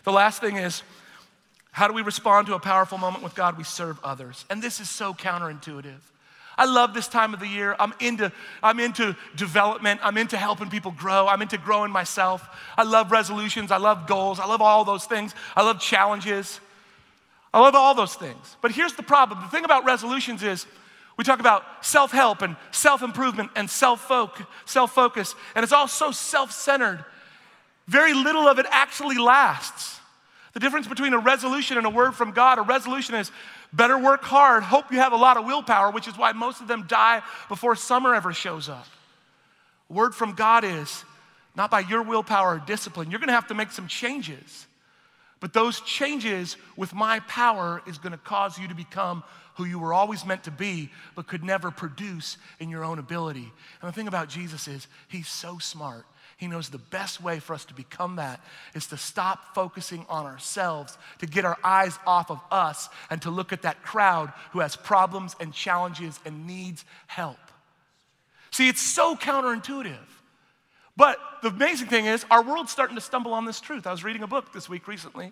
the 0.03 0.11
last 0.11 0.41
thing 0.41 0.57
is 0.57 0.81
how 1.71 1.87
do 1.87 1.93
we 1.93 2.01
respond 2.01 2.47
to 2.47 2.55
a 2.55 2.59
powerful 2.59 2.97
moment 2.97 3.23
with 3.23 3.35
God? 3.35 3.57
We 3.57 3.63
serve 3.63 3.99
others. 4.03 4.45
And 4.49 4.61
this 4.61 4.79
is 4.79 4.89
so 4.89 5.13
counterintuitive. 5.13 5.99
I 6.57 6.65
love 6.65 6.93
this 6.93 7.07
time 7.07 7.33
of 7.33 7.39
the 7.39 7.47
year. 7.47 7.75
I'm 7.79 7.93
into, 8.01 8.33
I'm 8.61 8.81
into 8.81 9.15
development. 9.35 10.01
I'm 10.03 10.17
into 10.17 10.35
helping 10.35 10.69
people 10.69 10.91
grow. 10.91 11.27
I'm 11.27 11.41
into 11.41 11.57
growing 11.57 11.89
myself. 11.89 12.45
I 12.77 12.83
love 12.83 13.11
resolutions. 13.11 13.71
I 13.71 13.77
love 13.77 14.07
goals. 14.07 14.41
I 14.41 14.45
love 14.45 14.61
all 14.61 14.83
those 14.83 15.05
things. 15.05 15.33
I 15.55 15.63
love 15.63 15.79
challenges. 15.79 16.59
I 17.53 17.59
love 17.59 17.75
all 17.75 17.95
those 17.95 18.15
things. 18.15 18.57
But 18.61 18.71
here's 18.71 18.93
the 18.93 19.03
problem 19.03 19.41
the 19.41 19.47
thing 19.47 19.65
about 19.65 19.85
resolutions 19.85 20.43
is 20.43 20.65
we 21.17 21.23
talk 21.23 21.39
about 21.39 21.63
self 21.85 22.11
help 22.11 22.41
and 22.41 22.55
self 22.71 23.01
improvement 23.01 23.51
and 23.55 23.69
self 23.69 24.01
focus, 24.01 25.35
and 25.53 25.63
it's 25.63 25.73
all 25.73 25.87
so 25.87 26.11
self 26.11 26.51
centered. 26.51 27.03
Very 27.87 28.13
little 28.13 28.47
of 28.47 28.59
it 28.59 28.67
actually 28.69 29.17
lasts. 29.17 29.99
The 30.53 30.59
difference 30.59 30.87
between 30.87 31.13
a 31.13 31.19
resolution 31.19 31.77
and 31.77 31.85
a 31.85 31.89
word 31.89 32.13
from 32.13 32.31
God 32.31 32.57
a 32.57 32.61
resolution 32.61 33.15
is 33.15 33.31
better 33.73 33.97
work 33.97 34.23
hard, 34.23 34.63
hope 34.63 34.91
you 34.91 34.99
have 34.99 35.13
a 35.13 35.17
lot 35.17 35.37
of 35.37 35.45
willpower, 35.45 35.91
which 35.91 36.07
is 36.07 36.17
why 36.17 36.31
most 36.31 36.61
of 36.61 36.67
them 36.67 36.85
die 36.87 37.21
before 37.49 37.75
summer 37.75 38.15
ever 38.15 38.31
shows 38.33 38.69
up. 38.69 38.87
Word 39.89 40.15
from 40.15 40.33
God 40.33 40.63
is 40.63 41.03
not 41.55 41.69
by 41.69 41.81
your 41.81 42.03
willpower 42.03 42.55
or 42.55 42.59
discipline. 42.59 43.11
You're 43.11 43.19
gonna 43.19 43.33
have 43.33 43.47
to 43.47 43.53
make 43.53 43.71
some 43.71 43.87
changes. 43.87 44.67
But 45.39 45.53
those 45.53 45.79
changes 45.81 46.57
with 46.75 46.93
my 46.93 47.19
power 47.21 47.81
is 47.87 47.97
going 47.97 48.11
to 48.11 48.17
cause 48.17 48.57
you 48.57 48.67
to 48.67 48.75
become 48.75 49.23
who 49.55 49.65
you 49.65 49.79
were 49.79 49.93
always 49.93 50.25
meant 50.25 50.43
to 50.45 50.51
be, 50.51 50.89
but 51.15 51.27
could 51.27 51.43
never 51.43 51.69
produce 51.71 52.37
in 52.59 52.69
your 52.69 52.83
own 52.83 52.99
ability. 52.99 53.51
And 53.81 53.89
the 53.89 53.91
thing 53.91 54.07
about 54.07 54.29
Jesus 54.29 54.67
is, 54.67 54.87
he's 55.07 55.27
so 55.27 55.57
smart. 55.57 56.05
He 56.37 56.47
knows 56.47 56.69
the 56.69 56.77
best 56.77 57.21
way 57.21 57.39
for 57.39 57.53
us 57.53 57.65
to 57.65 57.73
become 57.73 58.15
that 58.15 58.39
is 58.73 58.87
to 58.87 58.97
stop 58.97 59.53
focusing 59.53 60.05
on 60.07 60.25
ourselves, 60.25 60.97
to 61.19 61.25
get 61.25 61.43
our 61.43 61.57
eyes 61.65 61.99
off 62.07 62.31
of 62.31 62.39
us, 62.49 62.87
and 63.09 63.21
to 63.23 63.29
look 63.29 63.51
at 63.51 63.63
that 63.63 63.83
crowd 63.83 64.31
who 64.51 64.59
has 64.59 64.77
problems 64.77 65.35
and 65.41 65.53
challenges 65.53 66.17
and 66.25 66.47
needs 66.47 66.85
help. 67.07 67.37
See, 68.51 68.69
it's 68.69 68.81
so 68.81 69.15
counterintuitive. 69.15 69.97
But 70.99 71.17
the 71.41 71.47
amazing 71.47 71.87
thing 71.87 72.07
is, 72.07 72.25
our 72.29 72.43
world's 72.43 72.73
starting 72.73 72.97
to 72.97 73.01
stumble 73.01 73.33
on 73.33 73.45
this 73.45 73.61
truth. 73.61 73.87
I 73.87 73.91
was 73.91 74.03
reading 74.03 74.21
a 74.21 74.27
book 74.27 74.51
this 74.51 74.67
week 74.67 74.85
recently 74.85 75.31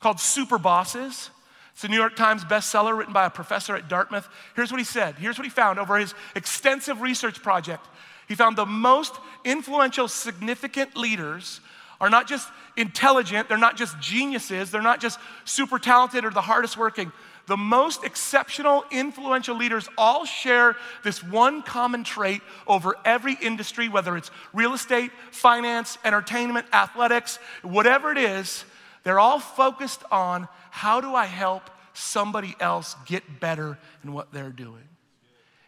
called 0.00 0.20
Super 0.20 0.58
Bosses. 0.58 1.30
It's 1.72 1.82
a 1.82 1.88
New 1.88 1.96
York 1.96 2.14
Times 2.14 2.44
bestseller 2.44 2.94
written 2.94 3.14
by 3.14 3.24
a 3.24 3.30
professor 3.30 3.74
at 3.74 3.88
Dartmouth. 3.88 4.28
Here's 4.54 4.70
what 4.70 4.76
he 4.78 4.84
said. 4.84 5.14
Here's 5.14 5.38
what 5.38 5.46
he 5.46 5.50
found 5.50 5.78
over 5.78 5.96
his 5.96 6.12
extensive 6.34 7.00
research 7.00 7.42
project. 7.42 7.86
He 8.28 8.34
found 8.34 8.58
the 8.58 8.66
most 8.66 9.14
influential, 9.46 10.08
significant 10.08 10.94
leaders 10.94 11.62
are 12.02 12.10
not 12.10 12.28
just 12.28 12.46
intelligent, 12.76 13.48
they're 13.48 13.56
not 13.56 13.78
just 13.78 13.98
geniuses, 14.00 14.70
they're 14.70 14.82
not 14.82 15.00
just 15.00 15.18
super 15.46 15.78
talented 15.78 16.26
or 16.26 16.30
the 16.30 16.42
hardest 16.42 16.76
working 16.76 17.12
the 17.48 17.56
most 17.56 18.04
exceptional, 18.04 18.84
influential 18.90 19.56
leaders 19.56 19.88
all 19.98 20.24
share 20.24 20.76
this 21.02 21.24
one 21.24 21.62
common 21.62 22.04
trait 22.04 22.42
over 22.66 22.94
every 23.04 23.36
industry, 23.40 23.88
whether 23.88 24.16
it's 24.16 24.30
real 24.52 24.74
estate, 24.74 25.10
finance, 25.32 25.98
entertainment, 26.04 26.66
athletics, 26.72 27.38
whatever 27.62 28.12
it 28.12 28.18
is, 28.18 28.64
they're 29.02 29.18
all 29.18 29.40
focused 29.40 30.02
on 30.12 30.46
how 30.70 31.00
do 31.00 31.14
I 31.14 31.24
help 31.24 31.70
somebody 31.94 32.54
else 32.60 32.94
get 33.06 33.40
better 33.40 33.78
in 34.04 34.12
what 34.12 34.30
they're 34.30 34.50
doing. 34.50 34.84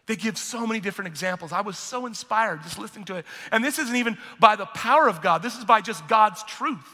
They 0.06 0.16
give 0.16 0.36
so 0.36 0.66
many 0.66 0.80
different 0.80 1.08
examples. 1.08 1.50
I 1.50 1.62
was 1.62 1.78
so 1.78 2.04
inspired 2.04 2.62
just 2.62 2.78
listening 2.78 3.06
to 3.06 3.16
it. 3.16 3.24
And 3.50 3.64
this 3.64 3.78
isn't 3.78 3.96
even 3.96 4.18
by 4.38 4.56
the 4.56 4.66
power 4.66 5.08
of 5.08 5.22
God, 5.22 5.42
this 5.42 5.56
is 5.56 5.64
by 5.64 5.80
just 5.80 6.06
God's 6.08 6.42
truth. 6.44 6.86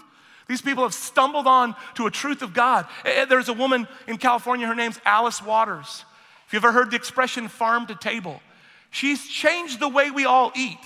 These 0.49 0.63
people 0.63 0.85
have 0.85 0.95
stumbled 0.95 1.47
on 1.47 1.75
to 1.95 2.07
a 2.07 2.11
truth 2.11 2.43
of 2.43 2.55
God. 2.55 2.87
Eh, 3.05 3.23
eh, 3.23 3.25
there's 3.25 3.49
a 3.49 3.53
woman 3.53 3.89
in 4.07 4.17
California, 4.17 4.67
her 4.67 4.75
name's 4.75 5.01
Alice 5.05 5.43
Waters. 5.43 6.05
If 6.47 6.53
you've 6.53 6.65
ever 6.65 6.73
heard 6.73 6.91
the 6.91 6.97
expression 6.97 7.49
farm 7.49 7.87
to 7.87 7.95
table, 7.97 8.41
she's 8.91 9.27
changed 9.27 9.81
the 9.81 9.89
way 9.89 10.11
we 10.11 10.25
all 10.25 10.53
eat. 10.55 10.79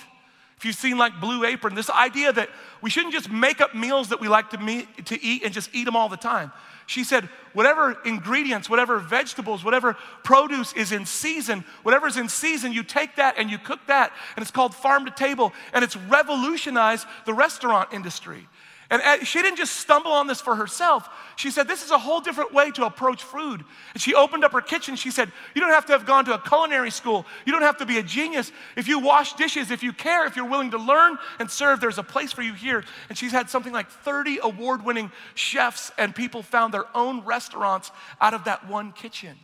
If 0.57 0.65
you've 0.65 0.75
seen 0.75 0.97
like 0.97 1.19
Blue 1.19 1.43
Apron, 1.43 1.73
this 1.73 1.89
idea 1.89 2.31
that 2.33 2.49
we 2.81 2.89
shouldn't 2.89 3.13
just 3.13 3.31
make 3.31 3.61
up 3.61 3.73
meals 3.73 4.09
that 4.09 4.19
we 4.19 4.27
like 4.27 4.51
to, 4.51 4.59
meet, 4.59 5.07
to 5.07 5.23
eat 5.23 5.43
and 5.43 5.53
just 5.53 5.69
eat 5.73 5.85
them 5.85 5.95
all 5.95 6.09
the 6.09 6.17
time. 6.17 6.51
She 6.85 7.03
said, 7.03 7.29
whatever 7.53 7.97
ingredients, 8.05 8.69
whatever 8.69 8.99
vegetables, 8.99 9.63
whatever 9.63 9.95
produce 10.23 10.73
is 10.73 10.91
in 10.91 11.05
season, 11.05 11.63
whatever's 11.83 12.17
in 12.17 12.27
season, 12.29 12.73
you 12.73 12.83
take 12.83 13.15
that 13.15 13.35
and 13.37 13.49
you 13.49 13.57
cook 13.57 13.79
that. 13.87 14.11
And 14.35 14.43
it's 14.43 14.51
called 14.51 14.75
farm 14.75 15.05
to 15.05 15.11
table. 15.11 15.53
And 15.73 15.83
it's 15.83 15.95
revolutionized 15.95 17.07
the 17.25 17.33
restaurant 17.33 17.93
industry. 17.93 18.47
And 18.91 19.25
she 19.25 19.41
didn't 19.41 19.57
just 19.57 19.77
stumble 19.77 20.11
on 20.11 20.27
this 20.27 20.41
for 20.41 20.53
herself. 20.53 21.07
She 21.37 21.49
said, 21.49 21.65
This 21.65 21.81
is 21.81 21.91
a 21.91 21.97
whole 21.97 22.19
different 22.19 22.53
way 22.53 22.71
to 22.71 22.85
approach 22.85 23.23
food. 23.23 23.63
And 23.93 24.01
she 24.01 24.13
opened 24.13 24.43
up 24.43 24.51
her 24.51 24.59
kitchen. 24.59 24.97
She 24.97 25.11
said, 25.11 25.31
You 25.55 25.61
don't 25.61 25.71
have 25.71 25.85
to 25.85 25.93
have 25.93 26.05
gone 26.05 26.25
to 26.25 26.33
a 26.33 26.39
culinary 26.39 26.91
school. 26.91 27.25
You 27.45 27.53
don't 27.53 27.61
have 27.61 27.77
to 27.77 27.85
be 27.85 27.99
a 27.99 28.03
genius. 28.03 28.51
If 28.75 28.89
you 28.89 28.99
wash 28.99 29.31
dishes, 29.33 29.71
if 29.71 29.81
you 29.81 29.93
care, 29.93 30.27
if 30.27 30.35
you're 30.35 30.43
willing 30.43 30.71
to 30.71 30.77
learn 30.77 31.17
and 31.39 31.49
serve, 31.49 31.79
there's 31.79 31.99
a 31.99 32.03
place 32.03 32.33
for 32.33 32.41
you 32.41 32.53
here. 32.53 32.83
And 33.07 33.17
she's 33.17 33.31
had 33.31 33.49
something 33.49 33.71
like 33.71 33.89
30 33.89 34.39
award 34.43 34.83
winning 34.83 35.09
chefs, 35.35 35.93
and 35.97 36.13
people 36.13 36.43
found 36.43 36.73
their 36.73 36.85
own 36.93 37.23
restaurants 37.23 37.91
out 38.19 38.33
of 38.33 38.43
that 38.43 38.67
one 38.67 38.91
kitchen. 38.91 39.37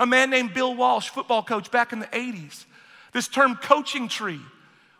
A 0.00 0.06
man 0.06 0.28
named 0.28 0.52
Bill 0.52 0.74
Walsh, 0.74 1.08
football 1.08 1.42
coach 1.42 1.70
back 1.70 1.94
in 1.94 1.98
the 1.98 2.06
80s. 2.08 2.66
This 3.14 3.26
term 3.26 3.56
coaching 3.56 4.08
tree 4.08 4.40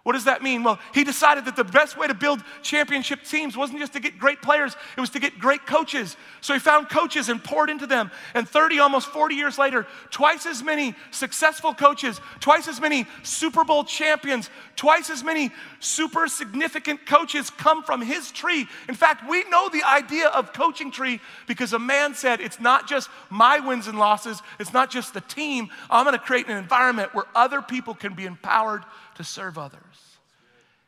what 0.04 0.14
does 0.14 0.24
that 0.24 0.42
mean? 0.42 0.64
Well, 0.64 0.80
he 0.92 1.04
decided 1.04 1.44
that 1.44 1.54
the 1.54 1.62
best 1.62 1.96
way 1.96 2.08
to 2.08 2.14
build 2.14 2.42
championship 2.60 3.22
teams 3.22 3.56
wasn't 3.56 3.78
just 3.78 3.92
to 3.92 4.00
get 4.00 4.18
great 4.18 4.42
players, 4.42 4.74
it 4.96 5.00
was 5.00 5.10
to 5.10 5.20
get 5.20 5.38
great 5.38 5.64
coaches. 5.64 6.16
So 6.40 6.54
he 6.54 6.58
found 6.58 6.88
coaches 6.88 7.28
and 7.28 7.42
poured 7.42 7.70
into 7.70 7.86
them. 7.86 8.10
And 8.34 8.48
30, 8.48 8.80
almost 8.80 9.06
40 9.08 9.36
years 9.36 9.58
later, 9.58 9.86
twice 10.10 10.44
as 10.44 10.60
many 10.60 10.96
successful 11.12 11.72
coaches, 11.72 12.20
twice 12.40 12.66
as 12.66 12.80
many 12.80 13.06
Super 13.22 13.62
Bowl 13.62 13.84
champions, 13.84 14.50
twice 14.74 15.08
as 15.08 15.22
many 15.22 15.52
super 15.78 16.26
significant 16.26 17.06
coaches 17.06 17.48
come 17.48 17.84
from 17.84 18.02
his 18.02 18.32
tree. 18.32 18.66
In 18.88 18.96
fact, 18.96 19.30
we 19.30 19.44
know 19.50 19.68
the 19.68 19.84
idea 19.84 20.26
of 20.28 20.52
coaching 20.52 20.90
tree 20.90 21.20
because 21.46 21.74
a 21.74 21.78
man 21.78 22.16
said, 22.16 22.40
It's 22.40 22.58
not 22.58 22.88
just 22.88 23.08
my 23.30 23.60
wins 23.60 23.86
and 23.86 24.00
losses, 24.00 24.42
it's 24.58 24.72
not 24.72 24.90
just 24.90 25.14
the 25.14 25.20
team. 25.20 25.68
I'm 25.88 26.04
gonna 26.04 26.18
create 26.18 26.48
an 26.48 26.56
environment 26.56 27.14
where 27.14 27.26
other 27.36 27.62
people 27.62 27.94
can 27.94 28.14
be 28.14 28.26
empowered 28.26 28.82
to 29.16 29.24
serve 29.24 29.58
others. 29.58 30.16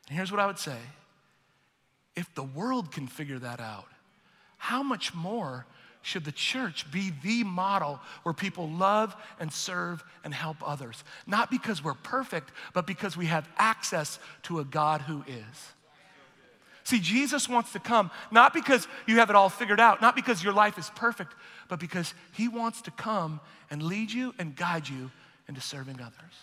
And 0.08 0.16
here's 0.16 0.30
what 0.30 0.40
I 0.40 0.46
would 0.46 0.58
say 0.58 0.78
if 2.16 2.32
the 2.34 2.42
world 2.42 2.92
can 2.92 3.06
figure 3.06 3.38
that 3.38 3.60
out, 3.60 3.88
how 4.56 4.82
much 4.82 5.14
more 5.14 5.66
should 6.02 6.24
the 6.24 6.32
church 6.32 6.90
be 6.92 7.12
the 7.22 7.44
model 7.44 7.98
where 8.22 8.34
people 8.34 8.68
love 8.68 9.16
and 9.40 9.52
serve 9.52 10.04
and 10.22 10.34
help 10.34 10.56
others? 10.66 11.02
Not 11.26 11.50
because 11.50 11.82
we're 11.82 11.94
perfect, 11.94 12.52
but 12.74 12.86
because 12.86 13.16
we 13.16 13.26
have 13.26 13.48
access 13.56 14.18
to 14.44 14.60
a 14.60 14.64
God 14.64 15.00
who 15.00 15.24
is. 15.26 15.72
See, 16.84 17.00
Jesus 17.00 17.48
wants 17.48 17.72
to 17.72 17.80
come 17.80 18.10
not 18.30 18.52
because 18.52 18.86
you 19.06 19.16
have 19.16 19.30
it 19.30 19.36
all 19.36 19.48
figured 19.48 19.80
out, 19.80 20.02
not 20.02 20.14
because 20.14 20.44
your 20.44 20.52
life 20.52 20.76
is 20.78 20.90
perfect, 20.94 21.34
but 21.68 21.80
because 21.80 22.12
he 22.32 22.46
wants 22.46 22.82
to 22.82 22.90
come 22.90 23.40
and 23.70 23.82
lead 23.82 24.12
you 24.12 24.34
and 24.38 24.54
guide 24.54 24.86
you 24.86 25.10
into 25.48 25.62
serving 25.62 26.00
others. 26.00 26.34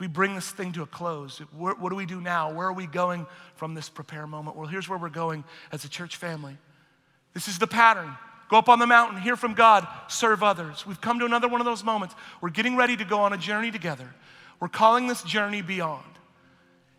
We 0.00 0.08
bring 0.08 0.34
this 0.34 0.50
thing 0.50 0.72
to 0.72 0.82
a 0.82 0.86
close. 0.86 1.38
What, 1.52 1.80
what 1.80 1.90
do 1.90 1.96
we 1.96 2.06
do 2.06 2.20
now? 2.20 2.52
Where 2.52 2.66
are 2.66 2.72
we 2.72 2.86
going 2.86 3.26
from 3.54 3.74
this 3.74 3.88
prepare 3.88 4.26
moment? 4.26 4.56
Well, 4.56 4.66
here's 4.66 4.88
where 4.88 4.98
we're 4.98 5.08
going 5.08 5.44
as 5.70 5.84
a 5.84 5.88
church 5.88 6.16
family. 6.16 6.56
This 7.32 7.46
is 7.46 7.58
the 7.58 7.66
pattern. 7.66 8.16
Go 8.48 8.58
up 8.58 8.68
on 8.68 8.78
the 8.78 8.86
mountain, 8.86 9.20
hear 9.20 9.36
from 9.36 9.54
God, 9.54 9.86
serve 10.08 10.42
others. 10.42 10.86
We've 10.86 11.00
come 11.00 11.18
to 11.20 11.24
another 11.24 11.48
one 11.48 11.60
of 11.60 11.64
those 11.64 11.82
moments. 11.82 12.14
We're 12.40 12.50
getting 12.50 12.76
ready 12.76 12.96
to 12.96 13.04
go 13.04 13.20
on 13.20 13.32
a 13.32 13.38
journey 13.38 13.70
together. 13.70 14.12
We're 14.60 14.68
calling 14.68 15.06
this 15.06 15.22
journey 15.22 15.62
beyond. 15.62 16.04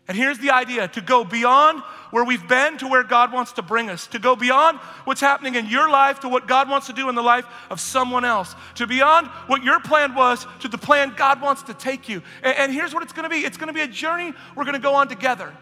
And 0.08 0.16
here's 0.16 0.38
the 0.38 0.50
idea 0.50 0.86
to 0.88 1.00
go 1.00 1.24
beyond 1.24 1.82
where 2.10 2.24
we've 2.24 2.46
been 2.46 2.78
to 2.78 2.86
where 2.86 3.02
God 3.02 3.32
wants 3.32 3.52
to 3.52 3.62
bring 3.62 3.90
us, 3.90 4.06
to 4.08 4.20
go 4.20 4.36
beyond 4.36 4.78
what's 5.04 5.20
happening 5.20 5.56
in 5.56 5.66
your 5.66 5.90
life 5.90 6.20
to 6.20 6.28
what 6.28 6.46
God 6.46 6.70
wants 6.70 6.86
to 6.86 6.92
do 6.92 7.08
in 7.08 7.16
the 7.16 7.22
life 7.22 7.44
of 7.70 7.80
someone 7.80 8.24
else, 8.24 8.54
to 8.76 8.86
beyond 8.86 9.26
what 9.48 9.64
your 9.64 9.80
plan 9.80 10.14
was 10.14 10.46
to 10.60 10.68
the 10.68 10.78
plan 10.78 11.12
God 11.16 11.42
wants 11.42 11.64
to 11.64 11.74
take 11.74 12.08
you. 12.08 12.22
And, 12.42 12.56
and 12.56 12.72
here's 12.72 12.94
what 12.94 13.02
it's 13.02 13.12
gonna 13.12 13.28
be 13.28 13.38
it's 13.38 13.56
gonna 13.56 13.72
be 13.72 13.80
a 13.80 13.88
journey 13.88 14.32
we're 14.54 14.64
gonna 14.64 14.78
go 14.78 14.94
on 14.94 15.08
together. 15.08 15.52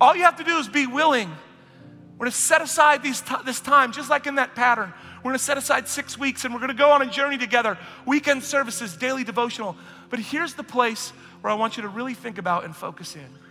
All 0.00 0.14
you 0.14 0.22
have 0.22 0.36
to 0.36 0.44
do 0.44 0.56
is 0.58 0.68
be 0.68 0.86
willing. 0.86 1.28
We're 2.16 2.26
gonna 2.26 2.32
set 2.32 2.62
aside 2.62 3.02
these 3.02 3.20
t- 3.20 3.34
this 3.44 3.60
time, 3.60 3.90
just 3.92 4.08
like 4.08 4.28
in 4.28 4.36
that 4.36 4.54
pattern. 4.54 4.92
We're 5.24 5.30
gonna 5.30 5.38
set 5.40 5.58
aside 5.58 5.88
six 5.88 6.16
weeks 6.16 6.44
and 6.44 6.54
we're 6.54 6.60
gonna 6.60 6.74
go 6.74 6.92
on 6.92 7.02
a 7.02 7.10
journey 7.10 7.38
together 7.38 7.76
weekend 8.06 8.44
services, 8.44 8.96
daily 8.96 9.24
devotional. 9.24 9.76
But 10.10 10.20
here's 10.20 10.54
the 10.54 10.62
place 10.62 11.12
where 11.40 11.52
I 11.52 11.56
want 11.56 11.76
you 11.76 11.82
to 11.82 11.88
really 11.88 12.14
think 12.14 12.38
about 12.38 12.64
and 12.64 12.76
focus 12.76 13.16
in. 13.16 13.49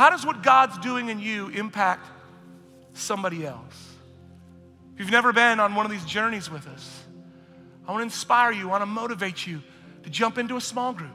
How 0.00 0.08
does 0.08 0.24
what 0.24 0.42
God's 0.42 0.78
doing 0.78 1.10
in 1.10 1.20
you 1.20 1.48
impact 1.48 2.06
somebody 2.94 3.44
else? 3.44 3.92
If 4.94 5.00
you've 5.00 5.10
never 5.10 5.30
been 5.30 5.60
on 5.60 5.74
one 5.74 5.84
of 5.84 5.92
these 5.92 6.06
journeys 6.06 6.50
with 6.50 6.66
us, 6.68 7.02
I 7.86 7.90
want 7.92 8.00
to 8.00 8.04
inspire 8.04 8.50
you, 8.50 8.68
I 8.68 8.70
want 8.70 8.80
to 8.80 8.86
motivate 8.86 9.46
you 9.46 9.60
to 10.04 10.08
jump 10.08 10.38
into 10.38 10.56
a 10.56 10.60
small 10.62 10.94
group. 10.94 11.10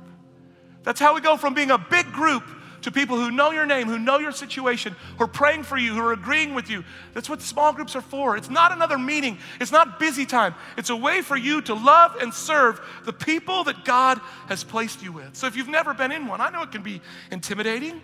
That's 0.84 1.00
how 1.00 1.16
we 1.16 1.22
go 1.22 1.36
from 1.36 1.56
being 1.56 1.72
a 1.72 1.80
big 1.80 2.06
group 2.12 2.44
to 2.84 2.92
people 2.92 3.18
who 3.18 3.32
know 3.32 3.50
your 3.50 3.66
name, 3.66 3.88
who 3.88 3.98
know 3.98 4.20
your 4.20 4.32
situation, 4.32 4.96
who 5.18 5.24
are 5.24 5.28
praying 5.28 5.64
for 5.64 5.80
you, 5.80 5.96
who 5.96 6.02
are 6.02 6.14
agreeing 6.14 6.54
with 6.54 6.70
you. 6.70 6.84
That's 7.16 7.28
what 7.28 7.42
small 7.42 7.74
groups 7.74 7.96
are 7.96 8.02
for. 8.02 8.38
It's 8.38 8.52
not 8.52 8.72
another 8.72 9.00
meeting, 9.00 9.40
it's 9.60 9.72
not 9.72 10.00
busy 10.00 10.28
time. 10.28 10.54
It's 10.78 10.92
a 10.92 10.96
way 10.96 11.24
for 11.24 11.36
you 11.36 11.60
to 11.64 11.74
love 11.74 12.18
and 12.22 12.32
serve 12.32 12.80
the 13.04 13.14
people 13.14 13.64
that 13.64 13.84
God 13.84 14.22
has 14.46 14.64
placed 14.64 15.02
you 15.02 15.12
with. 15.12 15.36
So 15.36 15.48
if 15.48 15.56
you've 15.56 15.70
never 15.70 15.96
been 15.96 16.12
in 16.12 16.28
one, 16.28 16.40
I 16.40 16.52
know 16.52 16.62
it 16.62 16.72
can 16.72 16.84
be 16.84 17.02
intimidating. 17.32 18.00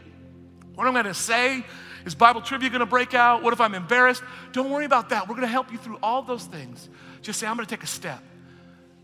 What 0.75 0.87
I'm 0.87 0.93
going 0.93 1.05
to 1.05 1.13
say 1.13 1.65
is 2.05 2.15
Bible 2.15 2.41
trivia 2.41 2.69
going 2.69 2.79
to 2.79 2.85
break 2.85 3.13
out? 3.13 3.43
What 3.43 3.53
if 3.53 3.61
I'm 3.61 3.75
embarrassed? 3.75 4.23
Don't 4.51 4.69
worry 4.69 4.85
about 4.85 5.09
that. 5.09 5.27
We're 5.27 5.35
going 5.35 5.47
to 5.47 5.51
help 5.51 5.71
you 5.71 5.77
through 5.77 5.99
all 6.01 6.21
those 6.21 6.45
things. 6.45 6.89
Just 7.21 7.39
say, 7.39 7.47
I'm 7.47 7.55
going 7.55 7.65
to 7.65 7.69
take 7.69 7.83
a 7.83 7.87
step. 7.87 8.23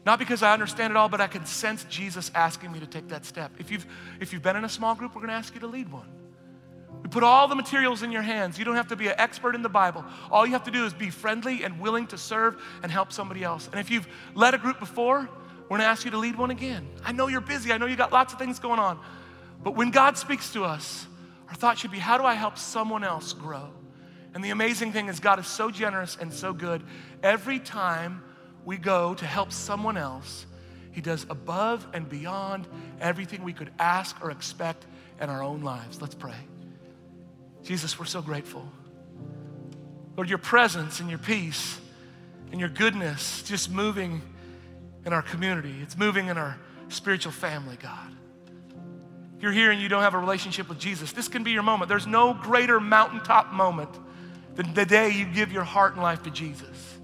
Not 0.06 0.20
because 0.20 0.42
I 0.42 0.54
understand 0.54 0.92
it 0.92 0.98
all, 0.98 1.10
but 1.10 1.20
I 1.20 1.28
can 1.28 1.46
sense 1.46 1.84
Jesus 1.90 2.32
asking 2.34 2.72
me 2.72 2.80
to 2.80 2.88
take 2.88 3.10
that 3.10 3.26
step. 3.26 3.52
If 3.60 3.72
you've, 3.72 3.86
if 4.22 4.32
you've 4.32 4.42
been 4.42 4.56
in 4.56 4.64
a 4.64 4.70
small 4.70 4.96
group, 4.96 5.14
we're 5.14 5.22
going 5.22 5.30
to 5.30 5.36
ask 5.36 5.54
you 5.54 5.60
to 5.60 5.68
lead 5.68 5.92
one. 5.92 6.08
We 7.04 7.10
put 7.10 7.24
all 7.24 7.48
the 7.48 7.56
materials 7.56 8.04
in 8.04 8.12
your 8.12 8.22
hands. 8.22 8.58
You 8.58 8.66
don't 8.66 8.76
have 8.76 8.88
to 8.88 8.96
be 8.96 9.08
an 9.08 9.16
expert 9.18 9.54
in 9.54 9.62
the 9.62 9.70
Bible. 9.70 10.06
All 10.32 10.46
you 10.46 10.54
have 10.54 10.64
to 10.64 10.72
do 10.72 10.86
is 10.86 10.94
be 10.94 11.10
friendly 11.10 11.64
and 11.64 11.80
willing 11.80 12.08
to 12.08 12.18
serve 12.18 12.62
and 12.82 12.92
help 12.92 13.12
somebody 13.12 13.44
else. 13.44 13.68
And 13.68 13.80
if 13.80 13.92
you've 13.92 14.08
led 14.34 14.54
a 14.54 14.58
group 14.58 14.80
before, 14.80 15.30
we're 15.64 15.78
going 15.78 15.82
to 15.82 15.88
ask 15.88 16.06
you 16.06 16.12
to 16.12 16.18
lead 16.18 16.38
one 16.38 16.52
again. 16.52 16.88
I 17.04 17.12
know 17.12 17.28
you're 17.28 17.42
busy. 17.42 17.74
I 17.74 17.78
know 17.78 17.86
you 17.86 17.98
got 17.98 18.14
lots 18.14 18.32
of 18.32 18.40
things 18.40 18.60
going 18.60 18.80
on. 18.80 19.00
But 19.64 19.76
when 19.76 19.92
God 19.92 20.18
speaks 20.18 20.54
to 20.54 20.64
us, 20.64 21.06
our 21.50 21.56
thought 21.56 21.78
should 21.78 21.92
be 21.92 22.00
how 22.00 22.18
do 22.18 22.24
I 22.24 22.34
help 22.34 22.58
someone 22.58 23.04
else 23.04 23.34
grow? 23.34 23.70
And 24.34 24.44
the 24.44 24.50
amazing 24.50 24.92
thing 24.92 25.08
is, 25.08 25.20
God 25.20 25.40
is 25.40 25.48
so 25.48 25.72
generous 25.72 26.18
and 26.20 26.32
so 26.32 26.54
good. 26.54 26.84
Every 27.24 27.60
time 27.60 28.22
we 28.66 28.78
go 28.78 29.14
to 29.16 29.26
help 29.26 29.52
someone 29.52 29.98
else, 29.98 30.46
He 30.92 31.02
does 31.02 31.26
above 31.30 31.88
and 31.94 32.08
beyond 32.08 32.68
everything 33.00 33.44
we 33.44 33.54
could 33.54 33.72
ask 33.80 34.16
or 34.22 34.30
expect 34.32 34.86
in 35.20 35.30
our 35.30 35.42
own 35.42 35.62
lives. 35.62 36.02
Let's 36.02 36.16
pray. 36.16 36.36
Jesus, 37.64 37.98
we're 37.98 38.06
so 38.06 38.22
grateful. 38.22 38.70
Lord, 40.16 40.30
your 40.30 40.38
presence 40.38 41.00
and 41.00 41.10
your 41.10 41.20
peace 41.20 41.80
and 42.52 42.60
your 42.60 42.70
goodness 42.70 43.44
just 43.44 43.72
moving 43.72 44.22
in 45.06 45.14
our 45.14 45.22
community, 45.22 45.76
it's 45.82 45.98
moving 45.98 46.28
in 46.28 46.38
our 46.38 46.58
spiritual 46.90 47.32
family, 47.32 47.78
God. 47.78 48.17
If 49.38 49.44
you're 49.44 49.52
here 49.52 49.70
and 49.70 49.80
you 49.80 49.88
don't 49.88 50.02
have 50.02 50.16
a 50.16 50.20
relationship 50.20 50.68
with 50.68 50.80
Jesus, 50.80 51.12
this 51.12 51.28
can 51.28 51.44
be 51.44 51.52
your 51.52 51.62
moment. 51.62 51.90
There's 51.90 52.08
no 52.08 52.34
greater 52.34 52.80
mountaintop 52.80 53.54
moment 53.54 53.92
than 54.56 54.74
the 54.74 54.84
day 54.84 55.12
you 55.12 55.26
give 55.26 55.52
your 55.52 55.64
heart 55.64 55.94
and 55.94 56.02
life 56.02 56.24
to 56.24 56.32
Jesus. 56.32 56.96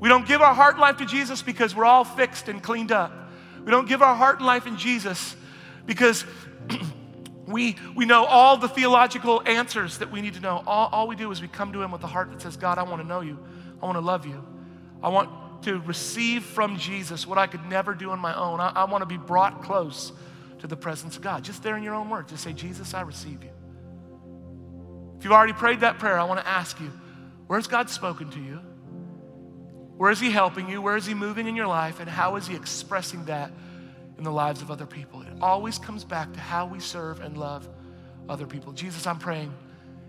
We 0.00 0.08
don't 0.08 0.26
give 0.26 0.42
our 0.42 0.54
heart 0.54 0.74
and 0.74 0.80
life 0.80 0.96
to 0.96 1.06
Jesus 1.06 1.40
because 1.40 1.76
we're 1.76 1.84
all 1.84 2.02
fixed 2.02 2.48
and 2.48 2.60
cleaned 2.60 2.90
up. 2.90 3.12
We 3.64 3.70
don't 3.70 3.88
give 3.88 4.02
our 4.02 4.16
heart 4.16 4.38
and 4.38 4.46
life 4.46 4.66
in 4.66 4.76
Jesus 4.76 5.36
because 5.86 6.24
we, 7.46 7.76
we 7.94 8.06
know 8.06 8.24
all 8.24 8.56
the 8.56 8.68
theological 8.68 9.40
answers 9.46 9.98
that 9.98 10.10
we 10.10 10.20
need 10.20 10.34
to 10.34 10.40
know. 10.40 10.64
All, 10.66 10.88
all 10.90 11.06
we 11.06 11.14
do 11.14 11.30
is 11.30 11.40
we 11.40 11.46
come 11.46 11.72
to 11.74 11.80
Him 11.80 11.92
with 11.92 12.02
a 12.02 12.08
heart 12.08 12.32
that 12.32 12.42
says, 12.42 12.56
God, 12.56 12.78
I 12.78 12.82
want 12.82 13.00
to 13.02 13.06
know 13.06 13.20
you. 13.20 13.38
I 13.80 13.86
want 13.86 13.94
to 13.94 14.00
love 14.00 14.26
you. 14.26 14.44
I 15.00 15.10
want 15.10 15.62
to 15.62 15.78
receive 15.82 16.42
from 16.42 16.76
Jesus 16.76 17.24
what 17.24 17.38
I 17.38 17.46
could 17.46 17.64
never 17.66 17.94
do 17.94 18.10
on 18.10 18.18
my 18.18 18.36
own. 18.36 18.58
I, 18.58 18.70
I 18.70 18.84
want 18.86 19.02
to 19.02 19.06
be 19.06 19.16
brought 19.16 19.62
close 19.62 20.10
to 20.62 20.68
the 20.68 20.76
presence 20.76 21.16
of 21.16 21.22
God. 21.22 21.42
Just 21.42 21.64
there 21.64 21.76
in 21.76 21.82
your 21.82 21.94
own 21.94 22.08
words, 22.08 22.30
just 22.30 22.44
say, 22.44 22.52
Jesus, 22.52 22.94
I 22.94 23.00
receive 23.00 23.42
you. 23.42 23.50
If 25.18 25.24
you've 25.24 25.32
already 25.32 25.52
prayed 25.52 25.80
that 25.80 25.98
prayer, 25.98 26.18
I 26.18 26.22
want 26.22 26.38
to 26.38 26.46
ask 26.46 26.80
you, 26.80 26.90
where's 27.48 27.66
God 27.66 27.90
spoken 27.90 28.30
to 28.30 28.38
you? 28.38 28.60
Where 29.96 30.12
is 30.12 30.20
He 30.20 30.30
helping 30.30 30.68
you? 30.68 30.80
Where 30.80 30.96
is 30.96 31.04
He 31.04 31.14
moving 31.14 31.48
in 31.48 31.56
your 31.56 31.66
life? 31.66 31.98
And 31.98 32.08
how 32.08 32.36
is 32.36 32.46
He 32.46 32.54
expressing 32.54 33.24
that 33.24 33.50
in 34.18 34.22
the 34.22 34.30
lives 34.30 34.62
of 34.62 34.70
other 34.70 34.86
people? 34.86 35.22
It 35.22 35.32
always 35.40 35.80
comes 35.80 36.04
back 36.04 36.32
to 36.32 36.38
how 36.38 36.66
we 36.66 36.78
serve 36.78 37.18
and 37.18 37.36
love 37.36 37.68
other 38.28 38.46
people. 38.46 38.72
Jesus, 38.72 39.04
I'm 39.04 39.18
praying 39.18 39.52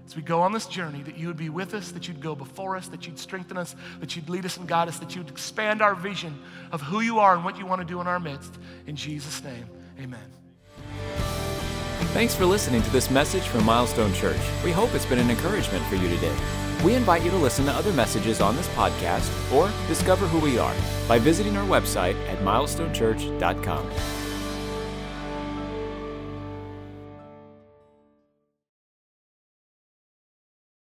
as 0.06 0.16
we 0.16 0.22
go 0.22 0.42
on 0.42 0.52
this 0.52 0.68
journey 0.68 1.02
that 1.02 1.18
you 1.18 1.26
would 1.30 1.38
be 1.38 1.50
with 1.50 1.74
us, 1.74 1.92
that 1.94 2.08
you'd 2.08 2.22
go 2.22 2.36
before 2.36 2.76
us, 2.76 2.90
that 2.90 3.08
you'd 3.08 3.18
strengthen 3.18 3.58
us, 3.58 3.76
that 4.02 4.16
you'd 4.16 4.30
lead 4.30 4.46
us 4.46 4.58
and 4.58 4.68
guide 4.68 4.88
us, 4.88 5.00
that 5.00 5.16
you'd 5.16 5.32
expand 5.32 5.82
our 5.82 5.96
vision 5.96 6.40
of 6.72 6.80
who 6.80 7.00
you 7.00 7.18
are 7.18 7.34
and 7.34 7.44
what 7.44 7.58
you 7.58 7.66
want 7.66 7.82
to 7.82 7.88
do 7.88 8.00
in 8.02 8.06
our 8.06 8.20
midst. 8.20 8.54
In 8.86 8.96
Jesus' 8.96 9.44
name, 9.44 9.68
amen. 10.00 10.43
Thanks 12.14 12.36
for 12.36 12.46
listening 12.46 12.84
to 12.84 12.92
this 12.92 13.10
message 13.10 13.48
from 13.48 13.66
Milestone 13.66 14.14
Church. 14.14 14.38
We 14.64 14.72
hope 14.72 14.94
it's 14.94 15.04
been 15.04 15.18
an 15.18 15.32
encouragement 15.32 15.84
for 15.86 15.96
you 15.96 16.08
today. 16.08 16.36
We 16.86 16.94
invite 16.94 17.24
you 17.24 17.32
to 17.32 17.38
listen 17.38 17.66
to 17.66 17.72
other 17.72 17.92
messages 17.92 18.40
on 18.40 18.56
this 18.56 18.68
podcast 18.76 19.32
or 19.52 19.72
discover 19.88 20.28
who 20.28 20.38
we 20.38 20.60
are 20.60 20.76
by 21.08 21.18
visiting 21.18 21.58
our 21.58 21.66
website 21.66 22.16
at 22.28 22.38
milestonechurch.com. 22.42 24.23